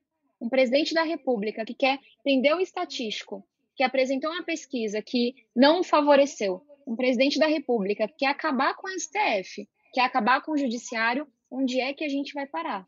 Um 0.44 0.50
presidente 0.50 0.94
da 0.94 1.04
República 1.04 1.64
que 1.64 1.74
quer 1.74 1.98
prender 2.22 2.54
o 2.54 2.60
estatístico, 2.60 3.48
que 3.78 3.82
apresentou 3.82 4.30
uma 4.30 4.44
pesquisa 4.44 5.02
que 5.02 5.34
não 5.56 5.82
favoreceu, 5.82 6.62
um 6.86 6.98
presidente 6.98 7.40
da 7.40 7.48
República 7.48 8.10
que 8.10 8.16
quer 8.16 8.28
acabar 8.28 8.76
com 8.76 8.86
a 8.90 9.00
STF, 9.00 9.66
que 9.94 10.02
é 10.02 10.04
acabar 10.04 10.42
com 10.42 10.52
o 10.52 10.58
judiciário, 10.58 11.26
onde 11.50 11.80
é 11.80 11.94
que 11.94 12.04
a 12.04 12.10
gente 12.10 12.34
vai 12.34 12.46
parar? 12.46 12.86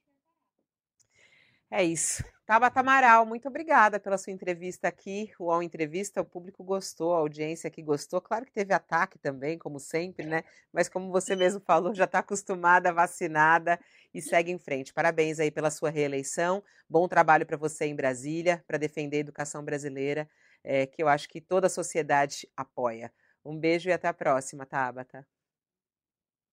É 1.71 1.81
isso. 1.81 2.25
Tabata 2.45 2.79
Amaral, 2.79 3.25
muito 3.25 3.47
obrigada 3.47 3.99
pela 3.99 4.19
sua 4.19 4.31
entrevista 4.31 4.87
aqui. 4.87 5.31
O 5.39 5.49
All 5.51 5.63
Entrevista, 5.63 6.21
o 6.21 6.25
público 6.25 6.63
gostou, 6.63 7.15
a 7.15 7.17
audiência 7.17 7.67
aqui 7.67 7.81
gostou. 7.81 8.21
Claro 8.21 8.45
que 8.45 8.51
teve 8.51 8.71
ataque 8.71 9.17
também, 9.17 9.57
como 9.57 9.79
sempre, 9.79 10.27
né? 10.27 10.43
Mas 10.71 10.87
como 10.87 11.11
você 11.11 11.35
mesmo 11.35 11.59
falou, 11.59 11.91
já 11.95 12.03
está 12.03 12.19
acostumada, 12.19 12.93
vacinada 12.93 13.79
e 14.13 14.21
segue 14.21 14.51
em 14.51 14.59
frente. 14.59 14.93
Parabéns 14.93 15.39
aí 15.39 15.49
pela 15.49 15.71
sua 15.71 15.89
reeleição. 15.89 16.63
Bom 16.87 17.07
trabalho 17.07 17.47
para 17.47 17.57
você 17.57 17.85
em 17.85 17.95
Brasília, 17.95 18.63
para 18.67 18.77
defender 18.77 19.17
a 19.17 19.21
educação 19.21 19.65
brasileira, 19.65 20.29
é, 20.63 20.85
que 20.85 21.01
eu 21.01 21.07
acho 21.07 21.27
que 21.27 21.41
toda 21.41 21.65
a 21.65 21.69
sociedade 21.69 22.47
apoia. 22.55 23.11
Um 23.43 23.57
beijo 23.57 23.89
e 23.89 23.91
até 23.91 24.07
a 24.07 24.13
próxima, 24.13 24.67
Tabata. 24.67 25.25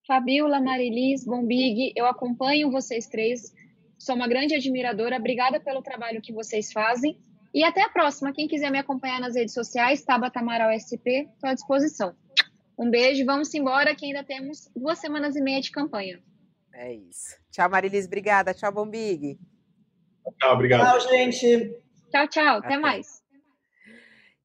Fabiola, 0.06 0.58
Marilis, 0.58 1.24
Bombig, 1.24 1.92
eu 1.94 2.06
acompanho 2.06 2.70
vocês 2.70 3.06
três, 3.06 3.54
sou 4.02 4.16
uma 4.16 4.26
grande 4.26 4.54
admiradora, 4.54 5.16
obrigada 5.16 5.60
pelo 5.60 5.80
trabalho 5.80 6.20
que 6.20 6.32
vocês 6.32 6.72
fazem 6.72 7.16
e 7.54 7.62
até 7.62 7.82
a 7.82 7.88
próxima. 7.88 8.32
Quem 8.32 8.48
quiser 8.48 8.70
me 8.70 8.78
acompanhar 8.78 9.20
nas 9.20 9.36
redes 9.36 9.54
sociais, 9.54 10.02
Tabata 10.02 10.40
Amaral 10.40 10.72
SP, 10.74 11.30
estou 11.32 11.48
à 11.48 11.54
disposição. 11.54 12.14
Um 12.76 12.90
beijo, 12.90 13.24
vamos 13.24 13.54
embora 13.54 13.94
que 13.94 14.06
ainda 14.06 14.24
temos 14.24 14.68
duas 14.74 14.98
semanas 14.98 15.36
e 15.36 15.40
meia 15.40 15.60
de 15.60 15.70
campanha. 15.70 16.20
É 16.74 16.92
isso. 16.92 17.36
Tchau, 17.52 17.70
Marilis, 17.70 18.06
obrigada. 18.06 18.52
Tchau, 18.52 18.72
Bombig. 18.72 19.38
Tchau, 20.40 20.52
obrigado. 20.52 20.98
Tchau, 20.98 21.08
gente. 21.08 21.76
Tchau, 22.10 22.26
tchau. 22.26 22.56
Até, 22.56 22.66
até. 22.66 22.78
mais. 22.78 23.21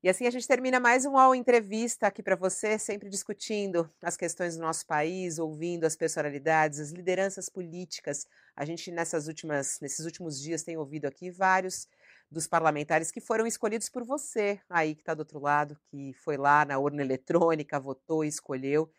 E 0.07 0.09
assim 0.09 0.25
a 0.25 0.31
gente 0.31 0.47
termina 0.47 0.79
mais 0.79 1.05
um 1.05 1.17
All 1.17 1.35
Entrevista 1.35 2.07
aqui 2.07 2.23
para 2.23 2.37
você, 2.37 2.79
sempre 2.79 3.09
discutindo 3.09 3.91
as 4.01 4.15
questões 4.15 4.55
do 4.55 4.61
nosso 4.61 4.87
país, 4.87 5.37
ouvindo 5.37 5.83
as 5.83 5.97
personalidades, 5.97 6.79
as 6.79 6.91
lideranças 6.91 7.49
políticas. 7.49 8.25
A 8.55 8.63
gente 8.63 8.89
nessas 8.89 9.27
últimas, 9.27 9.79
nesses 9.81 10.05
últimos 10.05 10.41
dias 10.41 10.63
tem 10.63 10.77
ouvido 10.77 11.07
aqui 11.07 11.29
vários 11.29 11.89
dos 12.31 12.47
parlamentares 12.47 13.11
que 13.11 13.19
foram 13.19 13.45
escolhidos 13.45 13.89
por 13.89 14.05
você 14.05 14.61
aí 14.69 14.95
que 14.95 15.01
está 15.01 15.13
do 15.13 15.19
outro 15.19 15.41
lado, 15.41 15.77
que 15.91 16.13
foi 16.13 16.37
lá 16.37 16.63
na 16.63 16.79
urna 16.79 17.01
eletrônica, 17.01 17.77
votou, 17.77 18.23
escolheu 18.23 18.89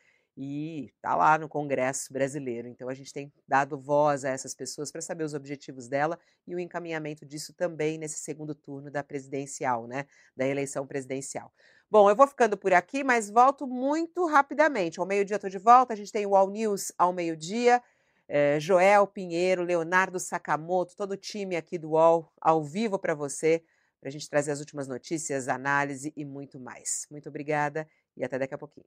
e 0.40 0.92
está 0.94 1.16
lá 1.16 1.36
no 1.36 1.48
Congresso 1.48 2.12
brasileiro. 2.12 2.68
Então 2.68 2.88
a 2.88 2.94
gente 2.94 3.12
tem 3.12 3.32
dado 3.46 3.76
voz 3.76 4.24
a 4.24 4.28
essas 4.28 4.54
pessoas 4.54 4.92
para 4.92 5.00
saber 5.00 5.24
os 5.24 5.34
objetivos 5.34 5.88
dela 5.88 6.16
e 6.46 6.54
o 6.54 6.60
encaminhamento 6.60 7.26
disso 7.26 7.52
também 7.52 7.98
nesse 7.98 8.20
segundo 8.20 8.54
turno 8.54 8.88
da 8.88 9.02
presidencial, 9.02 9.88
né? 9.88 10.06
Da 10.36 10.46
eleição 10.46 10.86
presidencial. 10.86 11.52
Bom, 11.90 12.08
eu 12.08 12.14
vou 12.14 12.28
ficando 12.28 12.56
por 12.56 12.72
aqui, 12.72 13.02
mas 13.02 13.28
volto 13.28 13.66
muito 13.66 14.26
rapidamente. 14.26 15.00
Ao 15.00 15.06
meio-dia 15.06 15.34
estou 15.34 15.50
de 15.50 15.58
volta, 15.58 15.92
a 15.92 15.96
gente 15.96 16.12
tem 16.12 16.24
o 16.24 16.36
All 16.36 16.48
News 16.48 16.92
ao 16.96 17.12
meio-dia. 17.12 17.82
É, 18.28 18.60
Joel 18.60 19.08
Pinheiro, 19.08 19.64
Leonardo 19.64 20.20
Sakamoto, 20.20 20.94
todo 20.94 21.12
o 21.12 21.16
time 21.16 21.56
aqui 21.56 21.76
do 21.78 21.90
UOL 21.92 22.30
ao 22.40 22.62
vivo 22.62 22.96
para 22.96 23.14
você, 23.14 23.64
para 23.98 24.08
a 24.08 24.12
gente 24.12 24.28
trazer 24.30 24.52
as 24.52 24.60
últimas 24.60 24.86
notícias, 24.86 25.48
análise 25.48 26.12
e 26.14 26.24
muito 26.24 26.60
mais. 26.60 27.08
Muito 27.10 27.28
obrigada 27.28 27.88
e 28.16 28.22
até 28.22 28.38
daqui 28.38 28.54
a 28.54 28.58
pouquinho. 28.58 28.86